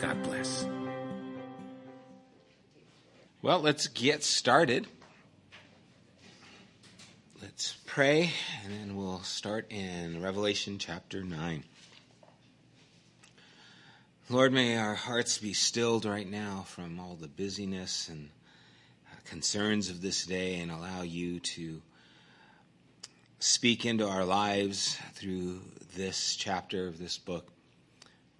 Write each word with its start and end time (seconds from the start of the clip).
God 0.00 0.22
bless. 0.24 0.66
Well, 3.40 3.60
let's 3.60 3.86
get 3.86 4.22
started. 4.22 4.86
Let's 7.40 7.78
pray, 7.86 8.30
and 8.62 8.74
then 8.74 8.96
we'll 8.96 9.22
start 9.22 9.72
in 9.72 10.22
Revelation 10.22 10.76
chapter 10.78 11.22
9. 11.22 11.64
Lord, 14.28 14.52
may 14.52 14.76
our 14.76 14.94
hearts 14.94 15.38
be 15.38 15.54
stilled 15.54 16.04
right 16.04 16.28
now 16.28 16.66
from 16.66 17.00
all 17.00 17.14
the 17.14 17.28
busyness 17.28 18.10
and 18.10 18.28
uh, 19.06 19.16
concerns 19.24 19.88
of 19.88 20.02
this 20.02 20.26
day 20.26 20.56
and 20.60 20.70
allow 20.70 21.00
you 21.00 21.40
to 21.40 21.80
speak 23.38 23.86
into 23.86 24.06
our 24.06 24.26
lives 24.26 24.98
through 25.14 25.62
this 25.94 26.36
chapter 26.36 26.86
of 26.86 26.98
this 26.98 27.16
book 27.16 27.50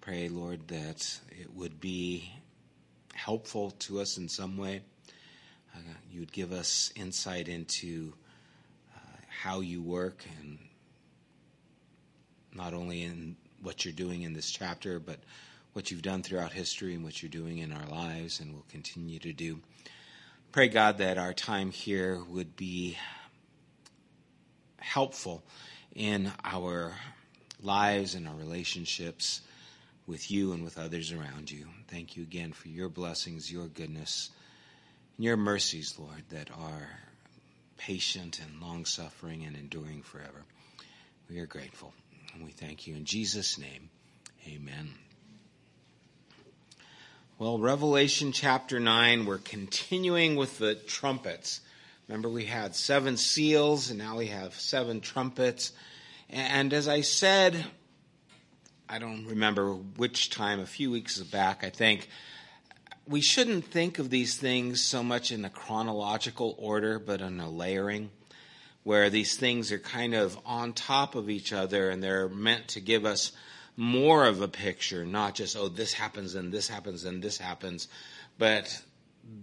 pray, 0.07 0.29
Lord, 0.29 0.65
that 0.69 1.19
it 1.37 1.53
would 1.53 1.81
be 1.81 2.31
helpful 3.13 3.71
to 3.71 3.99
us 3.99 4.17
in 4.17 4.29
some 4.29 4.55
way. 4.55 4.79
Uh, 5.75 5.79
you 6.09 6.21
would 6.21 6.31
give 6.31 6.53
us 6.53 6.93
insight 6.95 7.49
into 7.49 8.13
uh, 8.95 8.99
how 9.27 9.59
you 9.59 9.81
work 9.81 10.23
and 10.39 10.59
not 12.53 12.73
only 12.73 13.03
in 13.03 13.35
what 13.61 13.83
you're 13.83 13.93
doing 13.93 14.21
in 14.21 14.31
this 14.31 14.49
chapter, 14.49 14.97
but 14.97 15.19
what 15.73 15.91
you've 15.91 16.03
done 16.03 16.23
throughout 16.23 16.53
history 16.53 16.93
and 16.93 17.03
what 17.03 17.21
you're 17.21 17.29
doing 17.29 17.57
in 17.57 17.73
our 17.73 17.87
lives 17.87 18.39
and 18.39 18.53
will 18.53 18.65
continue 18.69 19.19
to 19.19 19.33
do. 19.33 19.59
Pray, 20.53 20.69
God, 20.69 20.99
that 20.99 21.17
our 21.17 21.33
time 21.33 21.69
here 21.69 22.23
would 22.29 22.55
be 22.55 22.97
helpful 24.77 25.43
in 25.93 26.31
our 26.45 26.93
lives 27.61 28.15
and 28.15 28.25
our 28.25 28.35
relationships 28.35 29.41
with 30.07 30.31
you 30.31 30.53
and 30.53 30.63
with 30.63 30.79
others 30.79 31.11
around 31.11 31.51
you. 31.51 31.67
Thank 31.89 32.15
you 32.15 32.23
again 32.23 32.53
for 32.53 32.69
your 32.69 32.89
blessings, 32.89 33.51
your 33.51 33.67
goodness, 33.67 34.31
and 35.17 35.25
your 35.25 35.37
mercies, 35.37 35.95
Lord, 35.99 36.23
that 36.29 36.49
are 36.57 36.89
patient 37.77 38.39
and 38.39 38.61
long 38.61 38.85
suffering 38.85 39.43
and 39.43 39.55
enduring 39.55 40.01
forever. 40.01 40.45
We 41.29 41.39
are 41.39 41.45
grateful 41.45 41.93
and 42.33 42.43
we 42.43 42.51
thank 42.51 42.87
you 42.87 42.95
in 42.95 43.05
Jesus' 43.05 43.57
name. 43.57 43.89
Amen. 44.47 44.93
Well, 47.37 47.59
Revelation 47.59 48.31
chapter 48.31 48.79
9, 48.79 49.25
we're 49.25 49.37
continuing 49.37 50.37
with 50.37 50.57
the 50.57 50.75
trumpets. 50.75 51.61
Remember, 52.07 52.29
we 52.29 52.45
had 52.45 52.73
seven 52.73 53.17
seals, 53.17 53.89
and 53.89 53.99
now 53.99 54.17
we 54.17 54.27
have 54.27 54.55
seven 54.55 55.01
trumpets. 55.01 55.71
And 56.29 56.73
as 56.73 56.87
I 56.87 57.01
said 57.01 57.65
I 58.89 58.99
don't 58.99 59.25
remember 59.25 59.73
which 59.73 60.29
time, 60.29 60.61
a 60.61 60.65
few 60.65 60.89
weeks 60.91 61.19
back, 61.19 61.65
I 61.65 61.69
think, 61.69 62.07
we 63.05 63.19
shouldn't 63.19 63.65
think 63.65 63.99
of 63.99 64.09
these 64.09 64.37
things 64.37 64.81
so 64.81 65.03
much 65.03 65.29
in 65.29 65.43
a 65.43 65.49
chronological 65.49 66.55
order, 66.57 66.97
but 66.97 67.19
in 67.19 67.41
a 67.41 67.49
layering, 67.49 68.11
where 68.83 69.09
these 69.09 69.35
things 69.35 69.73
are 69.73 69.79
kind 69.79 70.15
of 70.15 70.39
on 70.45 70.71
top 70.71 71.15
of 71.15 71.29
each 71.29 71.51
other 71.51 71.89
and 71.89 72.01
they're 72.01 72.29
meant 72.29 72.69
to 72.69 72.79
give 72.79 73.03
us 73.03 73.33
more 73.75 74.25
of 74.25 74.41
a 74.41 74.47
picture, 74.47 75.05
not 75.05 75.35
just, 75.35 75.57
oh, 75.57 75.67
this 75.67 75.91
happens 75.91 76.35
and 76.35 76.53
this 76.53 76.69
happens 76.69 77.03
and 77.03 77.21
this 77.21 77.37
happens, 77.37 77.89
but 78.37 78.81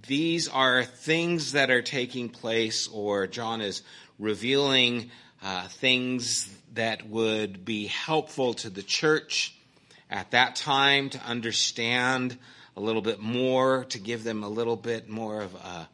these 0.07 0.49
are 0.49 0.85
things 0.85 1.53
that 1.53 1.71
are 1.71 1.83
taking 1.83 2.31
place, 2.31 2.89
or 2.89 3.27
John 3.27 3.61
is 3.61 3.83
revealing 4.19 5.11
uh, 5.43 5.69
things 5.69 6.49
that 6.75 7.09
would 7.09 7.65
be 7.65 7.87
helpful 7.87 8.55
to 8.55 8.71
the 8.71 8.83
church 8.83 9.55
at 10.11 10.31
that 10.33 10.57
time 10.57 11.11
to 11.11 11.19
understand 11.25 12.37
a 12.77 12.81
little 12.81 13.03
bit 13.03 13.21
more, 13.21 13.85
to 13.87 13.99
give 13.99 14.25
them 14.25 14.43
a 14.43 14.49
little 14.49 14.77
bit 14.77 15.09
more 15.09 15.41
of 15.41 15.55
a, 15.55 15.89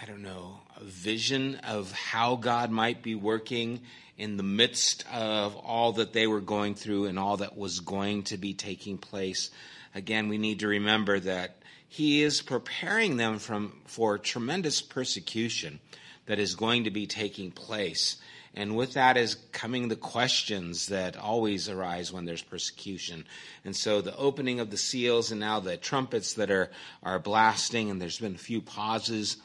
I 0.00 0.04
don't 0.06 0.22
know, 0.22 0.60
a 0.76 0.84
vision 0.84 1.56
of 1.66 1.92
how 1.92 2.36
God 2.36 2.70
might 2.70 3.02
be 3.02 3.14
working 3.14 3.80
in 4.18 4.36
the 4.36 4.42
midst 4.42 5.04
of 5.12 5.56
all 5.56 5.92
that 5.92 6.12
they 6.12 6.26
were 6.26 6.40
going 6.40 6.74
through 6.74 7.06
and 7.06 7.18
all 7.18 7.38
that 7.38 7.56
was 7.56 7.80
going 7.80 8.24
to 8.24 8.36
be 8.36 8.52
taking 8.52 8.98
place. 8.98 9.50
Again, 9.94 10.28
we 10.28 10.38
need 10.38 10.60
to 10.60 10.68
remember 10.68 11.18
that 11.20 11.56
He 11.88 12.22
is 12.22 12.42
preparing 12.42 13.16
them 13.16 13.38
from, 13.38 13.80
for 13.86 14.18
tremendous 14.18 14.82
persecution 14.82 15.80
that 16.26 16.38
is 16.38 16.54
going 16.54 16.84
to 16.84 16.90
be 16.90 17.06
taking 17.06 17.50
place. 17.50 18.16
And 18.54 18.76
with 18.76 18.94
that 18.94 19.16
is 19.16 19.36
coming 19.52 19.88
the 19.88 19.96
questions 19.96 20.88
that 20.88 21.16
always 21.16 21.68
arise 21.70 22.12
when 22.12 22.26
there's 22.26 22.42
persecution. 22.42 23.24
And 23.64 23.74
so 23.74 24.02
the 24.02 24.16
opening 24.16 24.60
of 24.60 24.70
the 24.70 24.76
seals 24.76 25.30
and 25.30 25.40
now 25.40 25.60
the 25.60 25.78
trumpets 25.78 26.34
that 26.34 26.50
are, 26.50 26.70
are 27.02 27.18
blasting, 27.18 27.90
and 27.90 28.00
there's 28.00 28.18
been 28.18 28.34
a 28.34 28.38
few 28.38 28.60
pauses. 28.60 29.38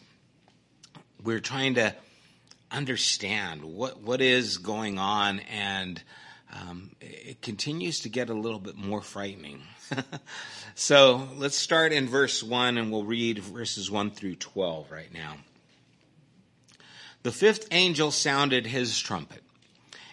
We're 1.24 1.40
trying 1.40 1.76
to 1.76 1.96
understand 2.70 3.64
what, 3.64 4.02
what 4.02 4.20
is 4.20 4.58
going 4.58 5.00
on, 5.00 5.40
and 5.40 6.04
um, 6.54 6.92
it 7.00 7.42
continues 7.42 8.02
to 8.02 8.10
get 8.10 8.30
a 8.30 8.34
little 8.34 8.60
bit 8.60 8.76
more 8.76 9.02
frightening. 9.02 9.62
so 10.76 11.30
let's 11.38 11.56
start 11.56 11.94
in 11.94 12.10
verse 12.10 12.44
1, 12.44 12.78
and 12.78 12.92
we'll 12.92 13.06
read 13.06 13.40
verses 13.40 13.90
1 13.90 14.12
through 14.12 14.36
12 14.36 14.92
right 14.92 15.14
now. 15.14 15.38
The 17.24 17.32
fifth 17.32 17.68
angel 17.72 18.12
sounded 18.12 18.68
his 18.68 19.00
trumpet, 19.00 19.44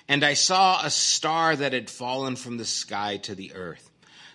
and 0.08 0.24
I 0.24 0.34
saw 0.34 0.84
a 0.84 0.90
star 0.90 1.54
that 1.54 1.72
had 1.72 1.90
fallen 1.90 2.36
from 2.36 2.56
the 2.56 2.64
sky 2.64 3.18
to 3.18 3.34
the 3.34 3.54
earth. 3.54 3.90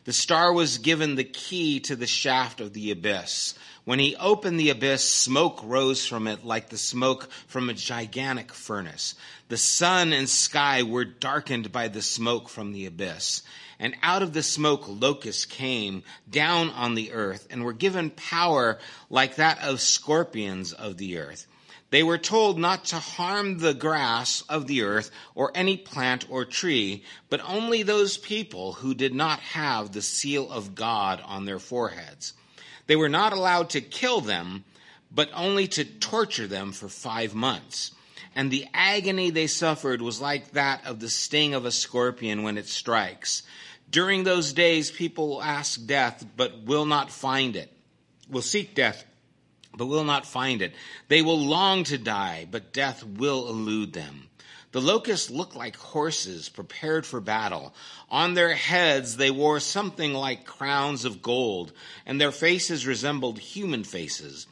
The 0.05 0.13
star 0.13 0.53
was 0.53 0.77
given 0.77 1.15
the 1.15 1.23
key 1.23 1.81
to 1.81 1.95
the 1.95 2.07
shaft 2.07 2.61
of 2.61 2.73
the 2.73 2.91
abyss. 2.91 3.53
When 3.85 3.99
he 3.99 4.15
opened 4.15 4.59
the 4.59 4.69
abyss, 4.69 5.07
smoke 5.07 5.61
rose 5.63 6.05
from 6.05 6.27
it 6.27 6.45
like 6.45 6.69
the 6.69 6.77
smoke 6.77 7.29
from 7.47 7.69
a 7.69 7.73
gigantic 7.73 8.53
furnace. 8.53 9.15
The 9.49 9.57
sun 9.57 10.13
and 10.13 10.29
sky 10.29 10.83
were 10.83 11.05
darkened 11.05 11.71
by 11.71 11.89
the 11.89 12.01
smoke 12.01 12.49
from 12.49 12.71
the 12.71 12.85
abyss. 12.85 13.43
And 13.77 13.95
out 14.01 14.23
of 14.23 14.33
the 14.33 14.43
smoke 14.43 14.85
locusts 14.87 15.45
came 15.45 16.03
down 16.29 16.69
on 16.69 16.95
the 16.95 17.11
earth 17.11 17.47
and 17.49 17.63
were 17.63 17.73
given 17.73 18.09
power 18.09 18.79
like 19.09 19.35
that 19.35 19.61
of 19.61 19.81
scorpions 19.81 20.71
of 20.71 20.97
the 20.97 21.17
earth. 21.17 21.45
They 21.91 22.03
were 22.03 22.19
told 22.19 22.59
not 22.59 22.85
to 22.85 22.97
harm 22.97 23.57
the 23.57 23.73
grass 23.73 24.43
of 24.47 24.67
the 24.67 24.83
earth 24.83 25.09
or 25.33 25.51
any 25.55 25.75
plant 25.75 26.25
or 26.29 26.45
tree, 26.45 27.03
but 27.29 27.41
only 27.43 27.81
those 27.81 28.17
people 28.17 28.73
who 28.73 28.93
did 28.93 29.13
not 29.13 29.39
have 29.39 29.91
the 29.91 30.03
seal 30.03 30.51
of 30.51 30.75
God 30.75 31.21
on 31.25 31.45
their 31.45 31.57
foreheads. 31.57 32.33
They 32.85 32.95
were 32.95 33.09
not 33.09 33.33
allowed 33.33 33.71
to 33.71 33.81
kill 33.81 34.21
them, 34.21 34.65
but 35.11 35.31
only 35.33 35.67
to 35.69 35.83
torture 35.83 36.47
them 36.47 36.71
for 36.73 36.89
five 36.89 37.33
months. 37.33 37.91
And 38.35 38.51
the 38.51 38.67
agony 38.73 39.31
they 39.31 39.47
suffered 39.47 40.01
was 40.01 40.21
like 40.21 40.51
that 40.51 40.85
of 40.85 40.99
the 40.99 41.09
sting 41.09 41.55
of 41.55 41.65
a 41.65 41.71
scorpion 41.71 42.43
when 42.43 42.59
it 42.59 42.67
strikes. 42.67 43.41
During 43.89 44.23
those 44.23 44.53
days, 44.53 44.91
people 44.91 45.41
ask 45.41 45.83
death, 45.87 46.23
but 46.37 46.61
will 46.61 46.85
not 46.85 47.09
find 47.09 47.55
it, 47.55 47.73
will 48.29 48.43
seek 48.43 48.75
death 48.75 49.03
but 49.75 49.85
will 49.85 50.03
not 50.03 50.25
find 50.25 50.61
it. 50.61 50.73
They 51.07 51.21
will 51.21 51.39
long 51.39 51.83
to 51.85 51.97
die, 51.97 52.47
but 52.49 52.73
death 52.73 53.03
will 53.03 53.47
elude 53.47 53.93
them. 53.93 54.29
The 54.71 54.81
locusts 54.81 55.31
looked 55.31 55.55
like 55.55 55.75
horses 55.77 56.47
prepared 56.47 57.05
for 57.05 57.19
battle. 57.19 57.73
On 58.09 58.33
their 58.33 58.53
heads 58.53 59.17
they 59.17 59.31
wore 59.31 59.59
something 59.59 60.13
like 60.13 60.45
crowns 60.45 61.05
of 61.05 61.21
gold, 61.21 61.71
and 62.05 62.19
their 62.21 62.31
faces 62.31 62.85
resembled 62.85 63.39
human 63.39 63.83
faces. 63.83 64.45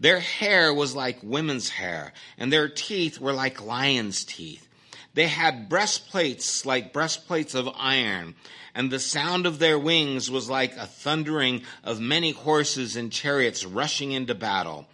Their 0.00 0.20
hair 0.20 0.72
was 0.72 0.94
like 0.94 1.18
women's 1.22 1.68
hair, 1.70 2.12
and 2.38 2.52
their 2.52 2.68
teeth 2.68 3.20
were 3.20 3.32
like 3.32 3.64
lions' 3.64 4.24
teeth. 4.24 4.67
They 5.18 5.26
had 5.26 5.68
breastplates 5.68 6.64
like 6.64 6.92
breastplates 6.92 7.52
of 7.52 7.68
iron, 7.74 8.36
and 8.72 8.88
the 8.88 9.00
sound 9.00 9.46
of 9.46 9.58
their 9.58 9.76
wings 9.76 10.30
was 10.30 10.48
like 10.48 10.76
a 10.76 10.86
thundering 10.86 11.64
of 11.82 11.98
many 11.98 12.30
horses 12.30 12.94
and 12.94 13.10
chariots 13.10 13.64
rushing 13.64 14.12
into 14.12 14.36
battle. 14.36 14.86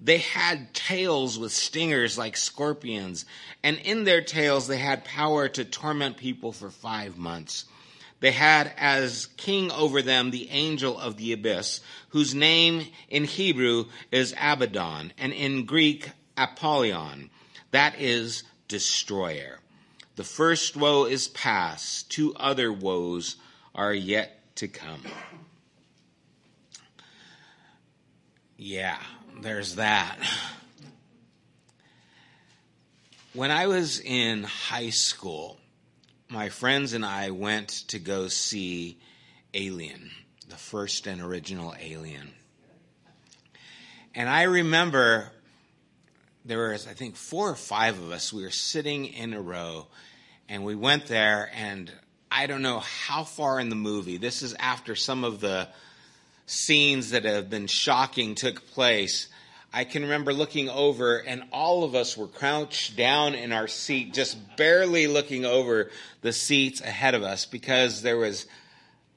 They 0.00 0.18
had 0.18 0.74
tails 0.74 1.40
with 1.40 1.50
stingers 1.50 2.16
like 2.16 2.36
scorpions, 2.36 3.24
and 3.64 3.76
in 3.78 4.04
their 4.04 4.20
tails 4.20 4.68
they 4.68 4.78
had 4.78 5.04
power 5.04 5.48
to 5.48 5.64
torment 5.64 6.18
people 6.18 6.52
for 6.52 6.70
five 6.70 7.18
months. 7.18 7.64
They 8.20 8.30
had 8.30 8.72
as 8.76 9.26
king 9.36 9.72
over 9.72 10.02
them 10.02 10.30
the 10.30 10.50
angel 10.50 10.96
of 10.96 11.16
the 11.16 11.32
abyss, 11.32 11.80
whose 12.10 12.32
name 12.32 12.86
in 13.08 13.24
Hebrew 13.24 13.86
is 14.12 14.36
Abaddon, 14.40 15.12
and 15.18 15.32
in 15.32 15.64
Greek, 15.64 16.12
Apollyon. 16.36 17.30
That 17.72 18.00
is 18.00 18.44
destroyer. 18.68 19.58
The 20.16 20.24
first 20.24 20.76
woe 20.76 21.06
is 21.06 21.26
past, 21.28 22.10
two 22.10 22.34
other 22.36 22.72
woes 22.72 23.36
are 23.74 23.92
yet 23.92 24.56
to 24.56 24.68
come. 24.68 25.02
Yeah, 28.56 28.98
there's 29.40 29.74
that. 29.74 30.16
When 33.32 33.50
I 33.50 33.66
was 33.66 33.98
in 33.98 34.44
high 34.44 34.90
school, 34.90 35.58
my 36.28 36.48
friends 36.48 36.92
and 36.92 37.04
I 37.04 37.30
went 37.30 37.68
to 37.88 37.98
go 37.98 38.28
see 38.28 39.00
Alien, 39.52 40.12
the 40.48 40.56
first 40.56 41.08
and 41.08 41.20
original 41.20 41.74
Alien. 41.80 42.32
And 44.14 44.28
I 44.28 44.44
remember 44.44 45.32
there 46.44 46.70
was, 46.70 46.86
I 46.86 46.92
think, 46.92 47.16
four 47.16 47.50
or 47.50 47.54
five 47.54 47.98
of 47.98 48.10
us. 48.10 48.32
We 48.32 48.42
were 48.42 48.50
sitting 48.50 49.06
in 49.06 49.32
a 49.32 49.40
row, 49.40 49.86
and 50.48 50.64
we 50.64 50.74
went 50.74 51.06
there, 51.06 51.50
and 51.54 51.90
I 52.30 52.46
don't 52.46 52.62
know 52.62 52.80
how 52.80 53.24
far 53.24 53.58
in 53.60 53.70
the 53.70 53.76
movie. 53.76 54.18
This 54.18 54.42
is 54.42 54.54
after 54.58 54.94
some 54.94 55.24
of 55.24 55.40
the 55.40 55.68
scenes 56.46 57.10
that 57.10 57.24
have 57.24 57.48
been 57.48 57.66
shocking 57.66 58.34
took 58.34 58.66
place. 58.68 59.28
I 59.72 59.84
can 59.84 60.02
remember 60.02 60.32
looking 60.32 60.68
over, 60.68 61.16
and 61.16 61.44
all 61.50 61.82
of 61.82 61.94
us 61.94 62.16
were 62.16 62.28
crouched 62.28 62.96
down 62.96 63.34
in 63.34 63.52
our 63.52 63.66
seat, 63.66 64.12
just 64.12 64.36
barely 64.56 65.06
looking 65.06 65.44
over 65.44 65.90
the 66.20 66.32
seats 66.32 66.80
ahead 66.80 67.14
of 67.14 67.22
us 67.22 67.46
because 67.46 68.02
there 68.02 68.18
was 68.18 68.46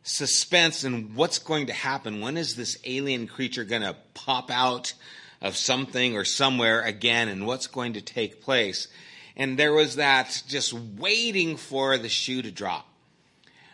suspense 0.04 0.86
in 0.86 1.14
what's 1.16 1.40
going 1.40 1.68
to 1.68 1.74
happen. 1.74 2.22
When 2.22 2.38
is 2.38 2.56
this 2.56 2.78
alien 2.86 3.28
creature 3.28 3.66
going 3.66 3.82
to 3.82 3.98
pop 4.14 4.50
out 4.50 4.94
of 5.42 5.56
something 5.56 6.16
or 6.16 6.26
somewhere 6.26 6.82
again, 6.82 7.28
and 7.30 7.46
what's 7.46 7.68
going 7.68 7.94
to 7.94 8.02
take 8.02 8.42
place? 8.42 8.88
And 9.36 9.58
there 9.58 9.74
was 9.74 9.98
that 9.98 10.44
just 10.48 10.74
waiting 10.74 11.58
for 11.58 11.98
the 11.98 12.10
shoe 12.10 12.42
to 12.42 12.52
drop. 12.52 12.88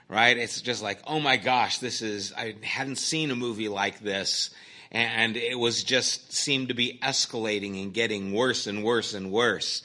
Right? 0.09 0.37
It's 0.37 0.61
just 0.61 0.83
like, 0.83 0.99
oh 1.07 1.19
my 1.19 1.37
gosh, 1.37 1.79
this 1.79 2.01
is, 2.01 2.33
I 2.33 2.55
hadn't 2.61 2.97
seen 2.97 3.31
a 3.31 3.35
movie 3.35 3.69
like 3.69 3.99
this 3.99 4.51
and 4.93 5.35
it 5.35 5.57
was 5.57 5.83
just 5.83 6.31
seemed 6.31 6.67
to 6.67 6.75
be 6.75 6.99
escalating 7.01 7.81
and 7.81 7.93
getting 7.93 8.31
worse 8.31 8.67
and 8.67 8.83
worse 8.83 9.15
and 9.15 9.31
worse. 9.31 9.81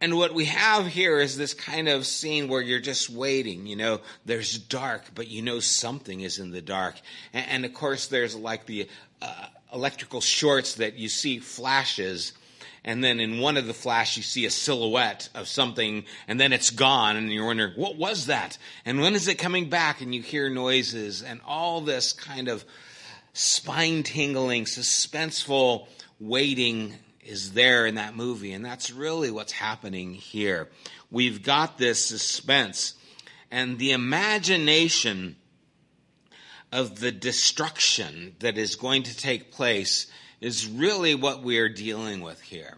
And 0.00 0.16
what 0.16 0.34
we 0.34 0.46
have 0.46 0.86
here 0.86 1.18
is 1.18 1.36
this 1.36 1.54
kind 1.54 1.88
of 1.88 2.06
scene 2.06 2.48
where 2.48 2.62
you're 2.62 2.80
just 2.80 3.10
waiting. 3.10 3.66
You 3.66 3.76
know, 3.76 4.00
there's 4.24 4.58
dark, 4.58 5.04
but 5.14 5.28
you 5.28 5.42
know 5.42 5.60
something 5.60 6.20
is 6.20 6.38
in 6.38 6.50
the 6.50 6.62
dark. 6.62 6.96
And, 7.32 7.46
and 7.48 7.64
of 7.64 7.74
course, 7.74 8.06
there's 8.06 8.34
like 8.34 8.66
the 8.66 8.88
uh, 9.20 9.46
electrical 9.72 10.20
shorts 10.20 10.74
that 10.74 10.94
you 10.94 11.08
see 11.08 11.38
flashes. 11.38 12.32
And 12.84 13.02
then 13.02 13.18
in 13.18 13.40
one 13.40 13.56
of 13.56 13.66
the 13.66 13.74
flash, 13.74 14.16
you 14.16 14.22
see 14.22 14.46
a 14.46 14.50
silhouette 14.50 15.28
of 15.34 15.48
something, 15.48 16.04
and 16.28 16.38
then 16.38 16.52
it's 16.52 16.70
gone, 16.70 17.16
and 17.16 17.32
you're 17.32 17.46
wondering, 17.46 17.72
what 17.74 17.96
was 17.96 18.26
that? 18.26 18.58
And 18.84 19.00
when 19.00 19.14
is 19.14 19.26
it 19.26 19.38
coming 19.38 19.68
back? 19.68 20.00
And 20.00 20.14
you 20.14 20.22
hear 20.22 20.48
noises, 20.48 21.22
and 21.22 21.40
all 21.44 21.80
this 21.80 22.12
kind 22.12 22.46
of 22.46 22.64
spine 23.32 24.04
tingling, 24.04 24.66
suspenseful 24.66 25.88
waiting 26.20 26.94
is 27.24 27.52
there 27.52 27.86
in 27.86 27.96
that 27.96 28.14
movie. 28.14 28.52
And 28.52 28.64
that's 28.64 28.92
really 28.92 29.32
what's 29.32 29.52
happening 29.52 30.14
here. 30.14 30.68
We've 31.10 31.42
got 31.42 31.78
this 31.78 32.04
suspense 32.04 32.94
and 33.50 33.78
the 33.78 33.92
imagination 33.92 35.36
of 36.76 37.00
the 37.00 37.10
destruction 37.10 38.36
that 38.40 38.58
is 38.58 38.76
going 38.76 39.02
to 39.02 39.16
take 39.16 39.50
place 39.50 40.08
is 40.42 40.68
really 40.68 41.14
what 41.14 41.42
we 41.42 41.58
are 41.58 41.70
dealing 41.70 42.20
with 42.20 42.38
here. 42.42 42.76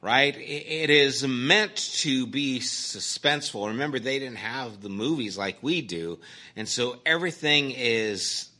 Right? 0.00 0.36
It 0.36 0.88
is 0.88 1.26
meant 1.26 1.74
to 1.96 2.28
be 2.28 2.60
suspenseful. 2.60 3.66
Remember, 3.66 3.98
they 3.98 4.20
didn't 4.20 4.36
have 4.36 4.80
the 4.80 4.88
movies 4.88 5.36
like 5.36 5.58
we 5.60 5.82
do. 5.82 6.20
And 6.54 6.68
so 6.68 7.00
everything 7.04 7.72
is 7.72 8.50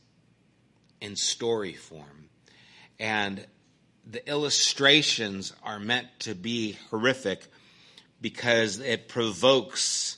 in 0.99 1.15
story 1.15 1.71
form. 1.71 2.27
And 2.99 3.47
the 4.05 4.27
illustrations 4.29 5.53
are 5.63 5.79
meant 5.79 6.07
to 6.19 6.35
be 6.35 6.77
horrific 6.89 7.47
because 8.19 8.79
it 8.79 9.07
provokes 9.07 10.17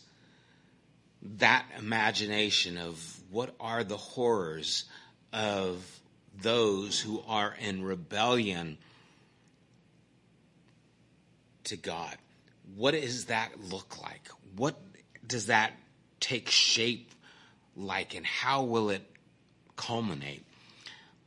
that 1.22 1.64
imagination 1.78 2.80
of 2.80 3.21
what 3.32 3.56
are 3.60 3.84
the 3.84 3.98
horrors 3.98 4.86
of 5.34 5.84
those 6.40 7.00
who 7.00 7.24
are 7.28 7.56
in 7.60 7.84
rebellion 7.84 8.78
to 11.66 11.78
God. 11.78 12.16
What 12.76 12.92
does 12.92 13.26
that 13.26 13.52
look 13.70 14.02
like? 14.02 14.30
What 14.56 14.80
does 15.26 15.48
that 15.48 15.74
take 16.20 16.50
shape 16.50 17.12
like, 17.76 18.16
and 18.16 18.26
how 18.26 18.64
will 18.64 18.90
it 18.90 19.04
culminate? 19.76 20.46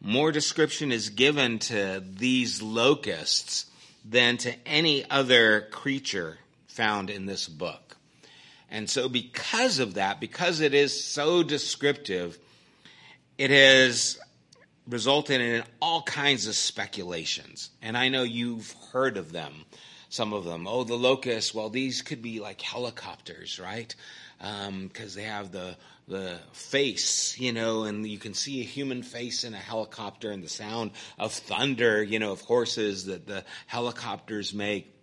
more 0.05 0.31
description 0.31 0.93
is 0.93 1.09
given 1.09 1.59
to 1.59 2.03
these 2.07 2.61
locusts 2.61 3.67
than 4.05 4.37
to 4.37 4.55
any 4.69 5.09
other 5.11 5.63
creature 5.73 6.37
found 6.67 7.09
in 7.09 7.25
this 7.25 7.49
book. 7.49 7.97
And 8.75 8.91
so, 8.91 9.09
because 9.09 9.79
of 9.79 9.95
that, 9.95 10.19
because 10.19 10.59
it 10.59 10.75
is 10.75 11.05
so 11.05 11.45
descriptive, 11.45 12.37
it 13.39 13.53
has 13.53 14.19
resulted 14.89 15.41
in 15.41 15.63
all 15.81 16.03
kinds 16.03 16.49
of 16.49 16.57
speculations. 16.57 17.71
And 17.81 17.97
I 17.97 18.09
know 18.09 18.25
you've 18.25 18.75
heard 18.91 19.17
of 19.17 19.31
them, 19.31 19.65
some 20.09 20.33
of 20.33 20.45
them. 20.45 20.67
Oh, 20.67 20.83
the 20.83 20.97
locusts, 20.97 21.55
well, 21.55 21.71
these 21.71 22.03
could 22.03 22.21
be 22.21 22.41
like 22.41 22.61
helicopters, 22.61 23.61
right? 23.61 23.95
Because 24.39 25.17
um, 25.17 25.23
they 25.23 25.23
have 25.23 25.53
the 25.53 25.77
the 26.09 26.41
face, 26.53 27.39
you 27.39 27.53
know, 27.53 27.85
and 27.85 28.05
you 28.05 28.19
can 28.19 28.35
see 28.35 28.61
a 28.61 28.65
human 28.65 29.05
face 29.05 29.45
in 29.45 29.55
a 29.55 29.59
helicopter 29.59 30.33
and 30.33 30.43
the 30.43 30.49
sound 30.49 30.91
of 31.17 31.33
thunder, 31.33 32.03
you 32.03 32.19
know, 32.19 32.33
of 32.33 32.41
horses 32.41 33.07
that 33.07 33.29
the 33.29 33.45
helicopters 33.69 34.53
make. 34.53 34.94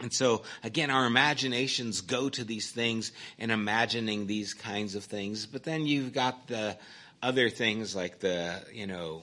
And 0.00 0.12
so, 0.12 0.42
again, 0.62 0.90
our 0.90 1.06
imaginations 1.06 2.02
go 2.02 2.28
to 2.28 2.44
these 2.44 2.70
things 2.70 3.12
and 3.38 3.50
imagining 3.50 4.26
these 4.26 4.52
kinds 4.52 4.94
of 4.94 5.04
things. 5.04 5.46
But 5.46 5.64
then 5.64 5.86
you've 5.86 6.12
got 6.12 6.48
the 6.48 6.76
other 7.22 7.48
things 7.48 7.96
like 7.96 8.20
the, 8.20 8.62
you 8.72 8.86
know, 8.86 9.22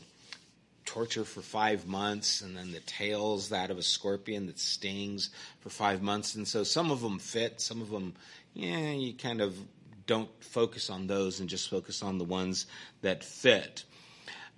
torture 0.85 1.23
for 1.23 1.41
five 1.41 1.87
months, 1.87 2.41
and 2.41 2.57
then 2.57 2.71
the 2.71 2.79
tails, 2.81 3.49
that 3.49 3.71
of 3.71 3.77
a 3.77 3.83
scorpion 3.83 4.47
that 4.47 4.59
stings 4.59 5.29
for 5.61 5.69
five 5.69 6.01
months. 6.01 6.35
And 6.35 6.47
so 6.47 6.63
some 6.63 6.91
of 6.91 7.01
them 7.01 7.19
fit, 7.19 7.61
some 7.61 7.81
of 7.81 7.89
them, 7.89 8.13
yeah, 8.53 8.91
you 8.91 9.13
kind 9.13 9.41
of 9.41 9.55
don't 10.05 10.29
focus 10.43 10.89
on 10.89 11.07
those 11.07 11.39
and 11.39 11.49
just 11.49 11.69
focus 11.69 12.03
on 12.03 12.17
the 12.17 12.23
ones 12.23 12.65
that 13.01 13.23
fit. 13.23 13.83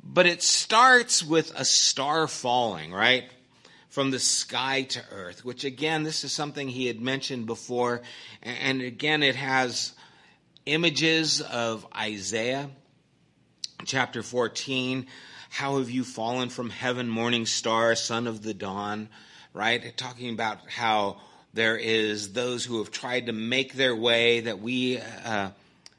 But 0.03 0.25
it 0.25 0.41
starts 0.41 1.24
with 1.24 1.53
a 1.55 1.65
star 1.65 2.27
falling, 2.27 2.91
right? 2.91 3.25
From 3.96 4.12
the 4.12 4.20
sky 4.20 4.82
to 4.82 5.02
earth, 5.10 5.46
which 5.46 5.64
again, 5.64 6.04
this 6.04 6.25
is 6.25 6.34
something 6.34 6.68
he 6.68 6.88
had 6.88 7.00
mentioned 7.00 7.46
before. 7.46 8.02
And 8.44 8.82
again, 8.82 9.24
it 9.24 9.38
has 9.38 9.94
images 10.66 11.40
of 11.40 11.88
Isaiah 11.96 12.70
chapter 13.86 14.22
14. 14.22 15.08
How 15.50 15.78
have 15.78 15.90
you 15.90 16.04
fallen 16.04 16.50
from 16.50 16.72
heaven, 16.72 17.08
morning 17.08 17.46
star, 17.46 17.96
son 17.96 18.28
of 18.28 18.44
the 18.44 18.54
dawn? 18.54 19.08
Right? 19.54 19.96
Talking 19.96 20.34
about 20.34 20.70
how 20.70 21.22
there 21.54 21.78
is 21.78 22.34
those 22.34 22.66
who 22.66 22.80
have 22.80 22.92
tried 22.92 23.28
to 23.28 23.32
make 23.32 23.75
their 23.75 23.96
way 23.96 24.42
that 24.42 24.60
we 24.60 25.00
uh, 25.00 25.52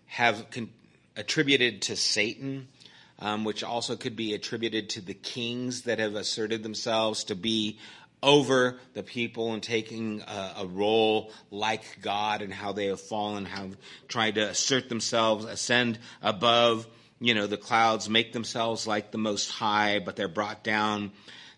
have 0.05 0.51
con- 0.51 0.69
attributed 1.17 1.81
to 1.81 1.97
Satan, 1.97 2.69
um, 3.19 3.45
which 3.45 3.65
also 3.65 3.97
could 3.97 4.17
be 4.17 4.35
attributed 4.35 4.91
to 4.91 5.01
the 5.01 5.15
kings 5.15 5.83
that 5.83 5.99
have 5.99 6.15
asserted 6.15 6.63
themselves 6.63 7.25
to 7.25 7.35
be 7.35 7.79
over 8.23 8.79
the 8.95 9.03
people 9.03 9.53
and 9.53 9.63
taking 9.63 10.23
a, 10.23 10.55
a, 10.59 10.67
role 10.67 11.31
like 11.51 11.99
God 12.01 12.41
and 12.41 12.53
how 12.53 12.73
they 12.73 12.87
have 12.87 13.01
fallen, 13.01 13.45
have 13.45 13.77
tried 14.09 14.37
to 14.37 14.49
assert 14.49 14.89
themselves, 14.89 15.45
ascend 15.45 15.99
above 16.23 16.87
you 17.21 17.35
know, 17.35 17.47
the 17.47 17.57
clouds 17.57 18.09
make 18.09 18.33
themselves 18.33 18.87
like 18.87 19.11
the 19.11 19.19
Most 19.19 19.51
High, 19.51 20.01
but 20.01 20.17
they're 20.17 20.29
brought 20.29 20.63
down 20.63 21.13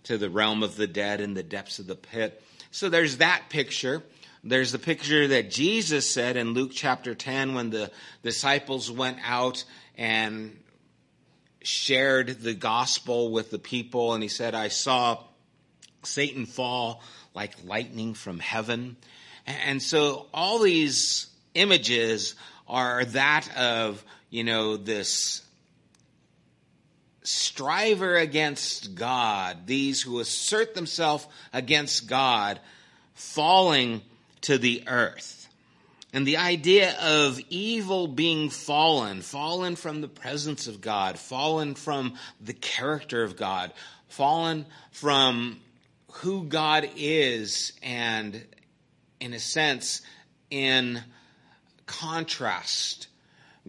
to 0.05 0.17
the 0.17 0.31
realm 0.31 0.63
of 0.63 0.77
the 0.77 0.87
dead 0.87 1.21
in 1.21 1.35
the 1.35 1.43
depths 1.43 1.79
of 1.79 1.87
the 1.87 1.97
pit. 1.97 2.43
So 2.71 2.89
there's 2.89 3.17
that 3.17 3.45
picture. 3.49 4.03
There's 4.45 4.73
the 4.73 4.79
picture 4.79 5.27
that 5.29 5.51
Jesus 5.51 6.09
said 6.09 6.37
in 6.37 6.55
Luke 6.55 6.71
chapter 6.73 7.15
10 7.15 7.55
when 7.55 7.71
the 7.71 7.91
disciples 8.23 8.91
went 8.91 9.19
out 9.25 9.65
and 9.97 10.57
shared 11.63 12.41
the 12.41 12.55
gospel 12.55 13.31
with 13.31 13.51
the 13.51 13.59
people, 13.59 14.15
and 14.15 14.23
he 14.23 14.29
said, 14.29 14.55
I 14.55 14.69
saw 14.69 15.23
Satan 16.03 16.47
fall 16.47 17.03
like 17.35 17.65
lightning 17.65 18.15
from 18.15 18.39
heaven. 18.39 18.97
And 19.47 19.83
so 19.83 20.27
all 20.33 20.59
these 20.59 21.29
images 21.55 22.35
are 22.67 23.05
that 23.05 23.49
of, 23.57 24.05
you 24.31 24.45
know, 24.45 24.77
this 24.77 25.43
striver 27.23 28.17
against 28.17 28.95
God, 28.95 29.67
these 29.67 30.03
who 30.03 30.21
assert 30.21 30.75
themselves 30.75 31.27
against 31.53 32.09
God, 32.09 32.59
falling 33.15 34.03
to 34.43 34.59
the 34.59 34.85
earth. 34.87 35.38
And 36.13 36.27
the 36.27 36.39
idea 36.39 36.99
of 37.01 37.39
evil 37.51 38.09
being 38.09 38.49
fallen, 38.49 39.21
fallen 39.21 39.77
from 39.77 40.01
the 40.01 40.09
presence 40.09 40.67
of 40.67 40.81
God, 40.81 41.19
fallen 41.19 41.75
from 41.75 42.15
the 42.41 42.55
character 42.55 43.23
of 43.23 43.37
God, 43.37 43.73
fallen 44.09 44.65
from 44.91 45.61
who 46.13 46.45
God 46.45 46.89
is, 46.97 47.75
and 47.83 48.43
in 49.21 49.35
a 49.35 49.39
sense, 49.39 50.01
in 50.51 51.03
contrast, 51.85 53.09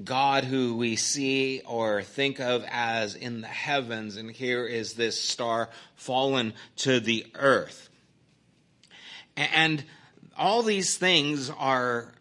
God 0.01 0.45
who 0.45 0.77
we 0.77 0.95
see 0.95 1.61
or 1.65 2.03
think 2.03 2.39
of 2.39 2.63
as 2.69 3.15
in 3.15 3.41
the 3.41 3.47
heavens, 3.47 4.15
and 4.15 4.31
here 4.31 4.65
is 4.65 4.93
this 4.93 5.21
star 5.21 5.69
fallen 5.95 6.53
to 6.77 7.01
the 7.01 7.25
earth. 7.35 7.89
And 9.35 9.83
all 10.37 10.63
these 10.63 10.97
things 10.97 11.49
are 11.49 12.13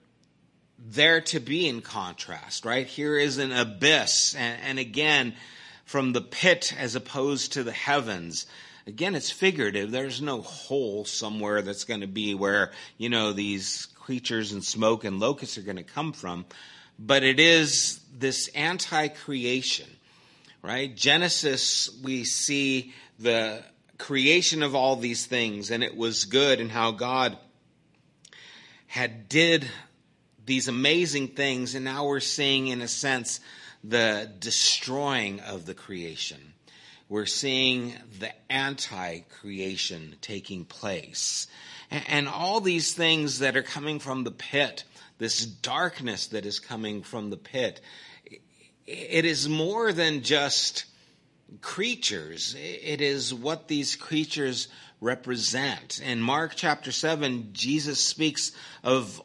there 0.78 1.20
to 1.20 1.40
be 1.40 1.68
in 1.68 1.80
contrast, 1.80 2.64
right? 2.64 2.86
Here 2.86 3.18
is 3.18 3.38
an 3.38 3.52
abyss, 3.52 4.34
and, 4.34 4.60
and 4.62 4.78
again, 4.78 5.34
from 5.84 6.12
the 6.12 6.20
pit 6.20 6.74
as 6.78 6.94
opposed 6.94 7.54
to 7.54 7.62
the 7.62 7.72
heavens. 7.72 8.46
Again, 8.86 9.14
it's 9.14 9.30
figurative. 9.30 9.90
There's 9.90 10.22
no 10.22 10.40
hole 10.42 11.04
somewhere 11.04 11.62
that's 11.62 11.84
going 11.84 12.02
to 12.02 12.06
be 12.06 12.34
where, 12.34 12.72
you 12.96 13.08
know, 13.08 13.32
these 13.32 13.88
creatures 13.94 14.52
and 14.52 14.64
smoke 14.64 15.04
and 15.04 15.20
locusts 15.20 15.58
are 15.58 15.62
going 15.62 15.76
to 15.76 15.82
come 15.82 16.12
from. 16.12 16.46
But 16.98 17.22
it 17.22 17.38
is 17.40 18.00
this 18.16 18.48
anti 18.48 19.08
creation, 19.08 19.88
right? 20.62 20.94
Genesis, 20.94 21.90
we 22.02 22.24
see 22.24 22.92
the 23.18 23.62
creation 23.98 24.62
of 24.62 24.74
all 24.74 24.96
these 24.96 25.26
things, 25.26 25.70
and 25.70 25.82
it 25.82 25.96
was 25.96 26.24
good, 26.24 26.60
and 26.60 26.70
how 26.70 26.92
God 26.92 27.36
had 28.86 29.28
did 29.28 29.68
these 30.48 30.66
amazing 30.66 31.28
things, 31.28 31.76
and 31.76 31.84
now 31.84 32.06
we're 32.06 32.18
seeing, 32.18 32.66
in 32.66 32.80
a 32.80 32.88
sense, 32.88 33.38
the 33.84 34.28
destroying 34.40 35.38
of 35.40 35.66
the 35.66 35.74
creation. 35.74 36.54
We're 37.08 37.26
seeing 37.26 37.94
the 38.18 38.32
anti 38.50 39.20
creation 39.20 40.16
taking 40.20 40.64
place. 40.64 41.46
And 41.90 42.28
all 42.28 42.60
these 42.60 42.92
things 42.92 43.38
that 43.38 43.56
are 43.56 43.62
coming 43.62 43.98
from 43.98 44.24
the 44.24 44.30
pit, 44.30 44.84
this 45.18 45.46
darkness 45.46 46.26
that 46.28 46.44
is 46.44 46.60
coming 46.60 47.02
from 47.02 47.30
the 47.30 47.36
pit, 47.36 47.80
it 48.86 49.24
is 49.24 49.48
more 49.48 49.92
than 49.92 50.22
just 50.22 50.86
creatures. 51.60 52.54
It 52.58 53.00
is 53.00 53.32
what 53.32 53.68
these 53.68 53.96
creatures 53.96 54.68
represent. 55.00 56.00
In 56.04 56.20
Mark 56.20 56.52
chapter 56.56 56.92
7, 56.92 57.50
Jesus 57.52 58.04
speaks 58.04 58.52
of 58.82 59.22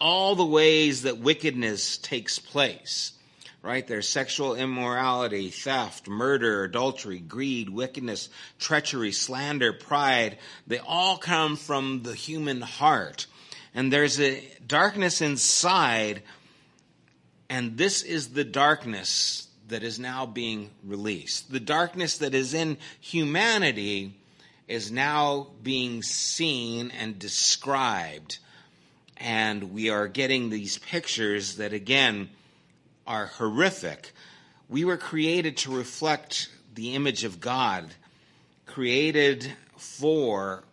all 0.00 0.34
the 0.34 0.44
ways 0.44 1.02
that 1.02 1.18
wickedness 1.18 1.98
takes 1.98 2.38
place. 2.38 3.12
Right? 3.62 3.86
There's 3.86 4.08
sexual 4.08 4.54
immorality, 4.54 5.50
theft, 5.50 6.08
murder, 6.08 6.64
adultery, 6.64 7.18
greed, 7.18 7.68
wickedness, 7.68 8.30
treachery, 8.58 9.12
slander, 9.12 9.74
pride. 9.74 10.38
They 10.66 10.78
all 10.78 11.18
come 11.18 11.56
from 11.56 12.02
the 12.02 12.14
human 12.14 12.62
heart. 12.62 13.26
And 13.74 13.92
there's 13.92 14.18
a 14.18 14.42
darkness 14.66 15.20
inside, 15.20 16.22
and 17.50 17.76
this 17.76 18.02
is 18.02 18.28
the 18.28 18.44
darkness 18.44 19.46
that 19.68 19.82
is 19.82 19.98
now 19.98 20.24
being 20.24 20.70
released. 20.82 21.52
The 21.52 21.60
darkness 21.60 22.18
that 22.18 22.34
is 22.34 22.54
in 22.54 22.78
humanity 22.98 24.14
is 24.66 24.90
now 24.90 25.48
being 25.62 26.02
seen 26.02 26.92
and 26.92 27.18
described 27.18 28.38
and 29.20 29.74
we 29.74 29.90
are 29.90 30.08
getting 30.08 30.48
these 30.48 30.78
pictures 30.78 31.56
that, 31.56 31.74
again, 31.74 32.30
are 33.06 33.26
horrific. 33.26 34.12
We 34.68 34.84
were 34.84 34.96
created 34.96 35.58
to 35.58 35.76
reflect 35.76 36.48
the 36.74 36.94
image 36.94 37.24
of 37.24 37.38
God, 37.38 37.92
created 38.64 39.52
for 39.76 40.64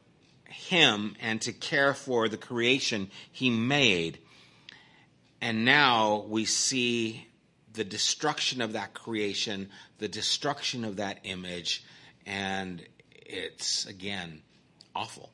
Him 0.46 1.16
and 1.20 1.42
to 1.42 1.51
care 1.51 1.94
for 1.94 2.30
the 2.30 2.38
creation 2.38 3.12
He 3.32 3.50
made. 3.50 4.20
And 5.42 5.66
now 5.66 6.25
we 6.27 6.46
see 6.46 7.27
the 7.74 7.84
destruction 7.84 8.62
of 8.62 8.74
that 8.74 8.94
creation, 8.94 9.70
the 10.00 10.08
destruction 10.08 10.86
of 10.86 10.96
that 10.96 11.20
image, 11.24 11.84
and 12.25 12.84
it's, 13.12 13.86
again, 13.86 14.42
awful. 14.96 15.30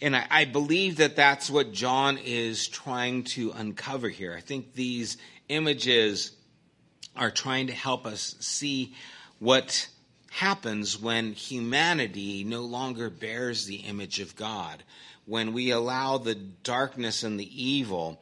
And 0.00 0.14
I, 0.14 0.26
I, 0.30 0.44
believe 0.44 0.96
that 0.96 1.16
that's 1.16 1.50
what 1.50 1.72
John 1.72 2.18
is 2.18 2.68
trying 2.68 3.24
to 3.24 3.52
uncover 3.52 4.08
here. 4.08 4.34
I 4.36 4.40
think 4.40 4.74
these 4.74 5.16
images 5.48 6.32
are 7.16 7.30
trying 7.30 7.68
to 7.68 7.72
help 7.72 8.06
us 8.06 8.36
see 8.40 8.94
what 9.38 9.88
happens 10.30 11.00
when 11.00 11.32
humanity 11.32 12.44
no 12.44 12.62
longer 12.62 13.08
bears 13.08 13.64
the 13.64 13.76
image 13.76 14.20
of 14.20 14.36
God, 14.36 14.82
when 15.24 15.54
we 15.54 15.70
allow 15.70 16.18
the 16.18 16.34
darkness 16.34 17.22
and 17.22 17.40
the 17.40 17.64
evil 17.64 18.20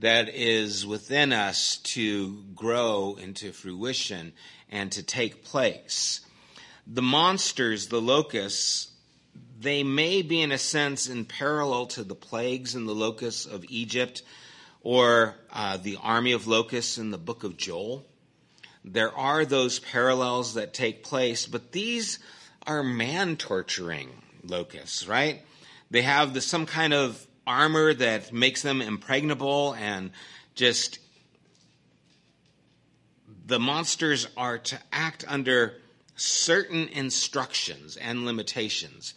that 0.00 0.28
is 0.28 0.86
within 0.86 1.32
us 1.32 1.78
to 1.78 2.42
grow 2.54 3.16
into 3.18 3.52
fruition 3.52 4.32
and 4.70 4.92
to 4.92 5.02
take 5.02 5.44
place. 5.44 6.20
The 6.86 7.02
monsters, 7.02 7.88
the 7.88 8.00
locusts, 8.00 8.90
they 9.60 9.82
may 9.82 10.22
be, 10.22 10.40
in 10.42 10.52
a 10.52 10.58
sense, 10.58 11.08
in 11.08 11.24
parallel 11.24 11.86
to 11.86 12.04
the 12.04 12.14
plagues 12.14 12.74
and 12.74 12.88
the 12.88 12.94
locusts 12.94 13.46
of 13.46 13.64
Egypt 13.68 14.22
or 14.82 15.36
uh, 15.52 15.76
the 15.76 15.98
army 16.02 16.32
of 16.32 16.46
locusts 16.46 16.98
in 16.98 17.10
the 17.10 17.18
book 17.18 17.44
of 17.44 17.56
Joel. 17.56 18.04
There 18.84 19.16
are 19.16 19.44
those 19.44 19.78
parallels 19.78 20.54
that 20.54 20.74
take 20.74 21.02
place, 21.02 21.46
but 21.46 21.72
these 21.72 22.18
are 22.66 22.82
man 22.82 23.36
torturing 23.36 24.10
locusts, 24.42 25.08
right? 25.08 25.42
They 25.90 26.02
have 26.02 26.34
the, 26.34 26.40
some 26.40 26.66
kind 26.66 26.92
of 26.92 27.26
armor 27.46 27.94
that 27.94 28.32
makes 28.32 28.62
them 28.62 28.82
impregnable 28.82 29.74
and 29.74 30.10
just 30.54 30.98
the 33.46 33.58
monsters 33.58 34.26
are 34.36 34.58
to 34.58 34.78
act 34.92 35.24
under 35.28 35.76
certain 36.16 36.88
instructions 36.88 37.96
and 37.96 38.24
limitations. 38.24 39.14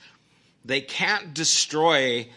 They 0.65 0.81
can't 0.81 1.33
destroy 1.33 2.27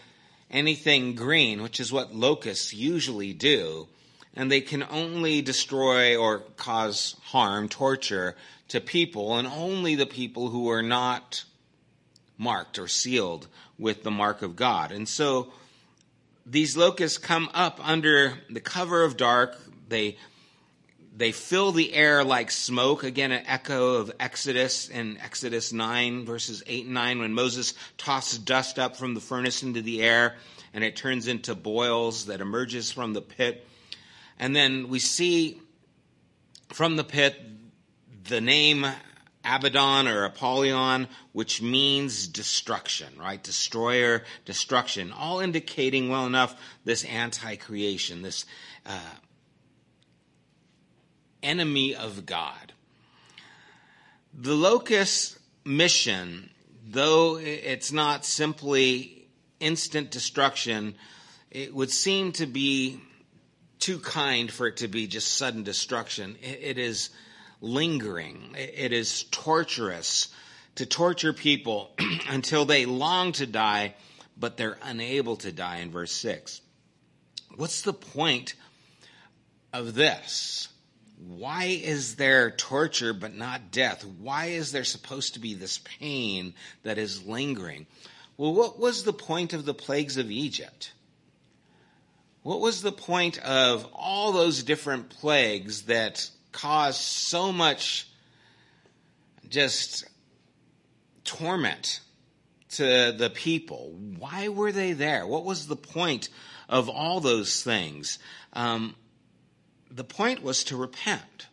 anything 0.49 1.15
green, 1.15 1.61
which 1.61 1.79
is 1.79 1.91
what 1.91 2.15
locusts 2.15 2.73
usually 2.73 3.33
do, 3.33 3.87
and 4.33 4.51
they 4.51 4.61
can 4.61 4.83
only 4.89 5.41
destroy 5.41 6.15
or 6.15 6.39
cause 6.57 7.15
harm, 7.23 7.69
torture 7.69 8.35
to 8.69 8.79
people, 8.79 9.37
and 9.37 9.47
only 9.47 9.95
the 9.95 10.05
people 10.05 10.49
who 10.49 10.69
are 10.69 10.83
not 10.83 11.43
marked 12.37 12.79
or 12.79 12.87
sealed 12.87 13.47
with 13.77 14.03
the 14.03 14.11
mark 14.11 14.41
of 14.41 14.55
God. 14.55 14.91
And 14.91 15.07
so 15.07 15.51
these 16.45 16.77
locusts 16.77 17.17
come 17.17 17.49
up 17.53 17.79
under 17.81 18.39
the 18.49 18.61
cover 18.61 19.03
of 19.03 19.17
dark. 19.17 19.57
They 19.89 20.17
they 21.15 21.31
fill 21.31 21.71
the 21.71 21.93
air 21.93 22.23
like 22.23 22.51
smoke. 22.51 23.03
Again, 23.03 23.31
an 23.31 23.43
echo 23.45 23.95
of 23.95 24.11
Exodus 24.19 24.89
in 24.89 25.17
Exodus 25.17 25.73
9, 25.73 26.25
verses 26.25 26.63
8 26.65 26.85
and 26.85 26.93
9, 26.93 27.19
when 27.19 27.33
Moses 27.33 27.73
tossed 27.97 28.45
dust 28.45 28.79
up 28.79 28.95
from 28.95 29.13
the 29.13 29.19
furnace 29.19 29.61
into 29.61 29.81
the 29.81 30.01
air 30.01 30.35
and 30.73 30.83
it 30.83 30.95
turns 30.95 31.27
into 31.27 31.53
boils 31.53 32.27
that 32.27 32.39
emerges 32.39 32.91
from 32.91 33.13
the 33.13 33.21
pit. 33.21 33.67
And 34.39 34.55
then 34.55 34.87
we 34.87 34.99
see 34.99 35.59
from 36.69 36.95
the 36.95 37.03
pit 37.03 37.39
the 38.23 38.39
name 38.39 38.85
Abaddon 39.43 40.07
or 40.07 40.23
Apollyon, 40.23 41.07
which 41.33 41.61
means 41.61 42.27
destruction, 42.27 43.09
right? 43.19 43.41
Destroyer, 43.41 44.23
destruction, 44.45 45.11
all 45.11 45.39
indicating 45.39 46.09
well 46.09 46.25
enough 46.25 46.55
this 46.85 47.03
anti 47.03 47.57
creation, 47.57 48.21
this. 48.21 48.45
Uh, 48.85 48.99
enemy 51.43 51.95
of 51.95 52.25
God. 52.25 52.73
The 54.33 54.55
locust 54.55 55.37
mission, 55.65 56.49
though 56.87 57.37
it's 57.37 57.91
not 57.91 58.25
simply 58.25 59.27
instant 59.59 60.11
destruction, 60.11 60.95
it 61.49 61.73
would 61.73 61.91
seem 61.91 62.31
to 62.33 62.45
be 62.45 62.99
too 63.79 63.99
kind 63.99 64.51
for 64.51 64.67
it 64.67 64.77
to 64.77 64.87
be 64.87 65.07
just 65.07 65.33
sudden 65.33 65.63
destruction. 65.63 66.37
it 66.41 66.77
is 66.77 67.09
lingering, 67.61 68.55
it 68.57 68.91
is 68.91 69.23
torturous 69.25 70.29
to 70.75 70.85
torture 70.85 71.33
people 71.33 71.91
until 72.29 72.65
they 72.65 72.85
long 72.85 73.31
to 73.33 73.45
die, 73.45 73.93
but 74.37 74.57
they're 74.57 74.77
unable 74.83 75.35
to 75.37 75.51
die 75.51 75.77
in 75.77 75.91
verse 75.91 76.11
6. 76.11 76.61
What's 77.55 77.81
the 77.81 77.93
point 77.93 78.55
of 79.73 79.93
this? 79.93 80.69
Why 81.27 81.65
is 81.65 82.15
there 82.15 82.49
torture 82.49 83.13
but 83.13 83.35
not 83.35 83.71
death? 83.71 84.03
Why 84.03 84.47
is 84.47 84.71
there 84.71 84.83
supposed 84.83 85.35
to 85.35 85.39
be 85.39 85.53
this 85.53 85.79
pain 85.99 86.55
that 86.83 86.97
is 86.97 87.25
lingering? 87.25 87.85
Well, 88.37 88.53
what 88.53 88.79
was 88.79 89.03
the 89.03 89.13
point 89.13 89.53
of 89.53 89.65
the 89.65 89.73
plagues 89.73 90.17
of 90.17 90.31
Egypt? 90.31 90.93
What 92.41 92.59
was 92.59 92.81
the 92.81 92.91
point 92.91 93.37
of 93.37 93.87
all 93.93 94.31
those 94.31 94.63
different 94.63 95.09
plagues 95.09 95.83
that 95.83 96.27
caused 96.51 97.01
so 97.01 97.51
much 97.51 98.07
just 99.47 100.05
torment 101.23 101.99
to 102.69 103.13
the 103.15 103.31
people? 103.31 103.93
Why 104.17 104.47
were 104.47 104.71
they 104.71 104.93
there? 104.93 105.27
What 105.27 105.45
was 105.45 105.67
the 105.67 105.75
point 105.75 106.29
of 106.67 106.89
all 106.89 107.19
those 107.19 107.61
things? 107.61 108.17
Um, 108.53 108.95
the 109.91 110.03
point 110.03 110.41
was 110.41 110.63
to 110.65 110.77
repent. 110.77 111.47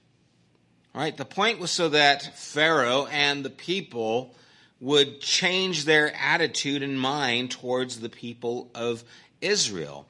Right? 0.95 1.17
The 1.17 1.25
point 1.25 1.59
was 1.59 1.71
so 1.71 1.91
that 1.91 2.37
Pharaoh 2.37 3.07
and 3.07 3.45
the 3.45 3.51
people 3.51 4.35
would 4.81 5.21
change 5.21 5.85
their 5.85 6.15
attitude 6.17 6.83
and 6.83 6.99
mind 6.99 7.51
towards 7.51 8.01
the 8.01 8.09
people 8.09 8.71
of 8.75 9.05
Israel. 9.41 10.07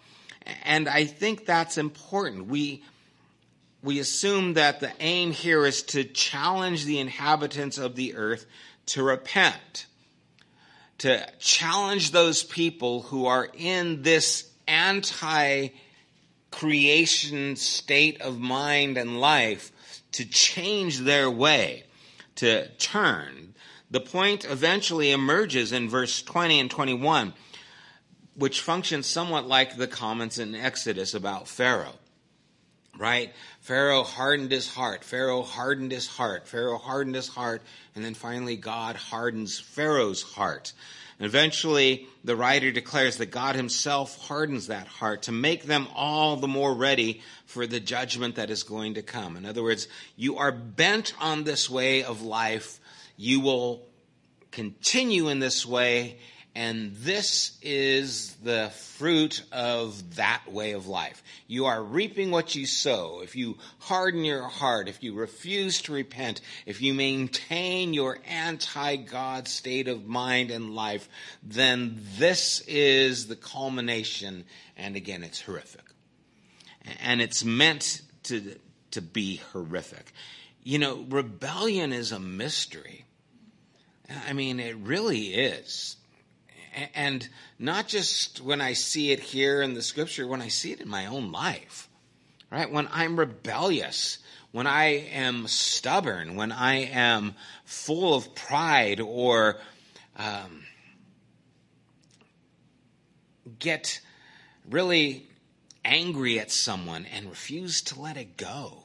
And 0.65 0.89
I 0.89 1.05
think 1.05 1.47
that's 1.47 1.79
important. 1.79 2.47
We, 2.47 2.83
we 3.83 3.99
assume 3.99 4.55
that 4.55 4.81
the 4.81 4.93
aim 5.01 5.33
here 5.33 5.67
is 5.67 5.83
to 5.85 6.05
challenge 6.05 6.85
the 6.85 7.01
inhabitants 7.01 7.79
of 7.79 7.97
the 7.97 8.15
earth 8.15 8.47
to 8.87 9.03
repent, 9.03 9.87
to 10.99 11.27
challenge 11.39 12.11
those 12.11 12.43
people 12.43 13.03
who 13.03 13.27
are 13.27 13.49
in 13.55 14.03
this 14.03 14.51
anti 14.67 15.69
creation 16.51 17.57
state 17.57 18.21
of 18.21 18.39
mind 18.39 18.97
and 18.97 19.21
life 19.21 19.73
to 20.13 20.25
change 20.25 21.01
their 21.01 21.31
way, 21.31 21.85
to 22.37 22.69
turn. 22.79 23.55
The 23.91 24.01
point 24.01 24.45
eventually 24.45 25.11
emerges 25.11 25.73
in 25.73 25.89
verse 25.89 26.23
20 26.23 26.61
and 26.61 26.71
21 26.71 27.35
which 28.39 28.61
functions 28.61 29.07
somewhat 29.07 29.49
like 29.49 29.77
the 29.77 29.89
comments 29.89 30.39
in 30.39 30.55
Exodus 30.55 31.13
about 31.13 31.49
Pharaoh. 31.49 31.99
Right? 32.97 33.33
Pharaoh 33.61 34.05
hardened 34.05 34.53
his 34.53 34.69
heart. 34.69 35.03
Pharaoh 35.05 35.43
hardened 35.43 35.91
his 35.91 36.07
heart. 36.07 36.47
Pharaoh 36.47 36.79
hardened 36.79 37.17
his 37.17 37.29
heart. 37.29 37.63
And 37.95 38.05
then 38.05 38.15
finally, 38.15 38.57
God 38.57 38.95
hardens 38.95 39.59
Pharaoh's 39.59 40.23
heart. 40.23 40.73
Eventually, 41.21 42.07
the 42.23 42.37
writer 42.37 42.71
declares 42.71 43.17
that 43.17 43.33
God 43.33 43.57
himself 43.57 44.17
hardens 44.29 44.69
that 44.69 44.87
heart 44.87 45.23
to 45.23 45.33
make 45.33 45.65
them 45.65 45.89
all 45.95 46.37
the 46.37 46.47
more 46.47 46.73
ready 46.73 47.23
for 47.45 47.67
the 47.67 47.81
judgment 47.81 48.37
that 48.37 48.51
is 48.51 48.63
going 48.63 48.95
to 48.95 49.03
come. 49.03 49.37
In 49.37 49.45
other 49.45 49.63
words, 49.63 49.89
you 50.15 50.37
are 50.37 50.53
bent 50.53 51.15
on 51.21 51.43
this 51.43 51.69
way 51.69 52.05
of 52.05 52.23
life. 52.23 52.79
You 53.17 53.41
will 53.41 53.85
continue 54.53 55.29
in 55.29 55.41
this 55.41 55.67
way 55.67 56.19
and 56.59 56.93
this 56.97 57.57
is 57.63 58.35
the 58.43 58.71
fruit 58.71 59.45
of 59.53 60.17
that 60.17 60.43
way 60.51 60.73
of 60.73 60.89
life. 60.89 61.23
You 61.47 61.67
are 61.67 61.81
reaping 61.81 62.33
what 62.33 62.57
you 62.57 62.67
sow. 62.67 63.21
If 63.23 63.37
you 63.37 63.59
harden 63.79 64.25
your 64.25 64.43
heart, 64.43 64.89
if 64.89 65.01
you 65.01 65.15
refuse 65.15 65.81
to 65.83 65.93
repent, 65.93 66.41
if 66.67 66.83
you 66.83 66.95
maintain 66.95 67.95
your 67.95 68.19
anti 68.27 68.97
God 68.97 69.47
state 69.47 69.87
of 69.87 70.09
mind 70.09 70.51
and 70.51 70.75
life, 70.75 71.09
then 71.45 72.01
this 72.17 72.61
is 72.67 73.29
the 73.29 73.37
culmination. 73.37 74.45
And 74.77 74.97
again, 74.97 75.23
it's 75.23 75.41
horrific. 75.41 75.85
And 76.99 77.23
it's 77.23 77.45
meant 77.45 78.03
to, 78.25 78.57
to 78.91 79.01
be 79.01 79.37
horrific. 79.53 80.13
You 80.65 80.81
know, 80.81 81.07
rebellion 81.09 81.93
is 81.93 82.11
a 82.11 82.19
mystery. 82.19 83.05
I 84.27 84.33
mean, 84.33 84.59
it 84.59 84.77
really 84.79 85.35
is 85.35 85.95
and 86.95 87.29
not 87.59 87.89
just 87.89 88.41
when 88.41 88.61
I 88.61 88.73
see 88.73 89.11
it 89.13 89.21
here 89.21 89.63
in 89.63 89.75
the 89.75 89.83
scripture, 89.83 90.27
when 90.27 90.43
I 90.43 90.49
see 90.49 90.73
it 90.73 90.81
in 90.81 90.89
my 90.89 91.07
own 91.07 91.33
life, 91.33 91.89
right? 92.51 92.71
When 92.71 92.89
I'm 92.93 93.19
rebellious, 93.19 94.19
when 94.53 94.67
I 94.67 94.85
am 94.85 95.47
stubborn, 95.47 96.37
when 96.37 96.53
I 96.53 96.87
am 96.87 97.35
full 97.65 98.15
of 98.15 98.35
pride 98.35 99.01
or 99.01 99.59
um, 100.17 100.65
get 103.59 104.01
really 104.69 105.27
angry 105.85 106.39
at 106.39 106.51
someone 106.51 107.07
and 107.07 107.29
refuse 107.29 107.83
to 107.83 108.01
let 108.01 108.17
it 108.17 108.37
go, 108.37 108.85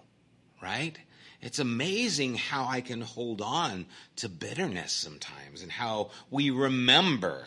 right? 0.62 0.97
It's 1.41 1.60
amazing 1.60 2.36
how 2.36 2.65
I 2.65 2.79
can 2.79 3.01
hold 3.01 3.41
on 3.41 3.86
to 4.17 4.29
bitterness 4.29 4.93
sometimes 4.93 5.62
and 5.62 5.71
how 5.71 6.12
we 6.32 6.49
remember 6.49 7.45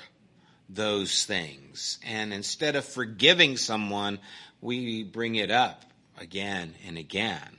those 0.68 1.24
things. 1.24 1.98
And 2.04 2.32
instead 2.32 2.76
of 2.76 2.84
forgiving 2.84 3.56
someone, 3.56 4.18
we 4.60 5.02
bring 5.02 5.36
it 5.36 5.50
up 5.50 5.84
again 6.18 6.74
and 6.86 6.98
again. 6.98 7.58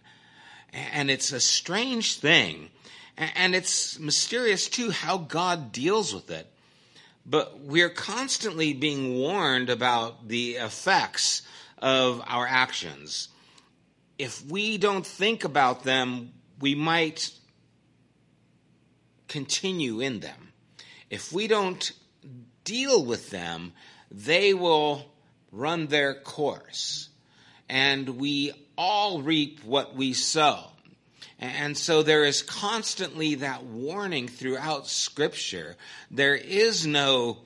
And 0.73 1.09
it's 1.09 1.31
a 1.31 1.39
strange 1.39 2.19
thing. 2.19 2.69
And 3.17 3.55
it's 3.55 3.97
mysterious 3.99 4.67
too 4.67 4.91
how 4.91 5.17
God 5.17 5.71
deals 5.71 6.13
with 6.13 6.29
it. 6.29 6.51
But 7.25 7.59
we're 7.59 7.89
constantly 7.89 8.73
being 8.73 9.15
warned 9.17 9.69
about 9.69 10.27
the 10.27 10.55
effects 10.55 11.41
of 11.77 12.21
our 12.25 12.47
actions. 12.47 13.29
If 14.17 14.45
we 14.45 14.77
don't 14.77 15.05
think 15.05 15.43
about 15.43 15.83
them, 15.83 16.33
we 16.59 16.73
might 16.73 17.31
continue 19.27 19.99
in 19.99 20.21
them. 20.21 20.53
If 21.09 21.31
we 21.31 21.47
don't 21.47 21.91
deal 22.67 23.03
with 23.03 23.29
them, 23.29 23.71
they 24.11 24.53
will 24.53 25.05
run 25.51 25.87
their 25.87 26.13
course. 26.13 27.09
And 27.69 28.17
we 28.17 28.51
all 28.77 29.21
reap 29.21 29.63
what 29.63 29.95
we 29.95 30.13
sow. 30.13 30.59
And 31.39 31.77
so 31.77 32.03
there 32.03 32.25
is 32.25 32.41
constantly 32.41 33.35
that 33.35 33.63
warning 33.63 34.27
throughout 34.27 34.87
Scripture. 34.87 35.75
There 36.11 36.35
is 36.35 36.85
no 36.85 37.37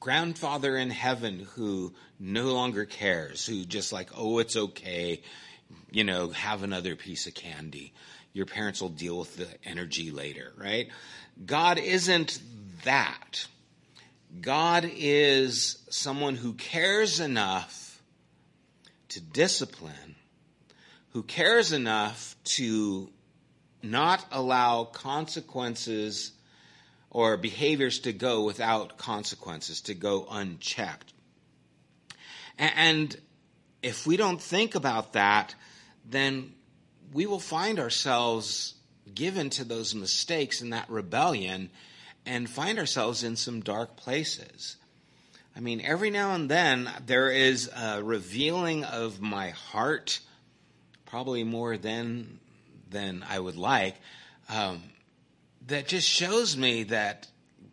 grandfather 0.00 0.76
in 0.76 0.90
heaven 0.90 1.46
who 1.54 1.92
no 2.20 2.52
longer 2.52 2.84
cares, 2.84 3.44
who 3.44 3.64
just 3.64 3.92
like, 3.92 4.10
oh, 4.14 4.38
it's 4.38 4.56
okay, 4.56 5.22
you 5.90 6.04
know, 6.04 6.28
have 6.30 6.62
another 6.62 6.94
piece 6.94 7.26
of 7.26 7.34
candy. 7.34 7.92
Your 8.32 8.46
parents 8.46 8.80
will 8.82 8.90
deal 8.90 9.18
with 9.18 9.36
the 9.36 9.48
energy 9.64 10.10
later, 10.10 10.52
right? 10.58 10.88
God 11.44 11.78
isn't 11.78 12.38
that. 12.84 13.46
God 14.40 14.90
is 14.96 15.78
someone 15.90 16.36
who 16.36 16.54
cares 16.54 17.20
enough 17.20 18.02
to 19.08 19.20
discipline, 19.20 20.16
who 21.10 21.22
cares 21.22 21.72
enough 21.72 22.36
to 22.44 23.10
not 23.82 24.24
allow 24.30 24.84
consequences 24.84 26.32
or 27.10 27.36
behaviors 27.36 28.00
to 28.00 28.12
go 28.12 28.44
without 28.44 28.98
consequences, 28.98 29.80
to 29.82 29.94
go 29.94 30.26
unchecked. 30.30 31.12
And 32.58 33.16
if 33.82 34.06
we 34.06 34.16
don't 34.16 34.40
think 34.40 34.74
about 34.74 35.12
that, 35.12 35.54
then 36.04 36.52
we 37.12 37.26
will 37.26 37.40
find 37.40 37.78
ourselves 37.78 38.74
given 39.14 39.50
to 39.50 39.64
those 39.64 39.94
mistakes 39.94 40.60
and 40.60 40.72
that 40.72 40.90
rebellion 40.90 41.70
and 42.26 42.50
find 42.50 42.78
ourselves 42.78 43.22
in 43.22 43.36
some 43.36 43.60
dark 43.60 43.96
places. 43.96 44.76
I 45.56 45.60
mean, 45.60 45.80
every 45.80 46.10
now 46.10 46.34
and 46.34 46.50
then 46.50 46.90
there 47.06 47.30
is 47.30 47.70
a 47.74 48.02
revealing 48.02 48.84
of 48.84 49.20
my 49.20 49.50
heart, 49.50 50.20
probably 51.06 51.44
more 51.44 51.78
than 51.78 52.40
than 52.90 53.24
I 53.28 53.38
would 53.38 53.56
like, 53.56 53.96
um, 54.48 54.82
that 55.66 55.88
just 55.88 56.08
shows 56.08 56.56
me 56.56 56.84
that, 56.84 57.26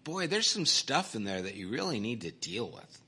boy, 0.04 0.28
there's 0.28 0.48
some 0.50 0.66
stuff 0.66 1.16
in 1.16 1.24
there 1.24 1.42
that 1.42 1.56
you 1.56 1.70
really 1.70 2.00
need 2.00 2.22
to 2.22 2.32
deal 2.32 2.70
with. 2.70 3.02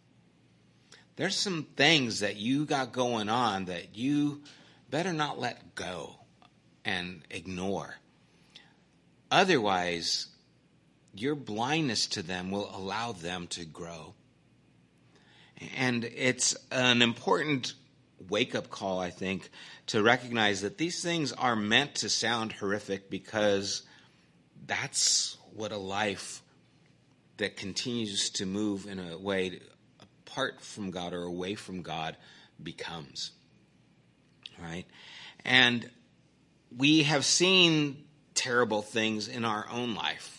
There's 1.16 1.36
some 1.36 1.66
things 1.76 2.20
that 2.20 2.36
you 2.36 2.66
got 2.66 2.92
going 2.92 3.30
on 3.30 3.66
that 3.66 3.96
you 3.96 4.44
better 4.90 5.14
not 5.14 5.40
let 5.40 5.74
go 5.76 6.16
and 6.84 7.22
ignore. 7.30 7.96
Otherwise, 9.32 10.28
your 11.16 11.36
blindness 11.36 12.08
to 12.08 12.22
them 12.22 12.52
will 12.52 12.70
allow 12.76 13.14
them 13.14 13.48
to 13.48 13.66
grow. 13.66 14.14
And 15.78 16.04
it's 16.04 16.56
an 16.72 17.02
important 17.02 17.74
wake 18.30 18.56
up 18.56 18.70
call, 18.70 19.00
I 19.00 19.10
think, 19.10 19.50
to 19.88 20.04
recognize 20.04 20.62
that 20.62 20.78
these 20.78 21.02
things 21.02 21.32
are 21.32 21.56
meant 21.56 21.96
to 21.96 22.10
sound 22.10 22.52
horrific 22.54 23.10
because 23.10 23.84
that's 24.66 25.38
what 25.54 25.72
a 25.72 25.78
life 25.78 26.42
that 27.38 27.58
continues 27.58 28.30
to 28.32 28.46
move 28.46 28.86
in 28.88 29.00
a 29.00 29.18
way 29.18 29.60
apart 30.02 30.62
from 30.62 30.92
God 30.92 31.14
or 31.14 31.24
away 31.24 31.56
from 31.56 31.82
God 31.82 32.18
becomes. 32.62 33.32
Right? 34.62 34.86
And 35.44 35.90
we 36.76 37.04
have 37.04 37.26
seen 37.26 38.06
terrible 38.34 38.82
things 38.82 39.28
in 39.28 39.46
our 39.46 39.66
own 39.72 39.96
life, 39.96 40.35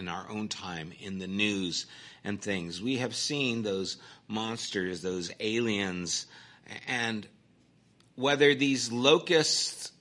in 0.00 0.08
our 0.08 0.26
own 0.28 0.48
time, 0.48 0.92
in 0.98 1.18
the 1.18 1.28
news 1.28 1.86
and 2.24 2.40
things. 2.40 2.82
We 2.82 2.96
have 2.96 3.14
seen 3.14 3.62
those 3.62 3.98
monsters, 4.26 5.02
those 5.02 5.30
aliens, 5.38 6.26
and 6.88 7.26
whether 8.16 8.54
these 8.54 8.90
locusts 8.90 9.92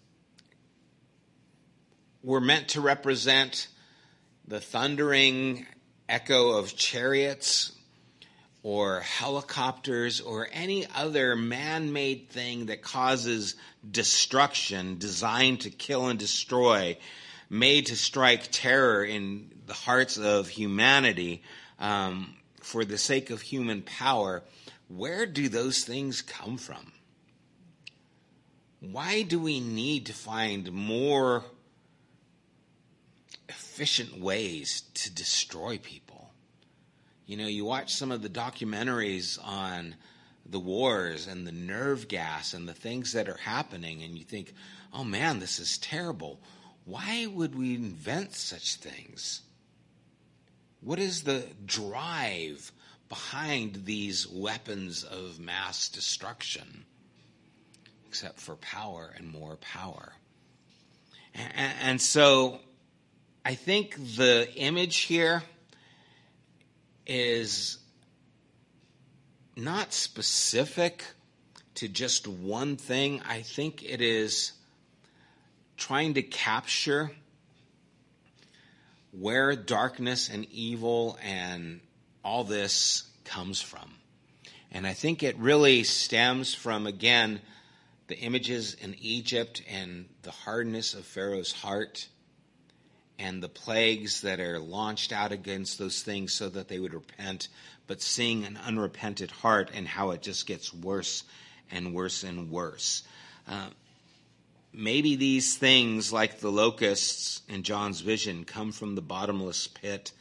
were 2.24 2.42
meant 2.42 2.70
to 2.70 2.82
represent 2.82 3.68
the 4.48 4.60
thundering 4.60 5.68
echo 6.08 6.52
of 6.52 6.76
chariots 6.76 7.74
or 8.64 9.02
helicopters 9.02 10.20
or 10.22 10.50
any 10.52 10.88
other 10.96 11.36
man 11.36 11.94
made 11.94 12.30
thing 12.30 12.66
that 12.66 12.82
causes 12.82 13.56
destruction, 13.90 14.98
designed 14.98 15.62
to 15.62 15.70
kill 15.70 16.08
and 16.08 16.20
destroy, 16.20 16.98
made 17.50 17.86
to 17.88 17.96
strike 17.96 18.48
terror 18.52 19.04
in 19.04 19.50
the 19.70 19.76
hearts 19.76 20.18
of 20.18 20.50
humanity 20.50 21.44
um, 21.78 22.36
for 22.60 22.84
the 22.84 22.98
sake 22.98 23.30
of 23.30 23.40
human 23.40 23.84
power, 23.84 24.42
where 24.88 25.28
do 25.28 25.48
those 25.48 25.84
things 25.86 26.24
come 26.24 26.58
from? 26.58 26.92
Why 28.82 29.22
do 29.22 29.40
we 29.40 29.60
need 29.60 30.08
to 30.08 30.14
find 30.14 30.72
more 30.72 31.44
efficient 33.48 34.20
ways 34.20 34.82
to 34.96 35.14
destroy 35.14 35.78
people? 35.78 36.32
You 37.28 37.38
know, 37.38 37.48
you 37.48 37.64
watch 37.64 37.94
some 37.94 38.12
of 38.12 38.24
the 38.24 38.30
documentaries 38.30 39.38
on 39.46 39.96
the 40.48 40.60
wars 40.60 41.28
and 41.28 41.46
the 41.46 41.52
nerve 41.52 42.08
gas 42.08 42.56
and 42.56 42.68
the 42.68 42.74
things 42.74 43.14
that 43.14 43.30
are 43.30 43.38
happening, 43.38 44.02
and 44.02 44.18
you 44.18 44.26
think, 44.26 44.52
oh 44.92 45.04
man, 45.04 45.38
this 45.38 45.60
is 45.60 45.78
terrible. 45.78 46.40
Why 46.86 47.28
would 47.28 47.54
we 47.54 47.76
invent 47.76 48.34
such 48.34 48.78
things? 48.78 49.44
What 50.82 51.00
is 51.00 51.24
the 51.24 51.46
drive 51.66 52.72
behind 53.10 53.86
these 53.86 54.28
weapons 54.28 55.04
of 55.04 55.40
mass 55.40 55.90
destruction? 55.90 56.86
except 58.10 58.40
for 58.40 58.56
power 58.56 59.14
and 59.16 59.32
more 59.32 59.56
power. 59.58 60.14
And, 61.36 62.02
so 62.02 62.60
I 63.46 63.54
think 63.54 63.96
the 64.18 64.52
image 64.56 65.02
here 65.02 65.44
is 67.06 67.78
not 69.56 69.94
specific 69.94 71.06
to 71.76 71.88
just 71.88 72.28
one 72.28 72.78
thing. 72.78 73.22
I 73.30 73.44
think 73.44 73.84
it 73.84 74.02
is 74.02 74.54
trying 75.78 76.16
to 76.16 76.24
capture 76.24 77.12
where 79.12 79.56
darkness 79.56 80.30
and 80.30 80.46
evil 80.52 81.18
and 81.24 81.82
all 82.24 82.44
this 82.44 83.04
comes 83.26 83.62
from. 83.62 83.94
And 84.72 84.86
I 84.86 84.94
think 84.94 85.24
it 85.24 85.38
really 85.38 85.84
stems 85.84 86.54
from, 86.54 86.86
again, 86.86 87.42
the 88.08 88.18
images 88.18 88.76
in 88.76 88.96
Egypt 89.00 89.64
and 89.70 90.06
the 90.22 90.32
hardness 90.32 90.94
of 90.94 91.06
Pharaoh's 91.06 91.52
heart 91.52 92.08
and 93.18 93.44
the 93.44 93.50
plagues 93.50 94.22
that 94.22 94.40
are 94.40 94.60
launched 94.60 95.12
out 95.12 95.32
against 95.32 95.78
those 95.78 96.02
things 96.02 96.34
so 96.34 96.50
that 96.50 96.68
they 96.68 96.80
would 96.80 96.94
repent, 96.94 97.50
but 97.86 98.02
seeing 98.02 98.46
an 98.46 98.58
unrepented 98.58 99.30
heart 99.30 99.72
and 99.74 99.88
how 99.88 100.12
it 100.12 100.22
just 100.22 100.48
gets 100.48 100.74
worse 100.74 101.24
and 101.72 101.94
worse 101.94 102.24
and 102.24 102.50
worse. 102.50 103.04
Uh, 103.48 103.70
maybe 104.74 105.16
these 105.16 105.58
things, 105.58 106.14
like 106.14 106.40
the 106.40 106.52
locusts 106.52 107.42
in 107.48 107.64
John's 107.64 108.02
vision, 108.02 108.44
come 108.44 108.72
from 108.72 108.96
the 108.96 109.02
bottomless 109.02 109.68
pit 109.68 110.12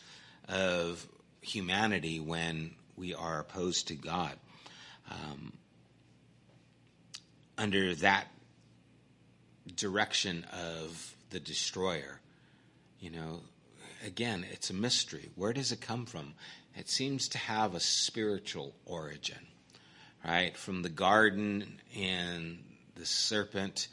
of 0.48 1.06
humanity 1.40 2.20
when 2.20 2.74
we 2.96 3.14
are 3.14 3.40
opposed 3.40 3.88
to 3.88 3.94
God. 3.94 4.32
Um, 5.10 5.52
under 7.56 7.94
that 7.96 8.28
direction 9.74 10.46
of 10.52 11.14
the 11.30 11.40
destroyer. 11.40 12.20
You 13.00 13.10
know, 13.10 13.40
again, 14.06 14.46
it's 14.50 14.70
a 14.70 14.74
mystery. 14.74 15.28
Where 15.34 15.52
does 15.52 15.72
it 15.72 15.80
come 15.80 16.06
from? 16.06 16.34
It 16.76 16.88
seems 16.88 17.28
to 17.30 17.38
have 17.38 17.74
a 17.74 17.80
spiritual 17.80 18.74
origin, 18.86 19.46
right? 20.24 20.56
From 20.56 20.82
the 20.82 20.88
garden 20.88 21.80
and 21.96 22.58
the 22.94 23.06
serpent 23.06 23.88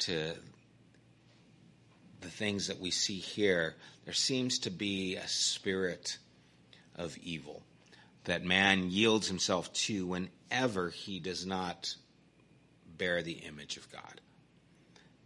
to 0.00 0.34
the 2.20 2.28
things 2.28 2.66
that 2.66 2.80
we 2.80 2.90
see 2.90 3.18
here, 3.18 3.76
there 4.04 4.14
seems 4.14 4.58
to 4.60 4.70
be 4.70 5.16
a 5.16 5.26
spirit 5.28 6.18
of 6.96 7.16
evil 7.18 7.62
that 8.24 8.44
man 8.44 8.90
yields 8.90 9.28
himself 9.28 9.72
to 9.72 10.06
whenever 10.06 10.90
he 10.90 11.18
does 11.18 11.46
not 11.46 11.94
bear 12.98 13.22
the 13.22 13.32
image 13.32 13.76
of 13.76 13.90
God. 13.90 14.20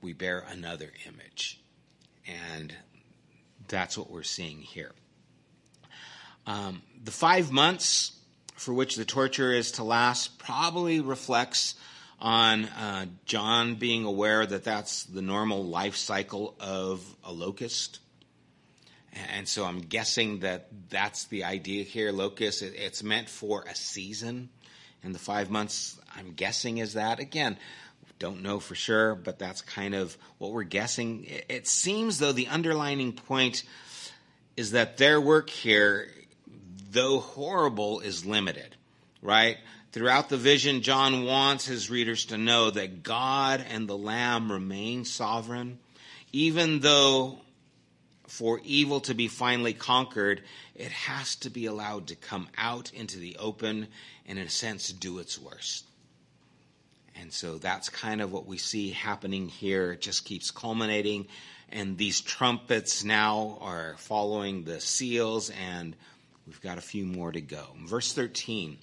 We 0.01 0.13
bear 0.13 0.45
another 0.49 0.93
image. 1.07 1.61
And 2.27 2.75
that's 3.67 3.99
what 3.99 4.11
we're 4.11 4.23
seeing 4.23 4.59
here. 4.61 4.93
Um, 6.47 6.83
the 7.03 7.11
five 7.11 7.51
months 7.51 8.13
for 8.55 8.73
which 8.73 8.97
the 8.97 9.05
torture 9.05 9.53
is 9.53 9.73
to 9.73 9.85
last 9.85 10.39
probably 10.39 11.01
reflects 11.01 11.75
on 12.25 12.65
uh, 12.65 13.05
John 13.27 13.75
being 13.75 14.07
aware 14.07 14.47
that 14.47 14.65
that's 14.65 15.05
the 15.05 15.21
normal 15.21 15.63
life 15.63 15.95
cycle 15.95 16.57
of 16.59 17.05
a 17.23 17.31
locust. 17.31 17.99
And 19.35 19.47
so 19.47 19.67
I'm 19.67 19.81
guessing 19.81 20.41
that 20.41 20.69
that's 20.89 21.25
the 21.27 21.45
idea 21.45 21.85
here. 21.85 22.13
Locust, 22.13 22.63
it's 22.63 23.03
meant 23.03 23.29
for 23.29 23.63
a 23.69 23.75
season. 23.75 24.49
And 25.03 25.15
the 25.15 25.19
five 25.19 25.51
months, 25.51 26.01
I'm 26.17 26.33
guessing, 26.33 26.79
is 26.79 26.95
that. 26.95 27.21
Again, 27.21 27.59
don't 28.19 28.43
know 28.43 28.59
for 28.59 28.75
sure, 28.75 29.15
but 29.15 29.39
that's 29.39 29.61
kind 29.61 29.95
of 29.95 30.17
what 30.39 30.53
we're 30.53 30.63
guessing. 30.63 31.27
It 31.51 31.69
seems, 31.69 32.21
though, 32.21 32.33
the 32.33 32.49
underlining 32.49 33.13
point 33.13 33.65
is 34.57 34.71
that 34.71 34.97
their 34.97 35.21
work 35.21 35.51
here, 35.51 36.09
though 36.91 37.21
horrible, 37.21 38.01
is 38.01 38.25
limited, 38.25 38.77
right? 39.21 39.59
Throughout 39.95 40.29
the 40.29 40.37
vision, 40.37 40.83
John 40.83 41.25
wants 41.25 41.67
his 41.67 41.89
readers 41.89 42.25
to 42.25 42.37
know 42.37 42.69
that 42.69 43.05
God 43.05 43.65
and 43.71 43.89
the 43.89 43.97
Lamb 43.97 44.51
remain 44.51 45.05
sovereign, 45.05 45.79
even 46.33 46.81
though 46.81 47.39
for 48.27 48.61
evil 48.65 48.99
to 49.03 49.15
be 49.15 49.29
finally 49.29 49.73
conquered, 49.73 50.43
it 50.75 50.91
has 50.91 51.37
to 51.37 51.49
be 51.49 51.67
allowed 51.67 52.09
to 52.09 52.17
come 52.17 52.49
out 52.59 52.93
into 52.93 53.21
the 53.21 53.37
open 53.37 53.87
and, 54.27 54.37
in 54.37 54.49
a 54.49 54.51
sense, 54.51 54.89
do 54.89 55.21
its 55.21 55.39
worst. 55.41 55.85
And 57.15 57.33
so 57.33 57.59
that's 57.59 57.89
kind 57.89 58.21
of 58.21 58.33
what 58.33 58.47
we 58.47 58.59
see 58.59 58.91
happening 58.91 59.49
here. 59.49 59.93
It 59.93 60.01
just 60.01 60.25
keeps 60.25 60.51
culminating. 60.51 61.29
And 61.71 61.97
these 61.97 62.21
trumpets 62.21 63.05
now 63.05 63.59
are 63.61 63.95
following 63.99 64.65
the 64.65 64.81
seals, 64.81 65.51
and 65.51 65.95
we've 66.49 66.61
got 66.61 66.79
a 66.79 66.81
few 66.81 67.07
more 67.07 67.31
to 67.31 67.41
go. 67.41 67.65
Verse 67.87 68.13
13 68.13 68.79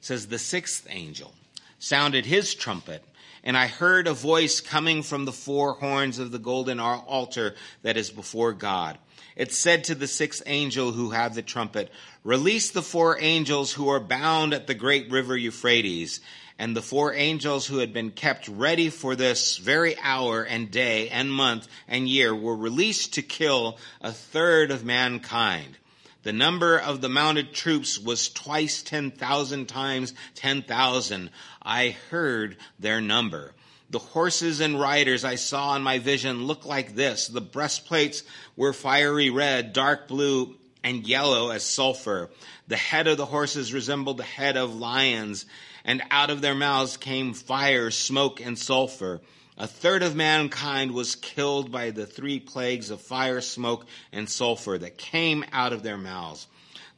says, 0.00 0.26
The 0.26 0.38
sixth 0.38 0.86
angel 0.90 1.34
sounded 1.78 2.26
his 2.26 2.54
trumpet 2.54 3.02
and 3.42 3.56
I 3.56 3.66
heard 3.66 4.06
a 4.06 4.12
voice 4.12 4.60
coming 4.60 5.02
from 5.02 5.24
the 5.24 5.32
four 5.32 5.74
horns 5.74 6.18
of 6.18 6.30
the 6.30 6.38
golden 6.38 6.78
altar 6.78 7.54
that 7.82 7.96
is 7.96 8.10
before 8.10 8.52
God. 8.52 8.98
It 9.36 9.52
said 9.52 9.84
to 9.84 9.94
the 9.94 10.06
sixth 10.06 10.42
angel 10.44 10.92
who 10.92 11.10
had 11.10 11.34
the 11.34 11.42
trumpet, 11.42 11.90
Release 12.22 12.70
the 12.70 12.82
four 12.82 13.18
angels 13.18 13.72
who 13.72 13.88
are 13.88 14.00
bound 14.00 14.52
at 14.52 14.66
the 14.66 14.74
great 14.74 15.10
river 15.10 15.36
Euphrates. 15.36 16.20
And 16.58 16.76
the 16.76 16.82
four 16.82 17.14
angels 17.14 17.66
who 17.66 17.78
had 17.78 17.94
been 17.94 18.10
kept 18.10 18.46
ready 18.46 18.90
for 18.90 19.16
this 19.16 19.56
very 19.56 19.98
hour 19.98 20.42
and 20.42 20.70
day 20.70 21.08
and 21.08 21.32
month 21.32 21.66
and 21.88 22.06
year 22.06 22.34
were 22.34 22.56
released 22.56 23.14
to 23.14 23.22
kill 23.22 23.78
a 24.02 24.12
third 24.12 24.70
of 24.70 24.84
mankind. 24.84 25.78
The 26.22 26.32
number 26.32 26.78
of 26.78 27.00
the 27.00 27.08
mounted 27.08 27.54
troops 27.54 27.98
was 27.98 28.28
twice 28.28 28.82
10,000 28.82 29.66
times 29.66 30.12
10,000. 30.34 31.30
I 31.62 31.96
heard 32.10 32.58
their 32.78 33.00
number. 33.00 33.54
The 33.88 33.98
horses 33.98 34.60
and 34.60 34.78
riders 34.78 35.24
I 35.24 35.34
saw 35.36 35.74
in 35.76 35.82
my 35.82 35.98
vision 35.98 36.44
looked 36.44 36.66
like 36.66 36.94
this. 36.94 37.26
The 37.26 37.40
breastplates 37.40 38.22
were 38.54 38.72
fiery 38.72 39.30
red, 39.30 39.72
dark 39.72 40.08
blue, 40.08 40.56
and 40.84 41.06
yellow 41.06 41.50
as 41.50 41.64
sulfur. 41.64 42.30
The 42.68 42.76
head 42.76 43.06
of 43.08 43.16
the 43.16 43.26
horses 43.26 43.72
resembled 43.72 44.18
the 44.18 44.22
head 44.22 44.56
of 44.56 44.76
lions, 44.76 45.46
and 45.84 46.02
out 46.10 46.30
of 46.30 46.40
their 46.40 46.54
mouths 46.54 46.96
came 46.98 47.32
fire, 47.32 47.90
smoke, 47.90 48.40
and 48.40 48.58
sulfur. 48.58 49.20
A 49.60 49.66
third 49.66 50.02
of 50.02 50.16
mankind 50.16 50.92
was 50.92 51.16
killed 51.16 51.70
by 51.70 51.90
the 51.90 52.06
three 52.06 52.40
plagues 52.40 52.88
of 52.88 53.02
fire, 53.02 53.42
smoke, 53.42 53.84
and 54.10 54.26
sulfur 54.26 54.78
that 54.78 54.96
came 54.96 55.44
out 55.52 55.74
of 55.74 55.82
their 55.82 55.98
mouths. 55.98 56.46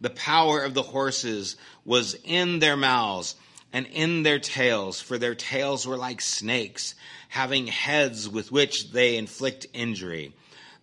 The 0.00 0.10
power 0.10 0.62
of 0.62 0.72
the 0.72 0.84
horses 0.84 1.56
was 1.84 2.14
in 2.22 2.60
their 2.60 2.76
mouths 2.76 3.34
and 3.72 3.88
in 3.88 4.22
their 4.22 4.38
tails, 4.38 5.00
for 5.00 5.18
their 5.18 5.34
tails 5.34 5.88
were 5.88 5.96
like 5.96 6.20
snakes, 6.20 6.94
having 7.30 7.66
heads 7.66 8.28
with 8.28 8.52
which 8.52 8.92
they 8.92 9.16
inflict 9.16 9.66
injury. 9.72 10.32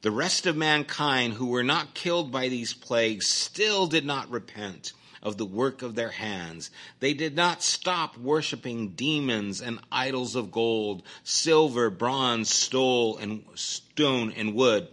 The 0.01 0.11
rest 0.11 0.47
of 0.47 0.57
mankind 0.57 1.35
who 1.35 1.45
were 1.45 1.63
not 1.63 1.93
killed 1.93 2.29
by 2.29 2.49
these 2.49 2.73
plagues 2.73 3.29
still 3.29 3.87
did 3.87 4.03
not 4.03 4.29
repent 4.29 4.91
of 5.21 5.37
the 5.37 5.45
work 5.45 5.81
of 5.81 5.95
their 5.95 6.09
hands. 6.09 6.71
They 6.99 7.13
did 7.13 7.35
not 7.35 7.63
stop 7.63 8.17
worshiping 8.17 8.89
demons 8.89 9.61
and 9.61 9.79
idols 9.91 10.35
of 10.35 10.51
gold, 10.51 11.03
silver, 11.23 11.89
bronze, 11.89 12.53
stone, 12.53 13.17
and 13.21 13.43
stone 13.55 14.31
and 14.35 14.55
wood 14.55 14.87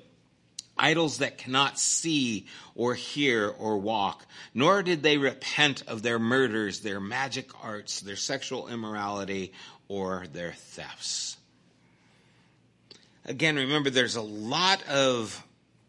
idols 0.79 1.19
that 1.19 1.39
cannot 1.39 1.79
see 1.79 2.47
or 2.75 2.95
hear 2.95 3.49
or 3.49 3.79
walk, 3.79 4.27
nor 4.55 4.83
did 4.83 5.03
they 5.03 5.17
repent 5.17 5.83
of 5.87 6.03
their 6.03 6.19
murders, 6.19 6.81
their 6.81 7.01
magic 7.01 7.49
arts, 7.65 8.01
their 8.01 8.17
sexual 8.17 8.69
immorality, 8.69 9.53
or 9.89 10.27
their 10.33 10.53
thefts. 10.53 11.37
Again, 13.25 13.57
remember 13.57 13.91
there's 13.91 14.17
a 14.17 14.23
lot 14.23 14.87
of 14.89 15.43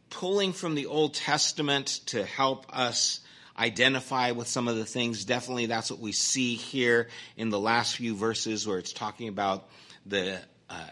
pulling 0.10 0.54
from 0.54 0.76
the 0.76 0.86
Old 0.88 1.14
Testament 1.14 1.88
to 2.08 2.24
help 2.24 2.66
us 2.76 3.20
identify 3.58 4.32
with 4.32 4.48
some 4.48 4.68
of 4.68 4.76
the 4.76 4.86
things. 4.86 5.26
Definitely 5.26 5.68
that's 5.68 5.90
what 5.90 6.00
we 6.00 6.12
see 6.12 6.56
here 6.56 7.08
in 7.36 7.50
the 7.50 7.60
last 7.60 7.96
few 7.96 8.16
verses 8.16 8.68
where 8.68 8.78
it's 8.78 8.94
talking 8.94 9.28
about 9.28 9.68
the 10.06 10.40
uh, 10.70 10.90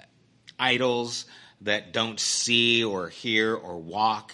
idols 0.59 1.25
that 1.61 1.93
don't 1.93 2.19
see 2.19 2.83
or 2.83 3.09
hear 3.09 3.53
or 3.53 3.77
walk. 3.77 4.33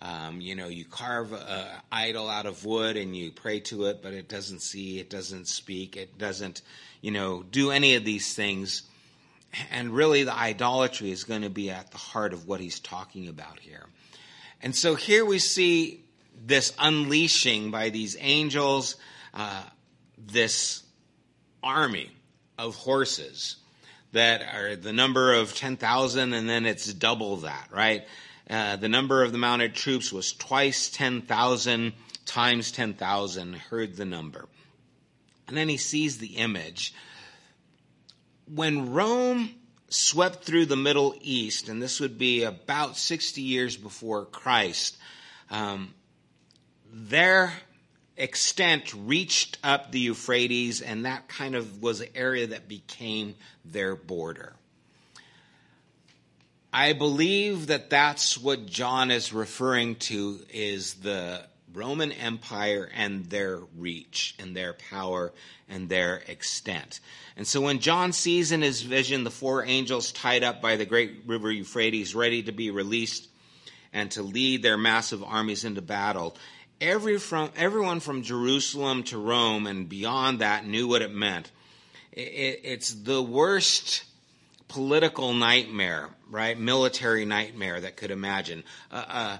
Um, 0.00 0.40
you 0.40 0.56
know, 0.56 0.66
you 0.66 0.84
carve 0.84 1.32
an 1.32 1.68
idol 1.92 2.28
out 2.28 2.46
of 2.46 2.64
wood 2.64 2.96
and 2.96 3.16
you 3.16 3.30
pray 3.30 3.60
to 3.60 3.84
it, 3.86 4.02
but 4.02 4.12
it 4.12 4.28
doesn't 4.28 4.60
see, 4.60 4.98
it 4.98 5.08
doesn't 5.08 5.46
speak, 5.46 5.96
it 5.96 6.18
doesn't, 6.18 6.62
you 7.00 7.12
know, 7.12 7.42
do 7.42 7.70
any 7.70 7.94
of 7.94 8.04
these 8.04 8.34
things. 8.34 8.82
And 9.70 9.90
really, 9.90 10.24
the 10.24 10.34
idolatry 10.34 11.10
is 11.10 11.24
going 11.24 11.42
to 11.42 11.50
be 11.50 11.70
at 11.70 11.90
the 11.90 11.98
heart 11.98 12.32
of 12.32 12.48
what 12.48 12.60
he's 12.60 12.80
talking 12.80 13.28
about 13.28 13.60
here. 13.60 13.86
And 14.60 14.74
so 14.74 14.94
here 14.94 15.24
we 15.24 15.38
see 15.38 16.04
this 16.44 16.72
unleashing 16.78 17.70
by 17.70 17.90
these 17.90 18.16
angels, 18.20 18.96
uh, 19.32 19.62
this 20.18 20.82
army 21.62 22.10
of 22.58 22.74
horses 22.74 23.56
that 24.12 24.42
are 24.54 24.76
the 24.76 24.92
number 24.92 25.34
of 25.34 25.54
10,000 25.54 26.32
and 26.32 26.48
then 26.48 26.66
it's 26.66 26.92
double 26.92 27.38
that, 27.38 27.68
right? 27.72 28.04
Uh, 28.50 28.76
the 28.76 28.88
number 28.88 29.22
of 29.22 29.32
the 29.32 29.38
mounted 29.38 29.74
troops 29.74 30.12
was 30.12 30.32
twice 30.32 30.90
10,000 30.90 31.92
times 32.26 32.72
10,000, 32.72 33.54
heard 33.54 33.96
the 33.96 34.04
number. 34.04 34.48
And 35.48 35.56
then 35.56 35.68
he 35.68 35.76
sees 35.76 36.18
the 36.18 36.36
image. 36.36 36.94
When 38.46 38.92
Rome 38.92 39.54
swept 39.88 40.44
through 40.44 40.66
the 40.66 40.76
Middle 40.76 41.14
East, 41.20 41.68
and 41.68 41.80
this 41.80 42.00
would 42.00 42.18
be 42.18 42.44
about 42.44 42.96
60 42.96 43.40
years 43.40 43.76
before 43.76 44.26
Christ, 44.26 44.96
um, 45.50 45.94
their 46.92 47.52
extent 48.16 48.92
reached 48.94 49.58
up 49.64 49.90
the 49.90 50.00
Euphrates, 50.00 50.82
and 50.82 51.06
that 51.06 51.28
kind 51.28 51.54
of 51.54 51.82
was 51.82 52.00
an 52.00 52.08
area 52.14 52.46
that 52.48 52.68
became 52.68 53.34
their 53.64 53.96
border. 53.96 54.54
I 56.72 56.92
believe 56.92 57.66
that 57.66 57.90
that's 57.90 58.38
what 58.38 58.66
John 58.66 59.10
is 59.10 59.32
referring 59.32 59.96
to 59.96 60.40
is 60.50 60.94
the 60.94 61.42
Roman 61.74 62.12
Empire 62.12 62.90
and 62.94 63.26
their 63.26 63.60
reach 63.76 64.34
and 64.38 64.54
their 64.54 64.74
power 64.74 65.32
and 65.68 65.88
their 65.88 66.22
extent. 66.28 67.00
And 67.36 67.46
so 67.46 67.60
when 67.60 67.78
John 67.78 68.12
sees 68.12 68.52
in 68.52 68.62
his 68.62 68.82
vision 68.82 69.24
the 69.24 69.30
four 69.30 69.64
angels 69.64 70.12
tied 70.12 70.44
up 70.44 70.60
by 70.60 70.76
the 70.76 70.86
great 70.86 71.22
river 71.26 71.50
Euphrates 71.50 72.14
ready 72.14 72.42
to 72.42 72.52
be 72.52 72.70
released 72.70 73.28
and 73.92 74.10
to 74.12 74.22
lead 74.22 74.62
their 74.62 74.78
massive 74.78 75.22
armies 75.22 75.64
into 75.64 75.82
battle, 75.82 76.36
every 76.82 77.18
from, 77.18 77.50
everyone 77.56 78.00
from 78.00 78.22
Jerusalem 78.22 79.04
to 79.04 79.16
Rome 79.16 79.66
and 79.66 79.88
beyond 79.88 80.40
that 80.40 80.66
knew 80.66 80.88
what 80.88 81.00
it 81.00 81.14
meant. 81.14 81.50
It, 82.10 82.60
it's 82.64 82.92
the 82.92 83.22
worst 83.22 84.04
political 84.68 85.32
nightmare, 85.32 86.10
right? 86.28 86.58
Military 86.58 87.24
nightmare 87.24 87.80
that 87.80 87.96
could 87.96 88.10
imagine. 88.10 88.64
Uh, 88.90 89.04
uh, 89.08 89.38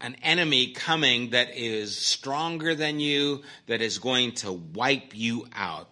an 0.00 0.16
enemy 0.22 0.72
coming 0.72 1.30
that 1.30 1.56
is 1.56 1.96
stronger 1.96 2.74
than 2.74 3.00
you, 3.00 3.42
that 3.66 3.80
is 3.80 3.98
going 3.98 4.32
to 4.32 4.52
wipe 4.52 5.12
you 5.14 5.46
out. 5.54 5.88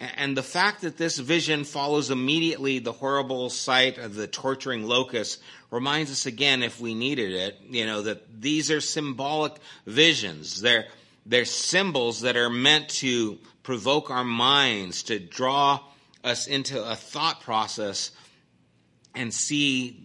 And 0.00 0.34
the 0.34 0.42
fact 0.42 0.80
that 0.80 0.96
this 0.96 1.18
vision 1.18 1.64
follows 1.64 2.10
immediately 2.10 2.78
the 2.78 2.92
horrible 2.92 3.50
sight 3.50 3.98
of 3.98 4.14
the 4.14 4.26
torturing 4.26 4.84
locust 4.84 5.42
reminds 5.70 6.10
us 6.10 6.24
again, 6.24 6.62
if 6.62 6.80
we 6.80 6.94
needed 6.94 7.32
it, 7.32 7.58
you 7.68 7.84
know, 7.84 8.00
that 8.02 8.40
these 8.40 8.70
are 8.70 8.80
symbolic 8.80 9.52
visions. 9.86 10.62
They're, 10.62 10.86
they're 11.26 11.44
symbols 11.44 12.22
that 12.22 12.38
are 12.38 12.48
meant 12.48 12.88
to 13.00 13.38
provoke 13.62 14.10
our 14.10 14.24
minds, 14.24 15.02
to 15.04 15.18
draw 15.18 15.80
us 16.24 16.46
into 16.46 16.82
a 16.82 16.96
thought 16.96 17.42
process 17.42 18.10
and 19.14 19.34
see 19.34 20.02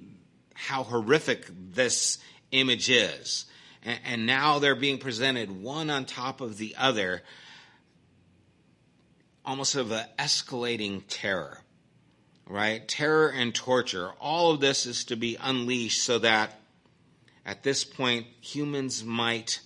how 0.53 0.83
horrific 0.83 1.47
this 1.71 2.17
image 2.51 2.89
is. 2.89 3.45
And, 3.81 3.99
and 4.05 4.25
now 4.25 4.59
they're 4.59 4.75
being 4.75 4.97
presented 4.97 5.63
one 5.63 5.89
on 5.89 6.03
top 6.03 6.41
of 6.41 6.57
the 6.57 6.75
other 6.77 7.23
almost 9.45 9.75
of 9.75 9.91
an 9.91 10.05
escalating 10.17 11.03
terror, 11.07 11.59
right? 12.47 12.87
Terror 12.87 13.29
and 13.29 13.53
torture. 13.53 14.11
All 14.19 14.51
of 14.51 14.59
this 14.59 14.85
is 14.85 15.05
to 15.05 15.15
be 15.15 15.37
unleashed 15.39 16.03
so 16.03 16.19
that 16.19 16.59
at 17.45 17.63
this 17.63 17.83
point 17.83 18.25
humans 18.41 19.03
might 19.03 19.61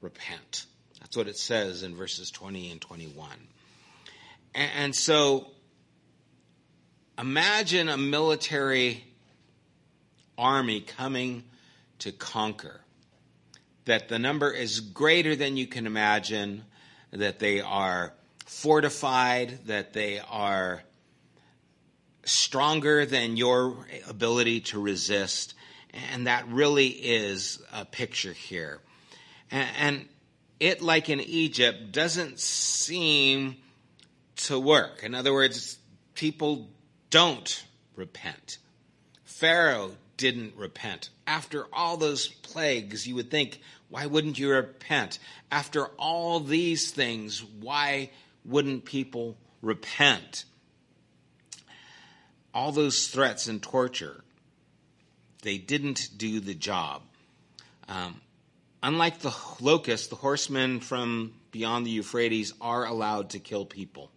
repent. 0.00 0.66
That's 1.00 1.16
what 1.16 1.28
it 1.28 1.36
says 1.36 1.82
in 1.82 1.94
verses 1.94 2.30
20 2.30 2.70
and 2.70 2.80
21. 2.80 3.30
And, 4.54 4.70
and 4.76 4.96
so 4.96 5.48
imagine 7.18 7.88
a 7.88 7.96
military 7.98 9.04
army 10.36 10.80
coming 10.80 11.44
to 12.00 12.12
conquer. 12.12 12.80
That 13.84 14.08
the 14.08 14.18
number 14.18 14.50
is 14.50 14.80
greater 14.80 15.34
than 15.34 15.56
you 15.56 15.66
can 15.66 15.86
imagine, 15.86 16.64
that 17.10 17.38
they 17.38 17.60
are 17.60 18.12
fortified, 18.48 19.66
that 19.66 19.92
they 19.92 20.18
are 20.18 20.82
stronger 22.24 23.06
than 23.06 23.36
your 23.36 23.76
ability 24.08 24.60
to 24.60 24.80
resist. 24.80 25.54
And 26.12 26.26
that 26.26 26.48
really 26.48 26.88
is 26.88 27.62
a 27.72 27.84
picture 27.84 28.32
here. 28.32 28.80
And, 29.50 30.08
it, 30.60 30.82
like 30.82 31.08
in 31.08 31.20
Egypt, 31.20 31.92
doesn't 31.92 32.40
seem 32.40 33.56
to 34.36 34.58
work. 34.58 35.04
In 35.04 35.14
other 35.14 35.32
words, 35.32 35.78
people 36.14 36.68
don't 37.10 37.64
repent. 37.94 38.58
Pharaoh 39.24 39.92
didn't 40.16 40.56
repent. 40.56 41.10
After 41.26 41.66
all 41.72 41.96
those 41.96 42.26
plagues, 42.26 43.06
you 43.06 43.14
would 43.14 43.30
think, 43.30 43.60
why 43.88 44.06
wouldn't 44.06 44.38
you 44.38 44.50
repent? 44.50 45.20
After 45.50 45.86
all 45.96 46.40
these 46.40 46.90
things, 46.90 47.44
why 47.44 48.10
wouldn't 48.48 48.84
people 48.84 49.36
repent? 49.62 50.44
All 52.54 52.72
those 52.72 53.08
threats 53.08 53.46
and 53.46 53.62
torture, 53.62 54.24
they 55.42 55.58
didn't 55.58 56.10
do 56.16 56.40
the 56.40 56.54
job. 56.54 57.02
Um, 57.88 58.20
unlike 58.82 59.20
the 59.20 59.34
locusts, 59.60 60.08
the 60.08 60.16
horsemen 60.16 60.80
from 60.80 61.34
beyond 61.52 61.86
the 61.86 61.90
Euphrates 61.90 62.52
are 62.60 62.86
allowed 62.86 63.30
to 63.30 63.38
kill 63.38 63.64
people. 63.64 64.10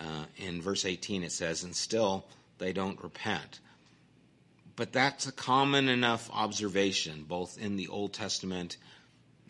Uh, 0.00 0.24
in 0.38 0.62
verse 0.62 0.84
18, 0.84 1.22
it 1.22 1.32
says, 1.32 1.62
and 1.62 1.76
still 1.76 2.24
they 2.58 2.72
don't 2.72 3.02
repent. 3.02 3.60
But 4.76 4.92
that's 4.92 5.26
a 5.26 5.32
common 5.32 5.88
enough 5.88 6.30
observation, 6.32 7.24
both 7.28 7.58
in 7.58 7.76
the 7.76 7.88
Old 7.88 8.14
Testament 8.14 8.78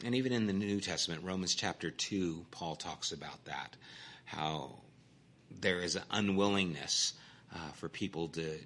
and 0.05 0.15
even 0.15 0.33
in 0.33 0.47
the 0.47 0.53
New 0.53 0.81
Testament, 0.81 1.25
Romans 1.25 1.55
chapter 1.55 1.91
2, 1.91 2.47
Paul 2.51 2.77
talks 2.77 3.13
about 3.13 3.45
that, 3.45 3.77
how 4.25 4.77
there 5.61 5.81
is 5.81 5.97
an 5.97 6.03
unwillingness 6.11 7.15
uh, 7.55 7.59
for 7.75 7.89
people 7.89 8.29
to 8.29 8.59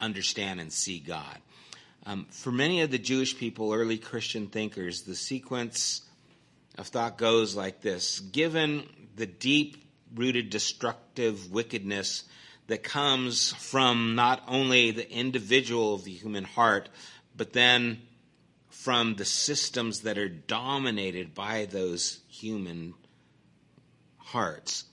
understand 0.00 0.60
and 0.60 0.72
see 0.72 0.98
God. 0.98 1.38
Um, 2.06 2.26
for 2.30 2.52
many 2.52 2.82
of 2.82 2.90
the 2.90 2.98
Jewish 2.98 3.36
people, 3.36 3.72
early 3.72 3.98
Christian 3.98 4.46
thinkers, 4.46 5.02
the 5.02 5.14
sequence 5.14 6.02
of 6.76 6.88
thought 6.88 7.18
goes 7.18 7.54
like 7.54 7.80
this 7.80 8.20
Given 8.20 8.84
the 9.16 9.26
deep 9.26 9.84
rooted 10.14 10.50
destructive 10.50 11.50
wickedness 11.50 12.24
that 12.66 12.82
comes 12.82 13.52
from 13.52 14.14
not 14.14 14.42
only 14.48 14.90
the 14.90 15.10
individual 15.10 15.94
of 15.94 16.04
the 16.04 16.12
human 16.12 16.44
heart, 16.44 16.88
but 17.36 17.52
then 17.52 18.00
from 18.84 19.14
the 19.14 19.24
systems 19.24 20.00
that 20.00 20.18
are 20.18 20.28
dominated 20.28 21.34
by 21.34 21.64
those 21.64 22.20
human 22.28 22.92
hearts, 24.18 24.84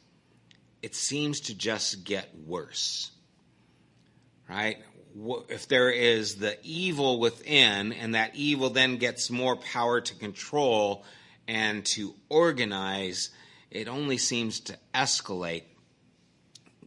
it 0.82 0.96
seems 0.96 1.42
to 1.42 1.54
just 1.54 2.06
get 2.06 2.30
worse. 2.48 3.12
Right? 4.50 4.78
If 5.50 5.68
there 5.68 5.90
is 5.90 6.38
the 6.38 6.58
evil 6.64 7.20
within, 7.20 7.92
and 7.92 8.16
that 8.16 8.34
evil 8.34 8.70
then 8.70 8.96
gets 8.96 9.30
more 9.30 9.58
power 9.58 10.00
to 10.00 10.16
control 10.16 11.04
and 11.46 11.86
to 11.88 12.16
organize, 12.30 13.30
it 13.72 13.90
only 13.90 14.18
seems 14.18 14.62
to 14.62 14.78
escalate. 14.96 15.64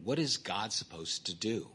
What 0.03 0.17
is 0.17 0.37
God 0.37 0.73
supposed 0.73 1.27
to 1.27 1.35
do? 1.35 1.67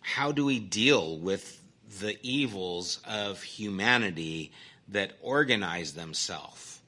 How 0.00 0.32
do 0.32 0.46
we 0.46 0.60
deal 0.60 1.18
with 1.18 1.59
the 1.98 2.18
evils 2.22 3.00
of 3.04 3.42
humanity 3.42 4.52
that 4.88 5.12
organize 5.20 5.94
themselves? 5.94 6.80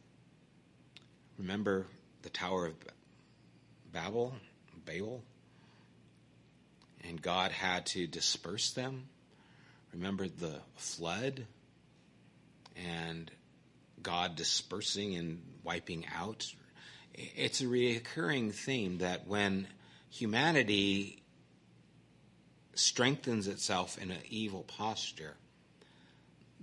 Remember 1.38 1.86
the 2.22 2.30
Tower 2.30 2.66
of 2.66 2.74
Babel, 3.92 4.34
Babel? 4.84 5.22
And 7.04 7.20
God 7.20 7.50
had 7.50 7.86
to 7.86 8.06
disperse 8.06 8.70
them. 8.70 9.08
Remember 9.92 10.28
the 10.28 10.60
flood 10.76 11.46
and 12.76 13.30
God 14.02 14.36
dispersing 14.36 15.16
and 15.16 15.42
wiping 15.64 16.06
out. 16.14 16.46
It's 17.14 17.60
a 17.60 17.68
recurring 17.68 18.52
theme 18.52 18.98
that 18.98 19.26
when 19.26 19.66
humanity 20.10 21.21
strengthens 22.74 23.48
itself 23.48 23.98
in 24.00 24.10
an 24.10 24.22
evil 24.28 24.62
posture, 24.62 25.34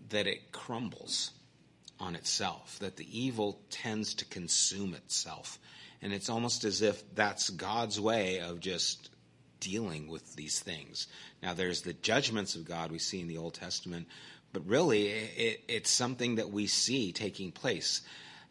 that 0.10 0.28
it 0.28 0.52
crumbles 0.52 1.32
on 2.00 2.16
itself, 2.16 2.78
that 2.80 2.98
the 2.98 3.20
evil 3.20 3.60
tends 3.70 4.16
to 4.16 4.26
consume 4.26 4.94
itself. 4.94 5.60
And 6.02 6.14
it's 6.14 6.30
almost 6.30 6.64
as 6.64 6.82
if 6.82 7.04
that's 7.14 7.50
God's 7.50 8.00
way 8.00 8.40
of 8.40 8.60
just 8.60 9.10
dealing 9.60 10.08
with 10.08 10.36
these 10.36 10.60
things. 10.60 11.08
Now, 11.44 11.54
there's 11.54 11.82
the 11.82 11.94
judgments 11.94 12.56
of 12.56 12.66
God 12.66 12.92
we 12.92 13.00
see 13.00 13.20
in 13.20 13.28
the 13.28 13.38
Old 13.38 13.54
Testament, 13.54 14.08
but 14.54 14.66
really, 14.66 15.08
it, 15.10 15.64
it's 15.68 15.90
something 15.90 16.36
that 16.36 16.52
we 16.52 16.68
see 16.68 17.12
taking 17.12 17.52
place. 17.52 18.02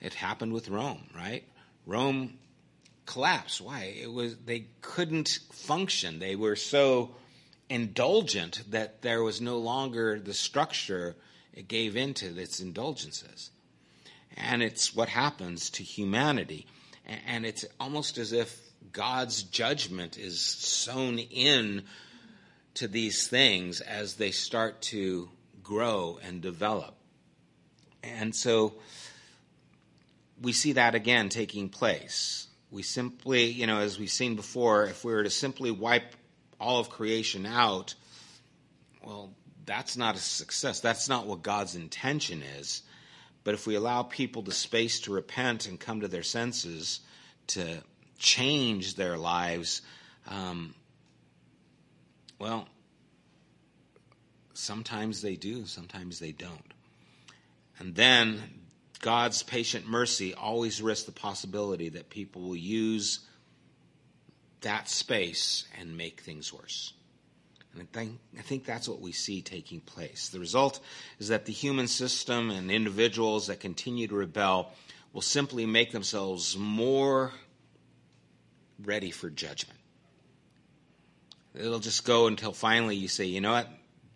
It 0.00 0.14
happened 0.14 0.52
with 0.52 0.68
Rome, 0.68 1.08
right? 1.16 1.44
Rome 1.86 2.38
collapsed. 3.06 3.60
Why? 3.60 3.94
It 4.00 4.12
was 4.12 4.36
they 4.36 4.66
couldn't 4.82 5.38
function. 5.52 6.18
They 6.18 6.36
were 6.36 6.56
so 6.56 7.14
indulgent 7.68 8.62
that 8.70 9.02
there 9.02 9.22
was 9.22 9.40
no 9.40 9.58
longer 9.58 10.18
the 10.18 10.34
structure 10.34 11.16
it 11.52 11.68
gave 11.68 11.96
into 11.96 12.38
its 12.38 12.60
indulgences. 12.60 13.50
And 14.36 14.62
it's 14.62 14.94
what 14.94 15.08
happens 15.08 15.70
to 15.70 15.82
humanity. 15.82 16.66
And 17.26 17.44
it's 17.44 17.64
almost 17.80 18.18
as 18.18 18.32
if 18.32 18.58
God's 18.92 19.42
judgment 19.42 20.18
is 20.18 20.40
sown 20.40 21.18
in 21.18 21.84
to 22.74 22.86
these 22.86 23.26
things 23.26 23.80
as 23.80 24.14
they 24.14 24.30
start 24.30 24.80
to 24.82 25.28
grow 25.62 26.18
and 26.22 26.40
develop. 26.40 26.94
And 28.02 28.34
so 28.34 28.74
we 30.40 30.52
see 30.52 30.72
that 30.72 30.94
again 30.94 31.28
taking 31.28 31.68
place. 31.68 32.46
We 32.70 32.82
simply, 32.82 33.46
you 33.46 33.66
know, 33.66 33.80
as 33.80 33.98
we've 33.98 34.10
seen 34.10 34.36
before, 34.36 34.84
if 34.84 35.04
we 35.04 35.12
were 35.12 35.24
to 35.24 35.30
simply 35.30 35.70
wipe 35.70 36.14
all 36.60 36.80
of 36.80 36.90
creation 36.90 37.46
out, 37.46 37.94
well, 39.04 39.30
that's 39.64 39.96
not 39.96 40.16
a 40.16 40.18
success. 40.18 40.80
That's 40.80 41.08
not 41.08 41.26
what 41.26 41.42
God's 41.42 41.76
intention 41.76 42.42
is. 42.58 42.82
But 43.44 43.54
if 43.54 43.66
we 43.66 43.76
allow 43.76 44.02
people 44.02 44.42
the 44.42 44.52
space 44.52 45.00
to 45.00 45.12
repent 45.12 45.66
and 45.66 45.78
come 45.78 46.00
to 46.00 46.08
their 46.08 46.22
senses, 46.22 47.00
to 47.48 47.82
change 48.18 48.94
their 48.96 49.16
lives, 49.16 49.82
um, 50.26 50.74
well, 52.38 52.68
sometimes 54.54 55.22
they 55.22 55.36
do, 55.36 55.64
sometimes 55.66 56.18
they 56.18 56.32
don't. 56.32 56.74
And 57.78 57.94
then 57.94 58.42
God's 59.00 59.42
patient 59.42 59.86
mercy 59.86 60.34
always 60.34 60.82
risks 60.82 61.06
the 61.06 61.12
possibility 61.12 61.90
that 61.90 62.10
people 62.10 62.42
will 62.42 62.56
use 62.56 63.20
that 64.62 64.88
space 64.88 65.64
and 65.78 65.96
make 65.96 66.20
things 66.20 66.52
worse. 66.52 66.92
And 67.72 67.82
I 67.82 67.86
think, 67.92 68.18
I 68.38 68.42
think 68.42 68.64
that's 68.64 68.88
what 68.88 69.00
we 69.00 69.12
see 69.12 69.42
taking 69.42 69.80
place. 69.80 70.30
The 70.30 70.40
result 70.40 70.80
is 71.18 71.28
that 71.28 71.44
the 71.44 71.52
human 71.52 71.86
system 71.86 72.50
and 72.50 72.70
individuals 72.70 73.46
that 73.48 73.60
continue 73.60 74.08
to 74.08 74.14
rebel 74.14 74.72
will 75.12 75.22
simply 75.22 75.66
make 75.66 75.92
themselves 75.92 76.56
more 76.56 77.32
ready 78.82 79.10
for 79.10 79.30
judgment. 79.30 79.78
It'll 81.54 81.78
just 81.78 82.04
go 82.04 82.26
until 82.26 82.52
finally 82.52 82.96
you 82.96 83.08
say, 83.08 83.24
you 83.24 83.40
know 83.40 83.52
what? 83.52 83.68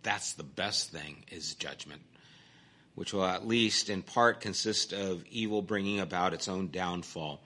That's 0.02 0.34
the 0.34 0.44
best 0.44 0.90
thing 0.90 1.24
is 1.30 1.54
judgment 1.54 2.02
which 2.94 3.12
will 3.12 3.24
at 3.24 3.46
least 3.46 3.88
in 3.88 4.02
part 4.02 4.40
consist 4.40 4.92
of 4.92 5.24
evil 5.30 5.62
bringing 5.62 6.00
about 6.00 6.34
its 6.34 6.48
own 6.48 6.68
downfall. 6.68 7.42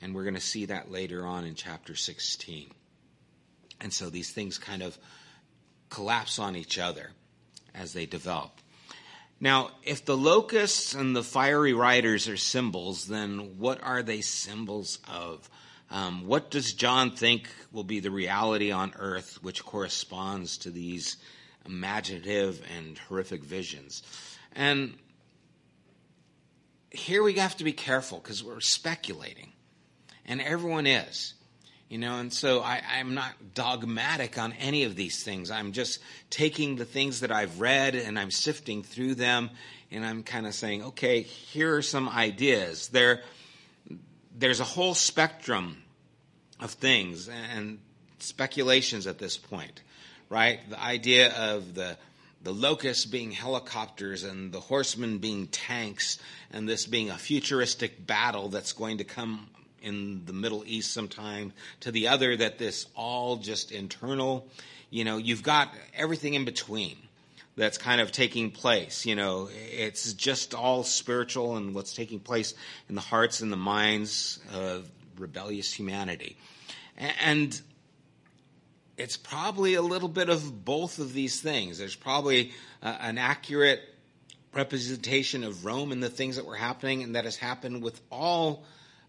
And 0.00 0.14
we're 0.14 0.24
going 0.24 0.34
to 0.34 0.40
see 0.40 0.66
that 0.66 0.90
later 0.90 1.26
on 1.26 1.44
in 1.44 1.54
chapter 1.54 1.94
16. 1.94 2.70
And 3.80 3.92
so 3.92 4.10
these 4.10 4.30
things 4.30 4.58
kind 4.58 4.82
of 4.82 4.98
collapse 5.90 6.38
on 6.38 6.56
each 6.56 6.78
other 6.78 7.10
as 7.74 7.92
they 7.92 8.06
develop. 8.06 8.60
Now, 9.40 9.70
if 9.82 10.04
the 10.04 10.16
locusts 10.16 10.94
and 10.94 11.14
the 11.14 11.22
fiery 11.22 11.72
riders 11.72 12.28
are 12.28 12.36
symbols, 12.36 13.06
then 13.06 13.58
what 13.58 13.82
are 13.82 14.02
they 14.02 14.20
symbols 14.20 14.98
of? 15.08 15.48
Um, 15.90 16.26
what 16.26 16.50
does 16.50 16.72
John 16.72 17.10
think 17.10 17.48
will 17.70 17.84
be 17.84 18.00
the 18.00 18.10
reality 18.10 18.72
on 18.72 18.94
earth 18.96 19.38
which 19.42 19.64
corresponds 19.64 20.58
to 20.58 20.70
these 20.70 21.16
imaginative 21.66 22.62
and 22.76 22.96
horrific 22.96 23.44
visions? 23.44 24.02
And 24.52 24.94
here 26.90 27.22
we 27.22 27.34
have 27.34 27.56
to 27.56 27.64
be 27.64 27.72
careful 27.72 28.18
because 28.18 28.42
we're 28.42 28.60
speculating, 28.60 29.52
and 30.26 30.40
everyone 30.40 30.86
is. 30.86 31.34
You 31.88 31.98
know, 31.98 32.18
and 32.18 32.32
so 32.32 32.60
I, 32.60 32.82
I'm 32.98 33.14
not 33.14 33.32
dogmatic 33.54 34.38
on 34.38 34.52
any 34.54 34.84
of 34.84 34.96
these 34.96 35.22
things. 35.22 35.50
I'm 35.50 35.72
just 35.72 36.00
taking 36.30 36.76
the 36.76 36.86
things 36.86 37.20
that 37.20 37.30
I've 37.30 37.60
read 37.60 37.94
and 37.94 38.18
I'm 38.18 38.30
sifting 38.30 38.82
through 38.82 39.16
them, 39.16 39.50
and 39.92 40.04
I'm 40.04 40.22
kind 40.22 40.46
of 40.46 40.54
saying, 40.54 40.82
okay, 40.82 41.20
here 41.20 41.76
are 41.76 41.82
some 41.82 42.08
ideas. 42.08 42.88
There, 42.88 43.22
there's 44.36 44.60
a 44.60 44.64
whole 44.64 44.94
spectrum 44.94 45.82
of 46.58 46.72
things 46.72 47.28
and 47.28 47.78
speculations 48.18 49.06
at 49.06 49.18
this 49.18 49.36
point, 49.36 49.82
right? 50.30 50.58
The 50.68 50.80
idea 50.80 51.32
of 51.32 51.74
the 51.74 51.96
the 52.42 52.52
locusts 52.52 53.06
being 53.06 53.30
helicopters 53.30 54.22
and 54.22 54.52
the 54.52 54.60
horsemen 54.60 55.16
being 55.16 55.46
tanks, 55.46 56.18
and 56.50 56.68
this 56.68 56.84
being 56.84 57.08
a 57.08 57.16
futuristic 57.16 58.06
battle 58.06 58.50
that's 58.50 58.74
going 58.74 58.98
to 58.98 59.04
come 59.04 59.48
in 59.84 60.24
the 60.24 60.32
Middle 60.32 60.64
East 60.66 60.92
sometime, 60.92 61.52
to 61.80 61.92
the 61.92 62.08
other 62.08 62.36
that 62.36 62.58
this 62.58 62.86
all 62.94 63.36
just 63.36 63.70
internal. 63.70 64.48
You 64.90 65.04
know, 65.04 65.18
you've 65.18 65.42
got 65.42 65.72
everything 65.96 66.34
in 66.34 66.44
between 66.44 66.96
that's 67.56 67.78
kind 67.78 68.00
of 68.00 68.10
taking 68.10 68.50
place. 68.50 69.06
You 69.06 69.14
know, 69.14 69.48
it's 69.52 70.12
just 70.14 70.54
all 70.54 70.82
spiritual 70.82 71.56
and 71.56 71.74
what's 71.74 71.94
taking 71.94 72.20
place 72.20 72.54
in 72.88 72.94
the 72.94 73.00
hearts 73.00 73.40
and 73.40 73.52
the 73.52 73.56
minds 73.56 74.40
of 74.52 74.88
rebellious 75.18 75.72
humanity. 75.72 76.36
And 76.96 77.60
it's 78.96 79.16
probably 79.16 79.74
a 79.74 79.82
little 79.82 80.08
bit 80.08 80.28
of 80.28 80.64
both 80.64 80.98
of 80.98 81.12
these 81.12 81.40
things. 81.40 81.78
There's 81.78 81.96
probably 81.96 82.52
uh, 82.82 82.96
an 83.00 83.18
accurate 83.18 83.80
representation 84.52 85.42
of 85.42 85.64
Rome 85.64 85.90
and 85.92 86.02
the 86.02 86.10
things 86.10 86.36
that 86.36 86.46
were 86.46 86.54
happening, 86.54 87.02
and 87.02 87.16
that 87.16 87.24
has 87.24 87.36
happened 87.36 87.82
with 87.82 88.00
all 88.10 88.64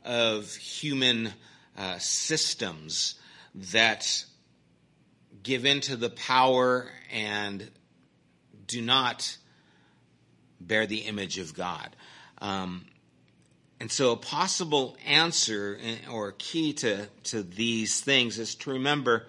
of 0.06 0.54
human 0.56 1.34
uh, 1.78 1.98
systems 1.98 3.16
that 3.56 4.26
give 5.44 5.66
into 5.66 5.96
the 5.96 6.10
power 6.10 6.88
and 7.12 7.70
do 8.68 8.82
not 8.82 9.38
bear 10.62 10.86
the 10.86 11.00
image 11.00 11.38
of 11.38 11.54
God. 11.54 11.96
Um, 12.40 12.86
And 13.80 13.92
so, 13.92 14.12
a 14.12 14.18
possible 14.18 14.96
answer 15.06 15.78
or 16.10 16.34
key 16.38 16.74
to, 16.74 17.08
to 17.26 17.44
these 17.44 18.00
things 18.00 18.40
is 18.40 18.56
to 18.56 18.72
remember 18.72 19.28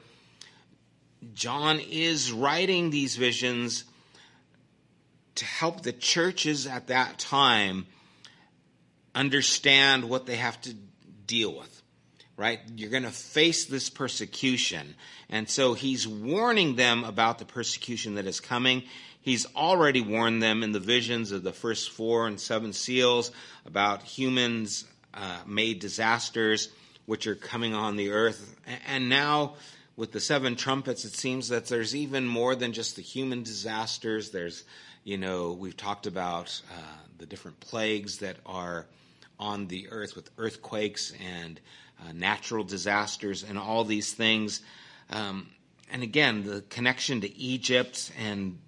John 1.35 1.81
is 1.81 2.31
writing 2.31 2.91
these 2.91 3.16
visions 3.16 3.85
to 5.35 5.45
help 5.45 5.83
the 5.83 5.93
churches 5.93 6.66
at 6.66 6.87
that 6.87 7.18
time 7.18 7.87
understand 9.16 10.08
what 10.08 10.26
they 10.26 10.36
have 10.36 10.60
to 10.60 10.74
deal 11.26 11.56
with, 11.56 11.82
right? 12.36 12.60
You're 12.76 12.90
going 12.90 13.02
to 13.02 13.10
face 13.10 13.64
this 13.64 13.90
persecution. 13.90 14.94
And 15.28 15.48
so 15.48 15.74
he's 15.74 16.06
warning 16.06 16.76
them 16.76 17.02
about 17.02 17.38
the 17.38 17.46
persecution 17.46 18.14
that 18.14 18.26
is 18.26 18.38
coming. 18.38 18.84
He's 19.22 19.46
already 19.56 20.02
warned 20.02 20.42
them 20.42 20.62
in 20.62 20.70
the 20.70 20.78
visions 20.78 21.32
of 21.32 21.42
the 21.42 21.52
first 21.52 21.90
four 21.90 22.28
and 22.28 22.38
seven 22.38 22.72
seals 22.72 23.32
about 23.64 24.02
humans 24.02 24.84
uh, 25.14 25.40
made 25.46 25.80
disasters 25.80 26.68
which 27.06 27.26
are 27.26 27.34
coming 27.34 27.74
on 27.74 27.96
the 27.96 28.10
earth. 28.10 28.56
And 28.86 29.08
now 29.08 29.54
with 29.96 30.12
the 30.12 30.20
seven 30.20 30.56
trumpets, 30.56 31.04
it 31.04 31.14
seems 31.14 31.48
that 31.48 31.66
there's 31.66 31.96
even 31.96 32.26
more 32.26 32.54
than 32.54 32.72
just 32.72 32.96
the 32.96 33.02
human 33.02 33.42
disasters. 33.42 34.30
There's, 34.30 34.64
you 35.04 35.16
know, 35.16 35.52
we've 35.52 35.76
talked 35.76 36.06
about 36.06 36.60
uh, 36.70 36.82
the 37.18 37.26
different 37.26 37.60
plagues 37.60 38.18
that 38.18 38.36
are 38.44 38.86
on 39.39 39.66
the 39.68 39.89
earth 39.91 40.16
with 40.16 40.30
earthquakes 40.39 41.12
and 41.24 41.61
uh, 42.01 42.12
natural 42.12 42.64
disasters 42.64 43.43
and 43.43 43.59
all 43.59 43.84
these 43.84 44.12
things. 44.12 44.61
Um, 45.11 45.49
and 45.91 46.03
again, 46.03 46.45
the 46.45 46.62
connection 46.62 47.20
to 47.20 47.37
Egypt 47.37 48.11
and 48.18 48.59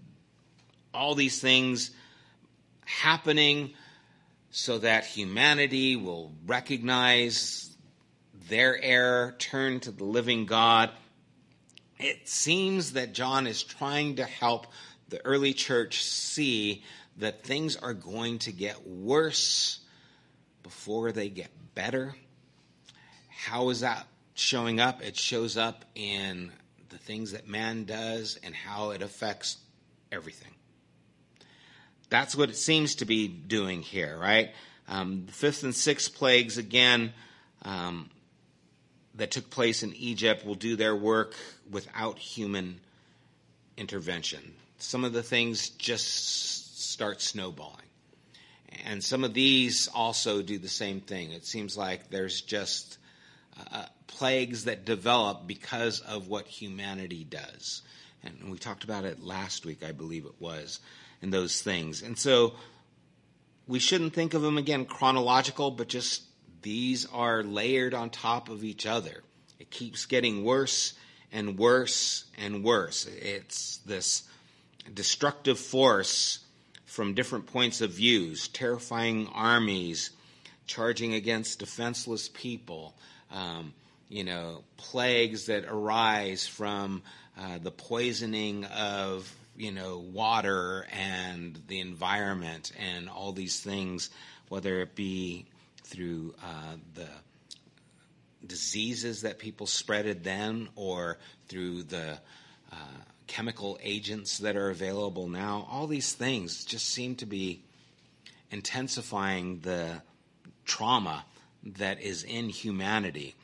all 0.94 1.14
these 1.14 1.40
things 1.40 1.90
happening 2.84 3.74
so 4.50 4.78
that 4.78 5.04
humanity 5.04 5.96
will 5.96 6.32
recognize 6.46 7.70
their 8.48 8.80
error, 8.82 9.34
turn 9.38 9.80
to 9.80 9.90
the 9.90 10.04
living 10.04 10.46
God. 10.46 10.90
It 11.98 12.28
seems 12.28 12.92
that 12.92 13.12
John 13.12 13.46
is 13.46 13.62
trying 13.62 14.16
to 14.16 14.24
help 14.24 14.68
the 15.08 15.24
early 15.24 15.52
church 15.52 16.02
see 16.02 16.82
that 17.18 17.42
things 17.42 17.76
are 17.76 17.94
going 17.94 18.38
to 18.40 18.52
get 18.52 18.86
worse 18.86 19.80
before 20.68 21.12
they 21.12 21.30
get 21.30 21.50
better. 21.74 22.14
How 23.30 23.70
is 23.70 23.80
that 23.80 24.06
showing 24.34 24.80
up? 24.80 25.02
It 25.02 25.16
shows 25.16 25.56
up 25.56 25.86
in 25.94 26.52
the 26.90 26.98
things 26.98 27.32
that 27.32 27.48
man 27.48 27.84
does 27.84 28.38
and 28.42 28.54
how 28.54 28.90
it 28.90 29.00
affects 29.00 29.56
everything. 30.12 30.52
That's 32.10 32.36
what 32.36 32.50
it 32.50 32.56
seems 32.56 32.96
to 32.96 33.06
be 33.06 33.28
doing 33.28 33.80
here, 33.80 34.18
right? 34.18 34.50
Um, 34.88 35.24
the 35.24 35.32
fifth 35.32 35.62
and 35.62 35.74
sixth 35.74 36.14
plagues, 36.14 36.58
again, 36.58 37.14
um, 37.62 38.10
that 39.14 39.30
took 39.30 39.48
place 39.48 39.82
in 39.82 39.94
Egypt 39.94 40.44
will 40.44 40.54
do 40.54 40.76
their 40.76 40.94
work 40.94 41.34
without 41.70 42.18
human 42.18 42.78
intervention. 43.78 44.52
Some 44.76 45.02
of 45.04 45.14
the 45.14 45.22
things 45.22 45.70
just 45.70 46.90
start 46.92 47.22
snowballing. 47.22 47.87
And 48.84 49.02
some 49.02 49.24
of 49.24 49.34
these 49.34 49.88
also 49.88 50.42
do 50.42 50.58
the 50.58 50.68
same 50.68 51.00
thing. 51.00 51.32
It 51.32 51.46
seems 51.46 51.76
like 51.76 52.10
there's 52.10 52.40
just 52.40 52.98
uh, 53.72 53.86
plagues 54.06 54.64
that 54.64 54.84
develop 54.84 55.46
because 55.46 56.00
of 56.00 56.28
what 56.28 56.46
humanity 56.46 57.24
does. 57.24 57.82
And 58.22 58.50
we 58.50 58.58
talked 58.58 58.84
about 58.84 59.04
it 59.04 59.22
last 59.22 59.64
week, 59.64 59.84
I 59.84 59.92
believe 59.92 60.26
it 60.26 60.40
was, 60.40 60.80
in 61.22 61.30
those 61.30 61.62
things. 61.62 62.02
And 62.02 62.18
so 62.18 62.54
we 63.66 63.78
shouldn't 63.78 64.14
think 64.14 64.34
of 64.34 64.42
them 64.42 64.58
again 64.58 64.84
chronological, 64.84 65.70
but 65.70 65.88
just 65.88 66.22
these 66.62 67.06
are 67.06 67.42
layered 67.42 67.94
on 67.94 68.10
top 68.10 68.48
of 68.48 68.64
each 68.64 68.86
other. 68.86 69.22
It 69.58 69.70
keeps 69.70 70.06
getting 70.06 70.44
worse 70.44 70.94
and 71.32 71.58
worse 71.58 72.24
and 72.36 72.64
worse. 72.64 73.06
It's 73.06 73.78
this 73.78 74.24
destructive 74.92 75.58
force 75.58 76.40
from 76.88 77.12
different 77.12 77.46
points 77.46 77.82
of 77.82 77.90
views, 77.90 78.48
terrifying 78.48 79.28
armies 79.34 80.10
charging 80.66 81.12
against 81.12 81.58
defenseless 81.58 82.28
people, 82.28 82.94
um, 83.30 83.74
you 84.08 84.24
know, 84.24 84.64
plagues 84.78 85.46
that 85.46 85.66
arise 85.66 86.46
from 86.46 87.02
uh, 87.38 87.58
the 87.58 87.70
poisoning 87.70 88.64
of 88.64 89.30
you 89.54 89.70
know 89.70 89.98
water 89.98 90.86
and 90.90 91.60
the 91.68 91.80
environment 91.80 92.72
and 92.78 93.08
all 93.10 93.32
these 93.32 93.60
things, 93.60 94.08
whether 94.48 94.80
it 94.80 94.94
be 94.94 95.44
through 95.84 96.34
uh, 96.42 96.76
the 96.94 97.08
diseases 98.46 99.22
that 99.22 99.38
people 99.38 99.66
spreaded 99.66 100.22
then 100.22 100.68
or 100.74 101.18
through 101.48 101.82
the 101.82 102.18
uh, 102.72 102.76
chemical 103.28 103.78
agents 103.82 104.38
that 104.38 104.56
are 104.56 104.70
available 104.70 105.28
now. 105.28 105.68
All 105.70 105.86
these 105.86 106.12
things 106.12 106.64
just 106.64 106.88
seem 106.88 107.14
to 107.16 107.26
be 107.26 107.62
intensifying 108.50 109.60
the 109.60 110.02
trauma 110.64 111.24
that 111.62 112.00
is 112.00 112.24
in 112.24 112.48
humanity. 112.48 113.36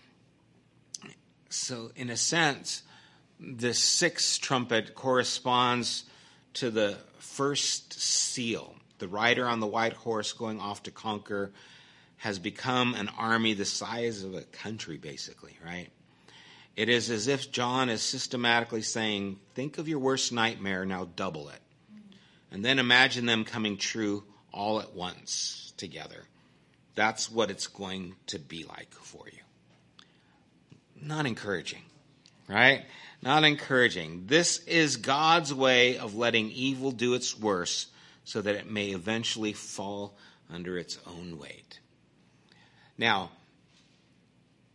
So, 1.51 1.93
in 1.95 2.11
a 2.11 2.17
sense, 2.17 2.83
the 3.39 3.75
sixth 3.75 4.41
trumpet 4.41 4.95
corresponds 4.95 6.05
to 6.55 6.71
the 6.71 6.99
first 7.19 7.93
seal. 8.01 8.75
The 8.99 9.09
rider 9.09 9.47
on 9.47 9.61
the 9.61 9.67
white 9.67 9.93
horse 9.93 10.33
going 10.33 10.61
off 10.61 10.83
to 10.85 10.91
conquer 10.91 11.53
has 12.17 12.39
become 12.39 12.95
an 12.95 13.11
army 13.19 13.53
the 13.53 13.65
size 13.65 14.25
of 14.25 14.35
a 14.35 14.43
country, 14.43 14.97
basically, 14.97 15.59
right? 15.65 15.91
It 16.77 16.89
is 16.89 17.11
as 17.11 17.29
if 17.29 17.53
John 17.53 17.89
is 17.89 18.03
systematically 18.03 18.83
saying, 18.83 19.39
Think 19.55 19.79
of 19.79 19.89
your 19.89 20.01
worst 20.01 20.33
nightmare, 20.33 20.85
now 20.85 21.09
double 21.17 21.49
it. 21.49 21.61
And 22.51 22.65
then 22.65 22.79
imagine 22.79 23.27
them 23.27 23.45
coming 23.45 23.77
true 23.77 24.25
all 24.53 24.81
at 24.81 24.95
once 24.95 25.73
together. 25.77 26.25
That's 26.95 27.31
what 27.31 27.51
it's 27.51 27.67
going 27.67 28.15
to 28.29 28.39
be 28.39 28.65
like 28.65 28.93
for 28.93 29.27
you. 29.27 29.41
Not 31.01 31.27
encouraging, 31.27 31.83
right? 32.49 32.85
Not 33.23 33.45
encouraging. 33.45 34.25
This 34.27 34.59
is 34.65 34.97
God's 34.97 35.53
way 35.53 35.99
of 35.99 36.15
letting 36.15 36.51
evil 36.51 36.93
do 36.93 37.15
its 37.15 37.39
worst 37.39 37.89
so 38.25 38.41
that 38.41 38.55
it 38.55 38.71
may 38.71 38.91
eventually 38.91 39.53
fall 39.53 40.17
under 40.53 40.79
its 40.79 40.99
own 41.07 41.39
weight. 41.39 41.81
Now, 42.97 43.31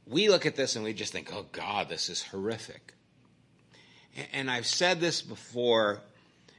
we 0.10 0.28
look 0.28 0.46
at 0.46 0.56
this 0.56 0.76
and 0.76 0.84
we 0.84 0.94
just 0.94 1.14
think, 1.14 1.32
oh 1.34 1.46
God, 1.52 1.88
this 1.88 2.10
is 2.10 2.24
horrific. 2.24 2.94
And 4.34 4.50
I've 4.50 4.66
said 4.66 5.00
this 5.00 5.22
before, 5.22 6.02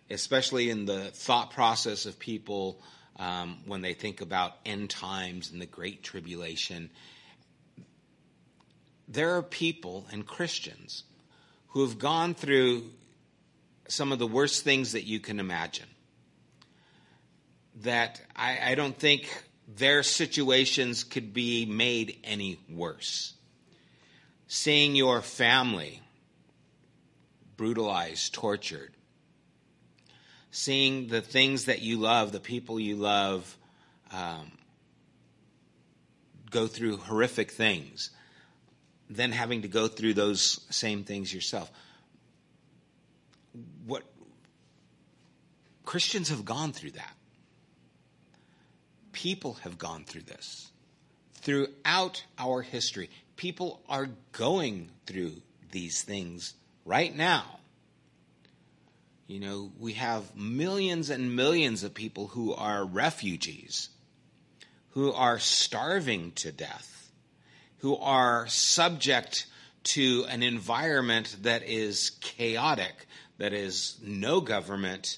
especially 0.09 0.71
in 0.71 0.87
the 0.87 1.07
thought 1.07 1.51
process 1.51 2.07
of 2.07 2.19
people 2.19 2.81
um, 3.19 3.59
when 3.67 3.83
they 3.83 3.93
think 3.93 4.21
about 4.21 4.53
end 4.65 4.89
times 4.89 5.51
and 5.51 5.61
the 5.61 5.67
Great 5.67 6.05
Tribulation. 6.05 6.91
There 9.09 9.37
are 9.37 9.43
people 9.43 10.07
and 10.13 10.25
Christians 10.25 11.03
who 11.69 11.83
have 11.83 11.99
gone 11.99 12.35
through 12.35 12.85
some 13.89 14.13
of 14.13 14.21
the 14.21 14.29
worst 14.29 14.63
things 14.63 14.93
that 14.93 15.05
you 15.05 15.19
can 15.19 15.41
imagine. 15.41 15.89
That 17.83 18.21
I, 18.37 18.59
I 18.71 18.75
don't 18.77 18.97
think 18.97 19.29
their 19.67 20.05
situations 20.05 21.03
could 21.03 21.35
be 21.35 21.67
made 21.67 22.19
any 22.23 22.61
worse 22.69 23.35
seeing 24.53 24.97
your 24.97 25.23
family 25.23 26.03
brutalized, 27.57 28.35
tortured, 28.35 28.91
seeing 30.51 31.07
the 31.07 31.21
things 31.21 31.67
that 31.67 31.83
you 31.83 31.97
love, 31.97 32.33
the 32.33 32.41
people 32.41 32.81
you 32.81 32.97
love, 32.97 33.57
um, 34.13 34.51
go 36.51 36.67
through 36.67 36.97
horrific 36.97 37.53
things, 37.53 38.11
then 39.09 39.31
having 39.31 39.63
to 39.63 39.69
go 39.69 39.87
through 39.87 40.15
those 40.15 40.67
same 40.69 41.05
things 41.05 41.33
yourself. 41.33 41.71
What 43.87 44.03
Christians 45.85 46.29
have 46.31 46.45
gone 46.45 46.73
through 46.73 46.93
that. 46.93 47.15
People 49.13 49.55
have 49.63 49.79
gone 49.79 50.03
through 50.03 50.23
this 50.23 50.73
throughout 51.35 52.25
our 52.39 52.63
history 52.63 53.11
people 53.41 53.81
are 53.89 54.11
going 54.33 54.91
through 55.07 55.33
these 55.71 56.03
things 56.03 56.53
right 56.85 57.17
now. 57.17 57.43
You 59.29 59.41
know, 59.41 59.73
we 59.79 59.95
have 59.95 60.37
millions 60.37 61.09
and 61.09 61.35
millions 61.35 61.83
of 61.83 61.95
people 61.95 62.27
who 62.27 62.53
are 62.53 62.85
refugees, 62.85 63.89
who 64.91 65.11
are 65.15 65.39
starving 65.39 66.33
to 66.33 66.53
death, 66.53 67.11
who 67.79 67.97
are 67.97 68.47
subject 68.47 69.47
to 69.85 70.27
an 70.29 70.43
environment 70.43 71.35
that 71.41 71.63
is 71.63 72.11
chaotic, 72.21 73.07
that 73.39 73.55
is 73.55 73.97
no 74.03 74.43
government, 74.43 75.17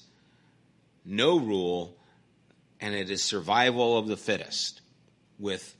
no 1.04 1.40
rule, 1.40 1.96
and 2.80 2.94
it 2.94 3.10
is 3.10 3.20
survival 3.20 3.98
of 3.98 4.06
the 4.06 4.16
fittest 4.16 4.80
with 5.40 5.76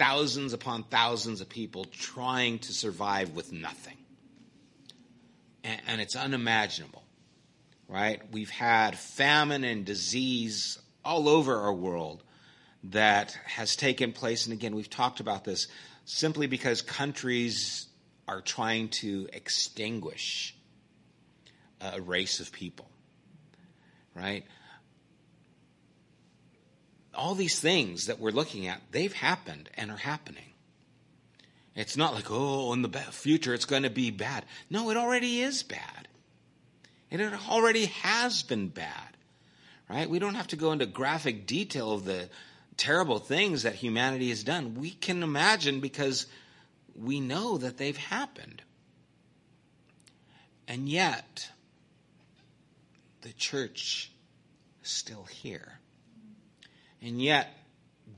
thousands 0.00 0.54
upon 0.54 0.82
thousands 0.84 1.42
of 1.42 1.48
people 1.50 1.84
trying 1.84 2.58
to 2.58 2.72
survive 2.72 3.36
with 3.36 3.52
nothing. 3.52 3.98
And, 5.62 5.78
and 5.86 6.00
it's 6.00 6.16
unimaginable, 6.16 7.02
right? 7.86 8.22
We've 8.32 8.48
had 8.48 8.96
famine 8.98 9.62
and 9.62 9.84
disease 9.84 10.78
all 11.04 11.28
over 11.28 11.54
our 11.54 11.74
world 11.74 12.22
that 12.84 13.36
has 13.44 13.76
taken 13.76 14.12
place. 14.12 14.46
And 14.46 14.54
again, 14.54 14.74
we've 14.74 14.88
talked 14.88 15.20
about 15.20 15.44
this 15.44 15.68
simply 16.06 16.46
because 16.46 16.80
countries 16.80 17.86
are 18.26 18.40
trying 18.40 18.88
to 18.88 19.28
extinguish 19.34 20.56
a 21.82 22.00
race 22.00 22.40
of 22.40 22.52
people, 22.52 22.88
right? 24.14 24.46
All 27.20 27.34
these 27.34 27.60
things 27.60 28.06
that 28.06 28.18
we're 28.18 28.30
looking 28.30 28.66
at, 28.66 28.80
they've 28.92 29.12
happened 29.12 29.68
and 29.76 29.90
are 29.90 29.96
happening. 29.98 30.54
It's 31.76 31.94
not 31.94 32.14
like, 32.14 32.30
oh, 32.30 32.72
in 32.72 32.80
the 32.80 32.88
future 32.88 33.52
it's 33.52 33.66
going 33.66 33.82
to 33.82 33.90
be 33.90 34.10
bad. 34.10 34.46
No, 34.70 34.88
it 34.88 34.96
already 34.96 35.42
is 35.42 35.62
bad. 35.62 36.08
And 37.10 37.20
it 37.20 37.34
already 37.46 37.86
has 37.86 38.42
been 38.42 38.68
bad, 38.68 39.18
right? 39.86 40.08
We 40.08 40.18
don't 40.18 40.34
have 40.34 40.46
to 40.48 40.56
go 40.56 40.72
into 40.72 40.86
graphic 40.86 41.46
detail 41.46 41.92
of 41.92 42.06
the 42.06 42.30
terrible 42.78 43.18
things 43.18 43.64
that 43.64 43.74
humanity 43.74 44.30
has 44.30 44.42
done. 44.42 44.76
We 44.76 44.88
can 44.88 45.22
imagine 45.22 45.80
because 45.80 46.24
we 46.96 47.20
know 47.20 47.58
that 47.58 47.76
they've 47.76 47.98
happened. 47.98 48.62
And 50.66 50.88
yet, 50.88 51.50
the 53.20 53.34
church 53.34 54.10
is 54.82 54.88
still 54.88 55.24
here. 55.24 55.79
And 57.02 57.20
yet, 57.20 57.48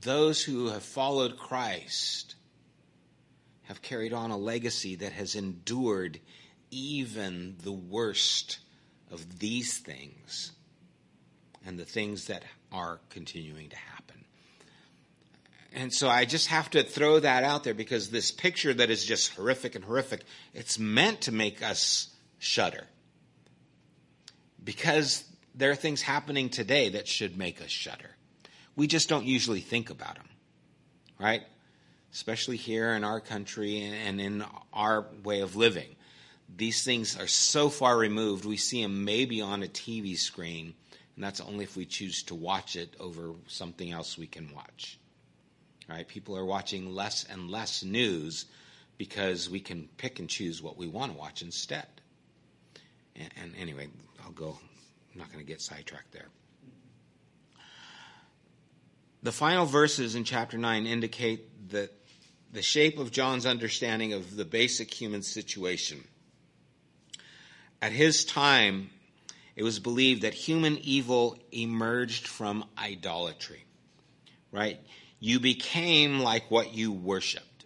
those 0.01 0.43
who 0.43 0.67
have 0.67 0.83
followed 0.83 1.37
Christ 1.37 2.35
have 3.63 3.81
carried 3.81 4.13
on 4.13 4.31
a 4.31 4.37
legacy 4.37 4.95
that 4.95 5.13
has 5.13 5.35
endured 5.35 6.19
even 6.69 7.55
the 7.63 7.71
worst 7.71 8.59
of 9.11 9.39
these 9.39 9.77
things 9.77 10.51
and 11.65 11.79
the 11.79 11.85
things 11.85 12.27
that 12.27 12.43
are 12.71 12.99
continuing 13.09 13.69
to 13.69 13.77
happen. 13.77 14.25
And 15.71 15.93
so 15.93 16.09
I 16.09 16.25
just 16.25 16.47
have 16.47 16.69
to 16.71 16.83
throw 16.83 17.19
that 17.19 17.43
out 17.43 17.63
there 17.63 17.73
because 17.73 18.09
this 18.09 18.31
picture 18.31 18.73
that 18.73 18.89
is 18.89 19.05
just 19.05 19.33
horrific 19.33 19.75
and 19.75 19.83
horrific, 19.83 20.23
it's 20.53 20.77
meant 20.77 21.21
to 21.21 21.31
make 21.31 21.63
us 21.63 22.09
shudder. 22.37 22.85
Because 24.63 25.23
there 25.55 25.71
are 25.71 25.75
things 25.75 26.01
happening 26.01 26.49
today 26.49 26.89
that 26.89 27.07
should 27.07 27.37
make 27.37 27.61
us 27.61 27.69
shudder. 27.69 28.15
We 28.75 28.87
just 28.87 29.09
don't 29.09 29.25
usually 29.25 29.61
think 29.61 29.89
about 29.89 30.15
them, 30.15 30.29
right? 31.19 31.43
Especially 32.11 32.57
here 32.57 32.91
in 32.91 33.03
our 33.03 33.19
country 33.19 33.81
and 33.81 34.19
in 34.19 34.43
our 34.71 35.05
way 35.23 35.41
of 35.41 35.55
living. 35.55 35.95
These 36.55 36.83
things 36.83 37.19
are 37.19 37.27
so 37.27 37.69
far 37.69 37.97
removed, 37.97 38.45
we 38.45 38.57
see 38.57 38.81
them 38.81 39.05
maybe 39.05 39.41
on 39.41 39.63
a 39.63 39.67
TV 39.67 40.17
screen, 40.17 40.73
and 41.15 41.23
that's 41.23 41.41
only 41.41 41.63
if 41.63 41.75
we 41.75 41.85
choose 41.85 42.23
to 42.23 42.35
watch 42.35 42.75
it 42.75 42.95
over 42.99 43.33
something 43.47 43.91
else 43.91 44.17
we 44.17 44.27
can 44.27 44.53
watch. 44.53 44.99
Right? 45.89 46.07
People 46.07 46.37
are 46.37 46.45
watching 46.45 46.93
less 46.93 47.25
and 47.29 47.49
less 47.49 47.83
news 47.83 48.45
because 48.97 49.49
we 49.49 49.59
can 49.59 49.89
pick 49.97 50.19
and 50.19 50.29
choose 50.29 50.61
what 50.61 50.77
we 50.77 50.87
want 50.87 51.11
to 51.11 51.17
watch 51.17 51.41
instead. 51.41 51.87
And, 53.15 53.53
anyway, 53.59 53.89
I'll 54.23 54.31
go. 54.31 54.57
I'm 55.13 55.19
not 55.19 55.31
going 55.31 55.43
to 55.43 55.47
get 55.47 55.61
sidetracked 55.61 56.11
there. 56.11 56.29
The 59.23 59.31
final 59.31 59.65
verses 59.65 60.15
in 60.15 60.23
chapter 60.23 60.57
9 60.57 60.85
indicate 60.85 61.69
that 61.69 61.91
the 62.51 62.61
shape 62.61 62.99
of 62.99 63.11
John's 63.11 63.45
understanding 63.45 64.13
of 64.13 64.35
the 64.35 64.45
basic 64.45 64.93
human 64.93 65.23
situation. 65.23 66.03
At 67.81 67.91
his 67.91 68.25
time, 68.25 68.91
it 69.55 69.63
was 69.63 69.79
believed 69.79 70.21
that 70.21 70.33
human 70.33 70.77
evil 70.77 71.37
emerged 71.51 72.27
from 72.27 72.65
idolatry, 72.77 73.65
right? 74.51 74.79
you 75.23 75.39
became 75.39 76.19
like 76.19 76.51
what 76.51 76.73
you 76.73 76.91
worshiped. 76.91 77.63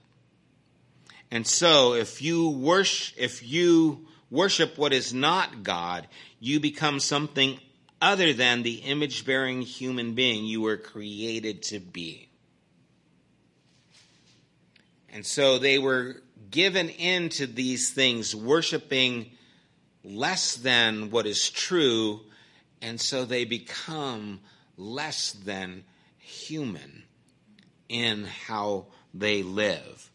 And 1.31 1.45
so 1.47 1.95
if 1.95 2.21
you 2.21 2.49
worship, 2.51 3.17
if 3.17 3.41
you 3.41 4.05
worship 4.29 4.77
what 4.77 4.93
is 4.93 5.11
not 5.11 5.63
God, 5.63 6.07
you 6.39 6.59
become 6.59 6.99
something 6.99 7.59
other 8.01 8.33
than 8.33 8.63
the 8.63 8.75
image 8.75 9.25
bearing 9.25 9.61
human 9.61 10.13
being 10.13 10.45
you 10.45 10.61
were 10.61 10.77
created 10.77 11.63
to 11.63 11.79
be. 11.79 12.29
And 15.09 15.25
so 15.25 15.57
they 15.57 15.79
were 15.79 16.21
given 16.51 16.89
into 16.89 17.47
these 17.47 17.89
things, 17.91 18.35
worshiping 18.35 19.31
less 20.03 20.55
than 20.55 21.09
what 21.09 21.25
is 21.25 21.49
true, 21.49 22.21
and 22.81 23.01
so 23.01 23.25
they 23.25 23.45
become 23.45 24.39
less 24.77 25.31
than 25.31 25.83
human 26.19 27.03
in 27.89 28.25
how 28.25 28.85
they 29.13 29.43
live. 29.43 30.11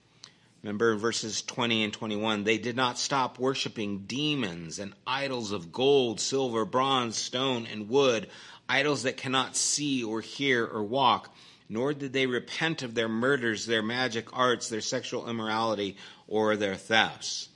Remember 0.63 0.93
in 0.93 0.99
verses 0.99 1.43
20 1.43 1.83
and 1.83 1.93
21, 1.93 2.45
they 2.45 2.59
did 2.59 2.77
not 2.77 2.97
stop 2.97 3.39
worshiping 3.39 4.05
demons 4.07 4.79
and 4.79 4.95
idols 5.05 5.51
of 5.51 5.73
gold, 5.73 6.21
silver, 6.21 6.65
bronze, 6.65 7.17
stone, 7.17 7.67
and 7.67 7.89
wood, 7.89 8.29
idols 8.69 9.03
that 9.03 9.17
cannot 9.17 9.57
see 9.57 10.05
or 10.05 10.21
hear 10.21 10.65
or 10.65 10.85
walk, 10.85 11.35
nor 11.69 11.93
did 11.93 12.13
they 12.13 12.27
repent 12.27 12.83
of 12.83 12.95
their 12.95 13.09
murders, 13.09 13.67
their 13.67 13.83
magic 13.83 14.37
arts, 14.37 14.69
their 14.69 14.81
sexual 14.81 15.29
immorality, 15.29 15.97
or 16.29 16.57
their 16.57 16.77
thefts. 16.77 17.49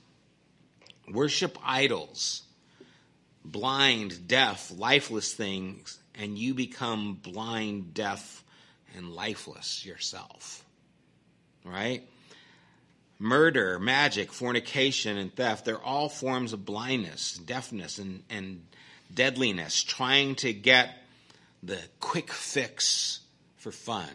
Worship 1.09 1.57
idols, 1.63 2.41
blind, 3.45 4.27
deaf, 4.27 4.69
lifeless 4.75 5.33
things, 5.33 5.97
and 6.13 6.37
you 6.37 6.53
become 6.53 7.13
blind, 7.13 7.93
deaf, 7.93 8.43
and 8.97 9.13
lifeless 9.13 9.85
yourself. 9.85 10.65
Right? 11.63 12.03
Murder, 13.19 13.79
magic, 13.79 14.31
fornication, 14.31 15.17
and 15.17 15.35
theft, 15.35 15.65
they're 15.65 15.81
all 15.81 16.09
forms 16.09 16.53
of 16.53 16.65
blindness, 16.65 17.33
deafness, 17.33 17.97
and, 17.97 18.23
and 18.29 18.63
deadliness, 19.13 19.83
trying 19.83 20.35
to 20.35 20.53
get 20.53 20.89
the 21.63 21.79
quick 21.99 22.31
fix 22.31 23.19
for 23.57 23.71
fun, 23.71 24.09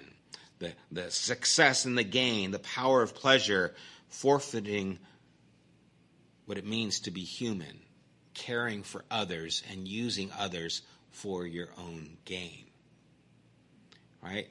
the, 0.61 0.72
the 0.92 1.11
success 1.11 1.84
and 1.84 1.98
the 1.98 2.05
gain, 2.05 2.53
the 2.53 2.61
power 2.61 3.03
of 3.03 3.14
pleasure, 3.14 3.74
forfeiting 4.09 4.98
what 6.46 6.59
it 6.59 6.66
means 6.66 7.00
to 7.00 7.11
be 7.11 7.22
human, 7.24 7.80
caring 8.34 8.82
for 8.82 9.05
others 9.11 9.62
and 9.70 9.88
using 9.88 10.30
others 10.38 10.82
for 11.11 11.44
your 11.44 11.68
own 11.76 12.16
gain. 12.24 12.64
Right? 14.22 14.46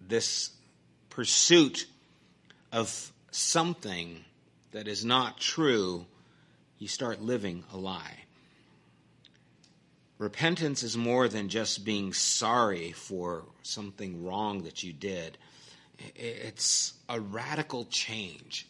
this 0.00 0.50
pursuit 1.10 1.86
of 2.72 3.12
something 3.36 4.24
that 4.72 4.88
is 4.88 5.04
not 5.04 5.38
true, 5.38 6.06
you 6.78 6.88
start 6.88 7.22
living 7.22 7.64
a 7.72 7.76
lie. 7.76 8.24
Repentance 10.18 10.82
is 10.82 10.96
more 10.96 11.28
than 11.28 11.48
just 11.48 11.84
being 11.84 12.14
sorry 12.14 12.92
for 12.92 13.44
something 13.62 14.24
wrong 14.24 14.62
that 14.62 14.82
you 14.82 14.92
did. 14.92 15.36
It's 16.14 16.94
a 17.08 17.20
radical 17.20 17.84
change. 17.84 18.66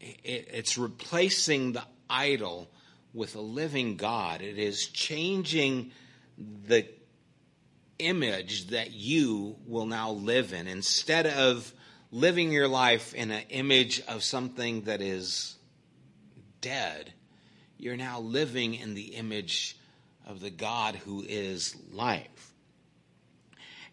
It's 0.00 0.76
replacing 0.76 1.72
the 1.72 1.84
idol 2.10 2.68
with 3.14 3.36
a 3.36 3.40
living 3.40 3.96
God. 3.96 4.42
It 4.42 4.58
is 4.58 4.86
changing 4.88 5.92
the 6.36 6.86
image 7.98 8.68
that 8.68 8.92
you 8.92 9.56
will 9.66 9.86
now 9.86 10.10
live 10.10 10.52
in. 10.52 10.66
Instead 10.66 11.26
of 11.26 11.72
living 12.10 12.52
your 12.52 12.68
life 12.68 13.14
in 13.14 13.30
an 13.30 13.44
image 13.50 14.02
of 14.06 14.22
something 14.22 14.82
that 14.82 15.00
is 15.00 15.56
dead, 16.60 17.12
you're 17.78 17.96
now 17.96 18.20
living 18.20 18.74
in 18.74 18.94
the 18.94 19.14
image 19.14 19.76
of 20.26 20.40
the 20.40 20.50
God 20.50 20.96
who 20.96 21.24
is 21.26 21.76
life. 21.92 22.52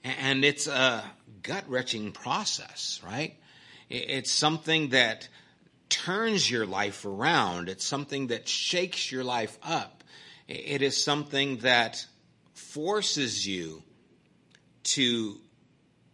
And 0.04 0.44
it's 0.44 0.68
a 0.68 1.04
gut 1.42 1.66
wrenching 1.68 2.12
process, 2.12 3.02
right? 3.06 3.36
It's 3.90 4.32
something 4.32 4.90
that 4.90 5.28
turns 5.90 6.50
your 6.50 6.66
life 6.66 7.06
around. 7.06 7.70
It's 7.70 7.86
something 7.86 8.28
that 8.28 8.48
shakes 8.48 9.12
your 9.12 9.24
life 9.24 9.58
up. 9.62 10.04
It 10.48 10.82
is 10.82 11.02
something 11.02 11.58
that 11.58 12.06
forces 12.54 13.48
you 13.48 13.84
to 14.84 15.38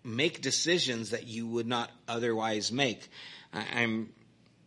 make 0.04 0.42
decisions 0.42 1.12
that 1.12 1.28
you 1.28 1.48
would 1.48 1.68
not 1.68 1.92
otherwise 2.08 2.72
make. 2.72 3.10
I'm 3.54 4.10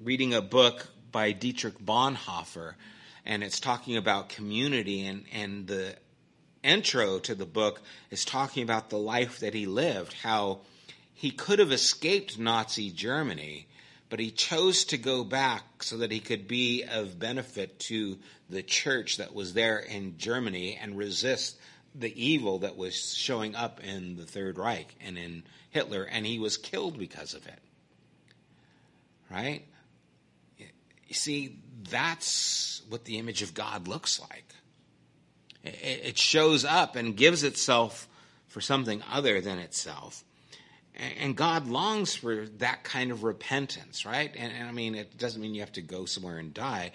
reading 0.01 0.35
a 0.35 0.43
book 0.43 0.87
by 1.11 1.33
Dietrich 1.33 1.79
Bonhoeffer, 1.79 2.75
and 3.25 3.43
it's 3.43 3.61
talking 3.61 3.97
about 3.97 4.29
community, 4.31 5.07
and, 5.07 5.25
and 5.33 5.67
the 5.67 5.95
intro 6.63 7.19
to 7.21 7.35
the 7.35 7.47
book 7.47 7.83
is 8.11 8.25
talking 8.25 8.63
about 8.63 8.91
the 8.91 8.99
life 8.99 9.41
that 9.41 9.55
he 9.55 9.67
lived, 9.67 10.13
how 10.13 10.61
he 11.15 11.31
could 11.31 11.59
have 11.59 11.73
escaped 11.73 12.39
Nazi 12.39 12.91
Germany, 12.91 13.67
but 14.09 14.21
he 14.21 14.31
chose 14.31 14.85
to 14.87 14.99
go 14.99 15.25
back 15.25 15.83
so 15.83 15.99
that 15.99 16.11
he 16.11 16.21
could 16.21 16.47
be 16.49 16.85
of 16.85 17.19
benefit 17.19 17.79
to 17.79 18.19
the 18.51 18.63
church 18.63 19.17
that 19.17 19.35
was 19.35 19.55
there 19.55 19.79
in 19.79 20.19
Germany 20.19 20.79
and 20.81 20.99
resist 20.99 21.57
the 21.95 22.25
evil 22.25 22.61
that 22.61 22.77
was 22.77 23.15
showing 23.15 23.55
up 23.55 23.81
in 23.83 24.17
the 24.17 24.25
Third 24.25 24.59
Reich 24.59 24.95
and 25.01 25.19
in 25.19 25.45
Hitler, 25.71 26.05
and 26.05 26.27
he 26.27 26.39
was 26.39 26.57
killed 26.57 26.99
because 26.99 27.35
of 27.35 27.47
it. 27.47 27.59
Right? 29.31 29.65
You 30.59 31.15
see, 31.15 31.59
that's 31.91 32.83
what 32.89 33.05
the 33.05 33.19
image 33.19 33.43
of 33.43 33.55
God 33.55 33.89
looks 33.89 34.21
like. 34.21 34.45
It 35.65 36.19
shows 36.19 36.65
up 36.65 36.97
and 36.97 37.17
gives 37.17 37.45
itself 37.45 38.09
for 38.49 38.61
something 38.61 39.03
other 39.11 39.41
than 39.41 39.59
itself. 39.59 40.25
And 41.21 41.37
God 41.37 41.69
longs 41.69 42.15
for 42.15 42.47
that 42.59 42.83
kind 42.83 43.13
of 43.13 43.25
repentance, 43.25 44.05
right? 44.05 44.31
And, 44.37 44.53
and 44.53 44.69
I 44.69 44.73
mean, 44.73 44.95
it 44.95 45.17
doesn't 45.17 45.41
mean 45.41 45.55
you 45.55 45.61
have 45.61 45.73
to 45.73 45.83
go 45.83 46.05
somewhere 46.05 46.39
and 46.39 46.53
die, 46.53 46.93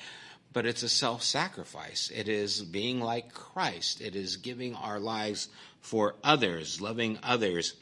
but 0.53 0.65
it's 0.65 0.83
a 0.83 0.89
self 0.89 1.23
sacrifice. 1.23 2.11
It 2.13 2.27
is 2.27 2.61
being 2.61 2.99
like 2.99 3.33
Christ. 3.33 4.01
It 4.01 4.15
is 4.15 4.37
giving 4.37 4.75
our 4.75 4.99
lives 4.99 5.49
for 5.81 6.15
others, 6.23 6.81
loving 6.81 7.19
others 7.23 7.75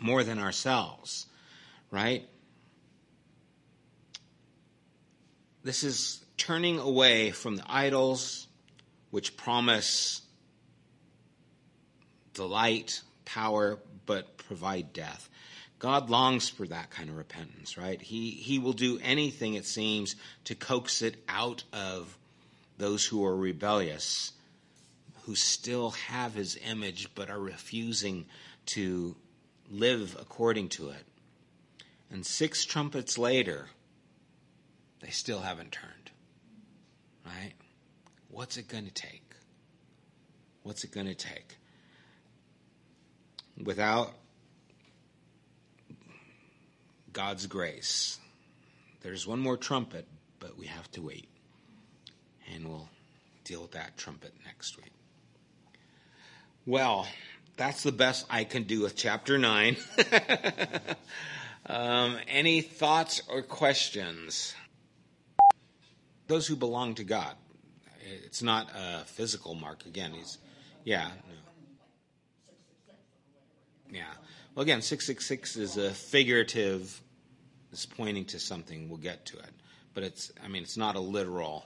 more 0.00 0.24
than 0.24 0.38
ourselves, 0.38 1.26
right? 1.90 2.28
This 5.62 5.84
is 5.84 6.24
turning 6.36 6.78
away 6.78 7.30
from 7.30 7.56
the 7.56 7.64
idols 7.68 8.48
which 9.10 9.36
promise 9.36 10.22
delight, 12.34 13.02
power, 13.24 13.78
but 14.06 14.36
provide 14.38 14.92
death. 14.92 15.28
God 15.82 16.10
longs 16.10 16.48
for 16.48 16.64
that 16.68 16.90
kind 16.90 17.10
of 17.10 17.16
repentance, 17.16 17.76
right? 17.76 18.00
He, 18.00 18.30
he 18.30 18.60
will 18.60 18.72
do 18.72 19.00
anything, 19.02 19.54
it 19.54 19.66
seems, 19.66 20.14
to 20.44 20.54
coax 20.54 21.02
it 21.02 21.16
out 21.28 21.64
of 21.72 22.16
those 22.78 23.04
who 23.04 23.24
are 23.26 23.34
rebellious, 23.34 24.30
who 25.24 25.34
still 25.34 25.90
have 25.90 26.34
his 26.34 26.56
image 26.70 27.12
but 27.16 27.30
are 27.30 27.40
refusing 27.40 28.26
to 28.66 29.16
live 29.72 30.16
according 30.20 30.68
to 30.68 30.90
it. 30.90 31.04
And 32.12 32.24
six 32.24 32.64
trumpets 32.64 33.18
later, 33.18 33.66
they 35.00 35.10
still 35.10 35.40
haven't 35.40 35.72
turned, 35.72 36.12
right? 37.26 37.54
What's 38.30 38.56
it 38.56 38.68
going 38.68 38.84
to 38.84 38.94
take? 38.94 39.34
What's 40.62 40.84
it 40.84 40.92
going 40.92 41.08
to 41.08 41.14
take? 41.16 41.56
Without 43.60 44.14
God's 47.12 47.46
grace. 47.46 48.18
There's 49.02 49.26
one 49.26 49.40
more 49.40 49.56
trumpet, 49.56 50.06
but 50.38 50.58
we 50.58 50.66
have 50.66 50.90
to 50.92 51.02
wait. 51.02 51.28
And 52.54 52.68
we'll 52.68 52.88
deal 53.44 53.62
with 53.62 53.72
that 53.72 53.96
trumpet 53.96 54.32
next 54.44 54.76
week. 54.76 54.92
Well, 56.66 57.06
that's 57.56 57.82
the 57.82 57.92
best 57.92 58.26
I 58.30 58.44
can 58.44 58.62
do 58.64 58.80
with 58.82 58.96
chapter 58.96 59.38
9. 59.38 59.76
um, 61.66 62.16
any 62.28 62.60
thoughts 62.60 63.22
or 63.28 63.42
questions? 63.42 64.54
Those 66.28 66.46
who 66.46 66.56
belong 66.56 66.94
to 66.94 67.04
God. 67.04 67.34
It's 68.24 68.42
not 68.42 68.70
a 68.74 69.04
physical 69.04 69.54
mark. 69.54 69.86
Again, 69.86 70.12
he's, 70.12 70.38
yeah, 70.84 71.08
no. 71.08 71.34
Yeah. 73.92 74.04
Well, 74.54 74.64
again, 74.64 74.82
666 74.82 75.56
is 75.56 75.76
a 75.78 75.90
figurative, 75.92 77.00
it's 77.72 77.86
pointing 77.86 78.26
to 78.26 78.38
something. 78.38 78.90
We'll 78.90 78.98
get 78.98 79.24
to 79.26 79.38
it. 79.38 79.50
But 79.94 80.04
it's, 80.04 80.30
I 80.44 80.48
mean, 80.48 80.62
it's 80.62 80.76
not 80.76 80.94
a 80.94 81.00
literal 81.00 81.64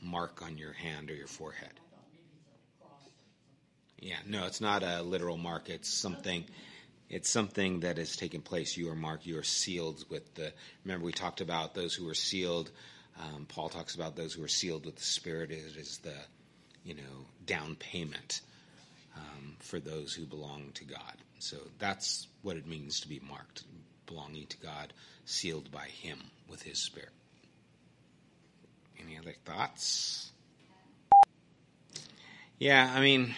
mark 0.00 0.40
on 0.42 0.56
your 0.56 0.72
hand 0.72 1.10
or 1.10 1.14
your 1.14 1.26
forehead. 1.26 1.72
Yeah, 3.98 4.16
no, 4.26 4.46
it's 4.46 4.62
not 4.62 4.82
a 4.82 5.02
literal 5.02 5.36
mark. 5.36 5.68
It's 5.68 5.92
something. 5.92 6.44
It's 7.10 7.28
something 7.28 7.80
that 7.80 7.98
has 7.98 8.16
taken 8.16 8.40
place. 8.40 8.76
You 8.76 8.90
are 8.90 8.96
marked. 8.96 9.26
You 9.26 9.38
are 9.38 9.42
sealed 9.42 10.04
with 10.08 10.34
the. 10.36 10.52
Remember, 10.84 11.04
we 11.04 11.12
talked 11.12 11.42
about 11.42 11.74
those 11.74 11.94
who 11.94 12.08
are 12.08 12.14
sealed. 12.14 12.70
Um, 13.20 13.46
Paul 13.46 13.68
talks 13.68 13.94
about 13.94 14.16
those 14.16 14.32
who 14.32 14.42
are 14.42 14.48
sealed 14.48 14.86
with 14.86 14.96
the 14.96 15.04
Spirit. 15.04 15.50
It 15.50 15.76
is 15.76 15.98
the, 15.98 16.14
you 16.84 16.94
know, 16.94 17.26
down 17.44 17.74
payment 17.74 18.40
um, 19.16 19.56
for 19.58 19.80
those 19.80 20.14
who 20.14 20.24
belong 20.24 20.70
to 20.74 20.84
God. 20.84 21.14
So 21.38 21.56
that's 21.78 22.26
what 22.42 22.56
it 22.56 22.66
means 22.66 23.00
to 23.00 23.08
be 23.08 23.20
marked, 23.20 23.64
belonging 24.06 24.46
to 24.46 24.56
God, 24.58 24.92
sealed 25.24 25.70
by 25.70 25.86
Him 25.86 26.18
with 26.48 26.62
His 26.62 26.78
Spirit. 26.78 27.10
Any 29.00 29.18
other 29.18 29.34
thoughts? 29.44 30.32
Yeah, 32.58 32.92
I 32.92 33.00
mean, 33.00 33.34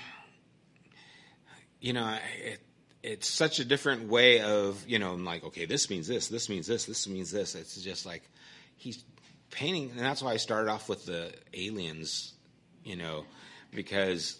you 1.81 1.93
know, 1.93 2.17
it, 2.43 2.61
it's 3.03 3.29
such 3.29 3.59
a 3.59 3.65
different 3.65 4.09
way 4.09 4.41
of, 4.41 4.83
you 4.87 4.99
know, 4.99 5.13
I'm 5.13 5.25
like, 5.25 5.45
okay, 5.45 5.67
this 5.67 5.91
means 5.91 6.07
this, 6.07 6.29
this 6.29 6.49
means 6.49 6.67
this, 6.67 6.87
this 6.87 7.07
means 7.07 7.31
this. 7.31 7.55
It's 7.55 7.81
just 7.83 8.07
like 8.07 8.23
he's 8.77 9.05
painting, 9.51 9.91
and 9.91 10.01
that's 10.01 10.23
why 10.23 10.33
I 10.33 10.37
started 10.37 10.71
off 10.71 10.89
with 10.89 11.05
the 11.07 11.33
aliens, 11.53 12.33
you 12.85 12.97
know, 12.97 13.25
because 13.75 14.39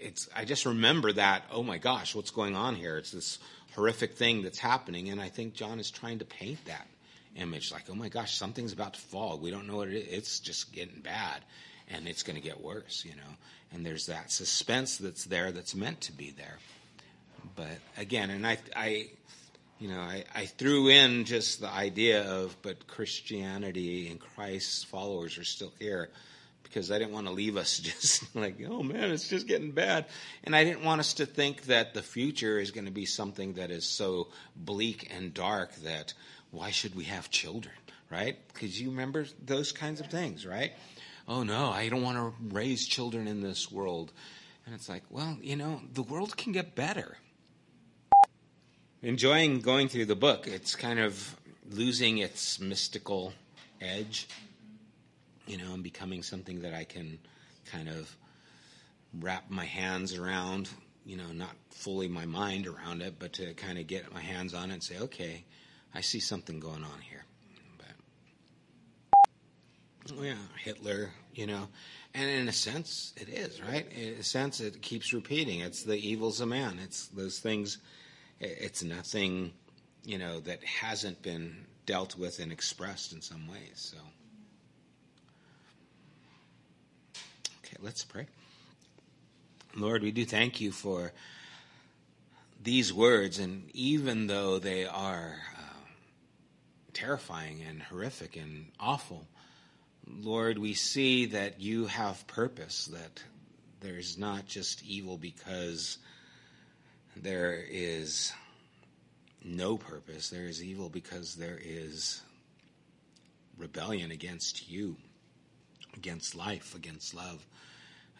it's 0.00 0.28
I 0.34 0.44
just 0.44 0.66
remember 0.66 1.12
that 1.12 1.44
oh 1.52 1.62
my 1.62 1.78
gosh 1.78 2.14
what's 2.14 2.30
going 2.30 2.56
on 2.56 2.74
here? 2.74 2.96
It's 2.96 3.12
this 3.12 3.38
horrific 3.74 4.14
thing 4.14 4.42
that's 4.42 4.58
happening 4.58 5.10
and 5.10 5.20
I 5.20 5.28
think 5.28 5.54
John 5.54 5.78
is 5.78 5.90
trying 5.90 6.18
to 6.20 6.24
paint 6.24 6.64
that 6.66 6.86
image 7.36 7.70
like 7.70 7.84
oh 7.90 7.94
my 7.94 8.08
gosh 8.08 8.34
something's 8.34 8.72
about 8.72 8.94
to 8.94 9.00
fall. 9.00 9.38
We 9.38 9.50
don't 9.50 9.66
know 9.66 9.76
what 9.76 9.88
it 9.88 9.94
is. 9.94 10.18
It's 10.18 10.40
just 10.40 10.72
getting 10.72 11.00
bad 11.00 11.44
and 11.88 12.08
it's 12.08 12.22
going 12.22 12.36
to 12.36 12.42
get 12.42 12.60
worse 12.60 13.04
you 13.04 13.14
know? 13.14 13.32
And 13.72 13.86
there's 13.86 14.06
that 14.06 14.32
suspense 14.32 14.96
that's 14.96 15.24
there 15.24 15.52
that's 15.52 15.74
meant 15.74 16.00
to 16.02 16.12
be 16.12 16.30
there. 16.30 16.58
But 17.54 17.78
again 17.96 18.30
and 18.30 18.46
I 18.46 18.58
I 18.74 19.08
you 19.78 19.88
know 19.88 20.00
I, 20.00 20.24
I 20.34 20.46
threw 20.46 20.88
in 20.88 21.24
just 21.24 21.60
the 21.60 21.70
idea 21.70 22.28
of 22.28 22.56
but 22.62 22.86
Christianity 22.86 24.08
and 24.08 24.18
Christ's 24.18 24.82
followers 24.82 25.38
are 25.38 25.44
still 25.44 25.72
here 25.78 26.10
because 26.62 26.90
I 26.90 26.98
didn't 26.98 27.12
want 27.12 27.26
to 27.26 27.32
leave 27.32 27.56
us 27.56 27.78
just 27.80 28.34
like, 28.34 28.56
oh 28.68 28.82
man, 28.82 29.10
it's 29.10 29.28
just 29.28 29.46
getting 29.46 29.72
bad. 29.72 30.06
And 30.44 30.54
I 30.54 30.64
didn't 30.64 30.84
want 30.84 31.00
us 31.00 31.14
to 31.14 31.26
think 31.26 31.62
that 31.64 31.94
the 31.94 32.02
future 32.02 32.58
is 32.58 32.70
going 32.70 32.86
to 32.86 32.92
be 32.92 33.06
something 33.06 33.54
that 33.54 33.70
is 33.70 33.84
so 33.84 34.28
bleak 34.56 35.12
and 35.14 35.34
dark 35.34 35.74
that 35.76 36.14
why 36.50 36.70
should 36.70 36.94
we 36.94 37.04
have 37.04 37.30
children, 37.30 37.74
right? 38.10 38.36
Because 38.52 38.80
you 38.80 38.90
remember 38.90 39.26
those 39.44 39.72
kinds 39.72 40.00
of 40.00 40.06
things, 40.06 40.46
right? 40.46 40.72
Oh 41.28 41.42
no, 41.42 41.70
I 41.70 41.88
don't 41.88 42.02
want 42.02 42.16
to 42.16 42.32
raise 42.54 42.86
children 42.86 43.28
in 43.28 43.40
this 43.40 43.70
world. 43.70 44.12
And 44.66 44.74
it's 44.74 44.88
like, 44.88 45.02
well, 45.10 45.38
you 45.40 45.56
know, 45.56 45.80
the 45.92 46.02
world 46.02 46.36
can 46.36 46.52
get 46.52 46.74
better. 46.74 47.16
Enjoying 49.02 49.60
going 49.60 49.88
through 49.88 50.06
the 50.06 50.16
book, 50.16 50.46
it's 50.46 50.76
kind 50.76 50.98
of 50.98 51.36
losing 51.70 52.18
its 52.18 52.60
mystical 52.60 53.32
edge 53.80 54.28
you 55.50 55.58
know, 55.58 55.74
and 55.74 55.82
becoming 55.82 56.22
something 56.22 56.62
that 56.62 56.74
I 56.74 56.84
can 56.84 57.18
kind 57.66 57.88
of 57.88 58.16
wrap 59.18 59.50
my 59.50 59.64
hands 59.64 60.16
around, 60.16 60.68
you 61.04 61.16
know, 61.16 61.32
not 61.32 61.56
fully 61.70 62.06
my 62.06 62.24
mind 62.24 62.68
around 62.68 63.02
it, 63.02 63.16
but 63.18 63.32
to 63.32 63.52
kind 63.54 63.76
of 63.76 63.88
get 63.88 64.14
my 64.14 64.20
hands 64.20 64.54
on 64.54 64.70
it 64.70 64.74
and 64.74 64.82
say, 64.82 64.98
okay, 64.98 65.44
I 65.92 66.02
see 66.02 66.20
something 66.20 66.60
going 66.60 66.84
on 66.84 67.00
here. 67.00 67.24
But, 67.78 67.88
oh 70.16 70.22
yeah, 70.22 70.34
Hitler, 70.62 71.10
you 71.34 71.48
know, 71.48 71.66
and 72.14 72.30
in 72.30 72.46
a 72.46 72.52
sense, 72.52 73.12
it 73.16 73.28
is, 73.28 73.60
right? 73.60 73.90
In 73.90 74.20
a 74.20 74.22
sense, 74.22 74.60
it 74.60 74.80
keeps 74.80 75.12
repeating. 75.12 75.60
It's 75.60 75.82
the 75.82 75.96
evils 75.96 76.40
of 76.40 76.46
man. 76.46 76.78
It's 76.80 77.08
those 77.08 77.40
things, 77.40 77.78
it's 78.38 78.84
nothing, 78.84 79.52
you 80.04 80.18
know, 80.18 80.38
that 80.40 80.62
hasn't 80.62 81.22
been 81.22 81.66
dealt 81.86 82.16
with 82.16 82.38
and 82.38 82.52
expressed 82.52 83.12
in 83.12 83.20
some 83.20 83.48
ways, 83.48 83.72
so. 83.74 83.98
Let's 87.78 88.04
pray. 88.04 88.26
Lord, 89.76 90.02
we 90.02 90.10
do 90.10 90.24
thank 90.24 90.60
you 90.60 90.72
for 90.72 91.12
these 92.62 92.92
words, 92.92 93.38
and 93.38 93.70
even 93.72 94.26
though 94.26 94.58
they 94.58 94.84
are 94.84 95.36
uh, 95.56 95.62
terrifying 96.92 97.62
and 97.66 97.82
horrific 97.82 98.36
and 98.36 98.66
awful, 98.78 99.26
Lord, 100.06 100.58
we 100.58 100.74
see 100.74 101.26
that 101.26 101.60
you 101.60 101.86
have 101.86 102.26
purpose, 102.26 102.86
that 102.86 103.22
there's 103.80 104.18
not 104.18 104.46
just 104.46 104.82
evil 104.84 105.16
because 105.16 105.98
there 107.16 107.64
is 107.70 108.32
no 109.44 109.76
purpose, 109.76 110.28
there 110.28 110.46
is 110.46 110.62
evil 110.62 110.88
because 110.88 111.34
there 111.34 111.58
is 111.62 112.20
rebellion 113.56 114.10
against 114.10 114.68
you, 114.70 114.96
against 115.96 116.34
life, 116.34 116.74
against 116.74 117.14
love 117.14 117.46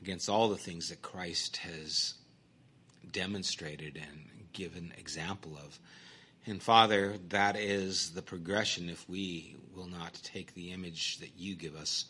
against 0.00 0.28
all 0.28 0.48
the 0.48 0.56
things 0.56 0.88
that 0.88 1.02
Christ 1.02 1.58
has 1.58 2.14
demonstrated 3.12 3.96
and 3.96 4.24
given 4.52 4.92
example 4.98 5.58
of. 5.62 5.78
And 6.46 6.62
Father, 6.62 7.16
that 7.28 7.56
is 7.56 8.10
the 8.10 8.22
progression 8.22 8.88
if 8.88 9.08
we 9.08 9.56
will 9.74 9.86
not 9.86 10.14
take 10.22 10.54
the 10.54 10.72
image 10.72 11.18
that 11.18 11.32
you 11.36 11.54
give 11.54 11.76
us. 11.76 12.06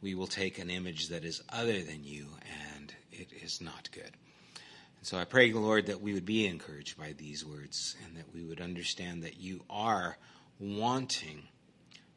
We 0.00 0.14
will 0.14 0.26
take 0.26 0.58
an 0.58 0.70
image 0.70 1.08
that 1.08 1.24
is 1.24 1.42
other 1.48 1.82
than 1.82 2.04
you, 2.04 2.26
and 2.74 2.94
it 3.10 3.28
is 3.42 3.60
not 3.60 3.88
good. 3.92 4.04
And 4.04 5.02
so 5.02 5.18
I 5.18 5.24
pray, 5.24 5.52
Lord, 5.52 5.86
that 5.86 6.00
we 6.00 6.14
would 6.14 6.26
be 6.26 6.46
encouraged 6.46 6.98
by 6.98 7.12
these 7.12 7.44
words 7.44 7.96
and 8.04 8.16
that 8.16 8.32
we 8.32 8.44
would 8.44 8.60
understand 8.60 9.24
that 9.24 9.40
you 9.40 9.62
are 9.68 10.16
wanting 10.60 11.48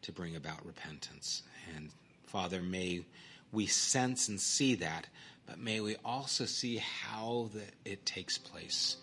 to 0.04 0.12
bring 0.12 0.36
about 0.36 0.66
repentance. 0.66 1.44
And 1.76 1.90
Father, 2.32 2.62
may 2.62 3.04
we 3.52 3.66
sense 3.66 4.30
and 4.30 4.40
see 4.40 4.76
that, 4.76 5.08
but 5.48 5.58
may 5.58 5.82
we 5.82 5.96
also 6.06 6.46
see 6.46 6.78
how 6.78 7.50
that 7.56 7.72
it 7.86 8.06
takes 8.06 8.38
place. 8.38 8.98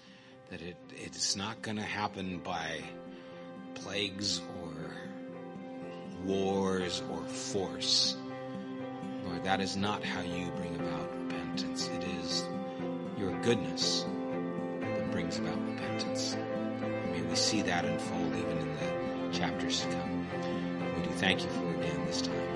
That 0.51 0.63
it, 0.63 0.77
it's 0.95 1.35
not 1.35 1.61
going 1.61 1.77
to 1.77 1.83
happen 1.83 2.39
by 2.39 2.83
plagues 3.75 4.41
or 4.63 4.93
wars 6.25 7.03
or 7.11 7.25
force. 7.25 8.17
Lord, 9.25 9.43
that 9.43 9.61
is 9.61 9.77
not 9.77 10.05
how 10.05 10.21
you 10.21 10.53
bring 10.53 10.77
about 10.77 11.11
repentance. 11.25 11.89
It 11.89 12.05
is 12.23 12.45
your 13.19 13.33
goodness 13.43 14.07
that 14.83 15.11
brings 15.11 15.39
about 15.39 15.61
repentance. 15.67 16.37
May 17.11 17.23
we 17.23 17.35
see 17.35 17.63
that 17.63 17.85
unfold 17.85 18.37
even 18.37 18.59
in 18.59 18.77
the 18.77 19.37
chapters 19.37 19.81
to 19.81 19.89
come. 19.89 20.27
We 20.97 21.03
do 21.03 21.11
thank 21.17 21.43
you 21.43 21.51
for 21.51 21.69
again 21.75 22.07
this 22.07 22.23
time. 22.23 22.56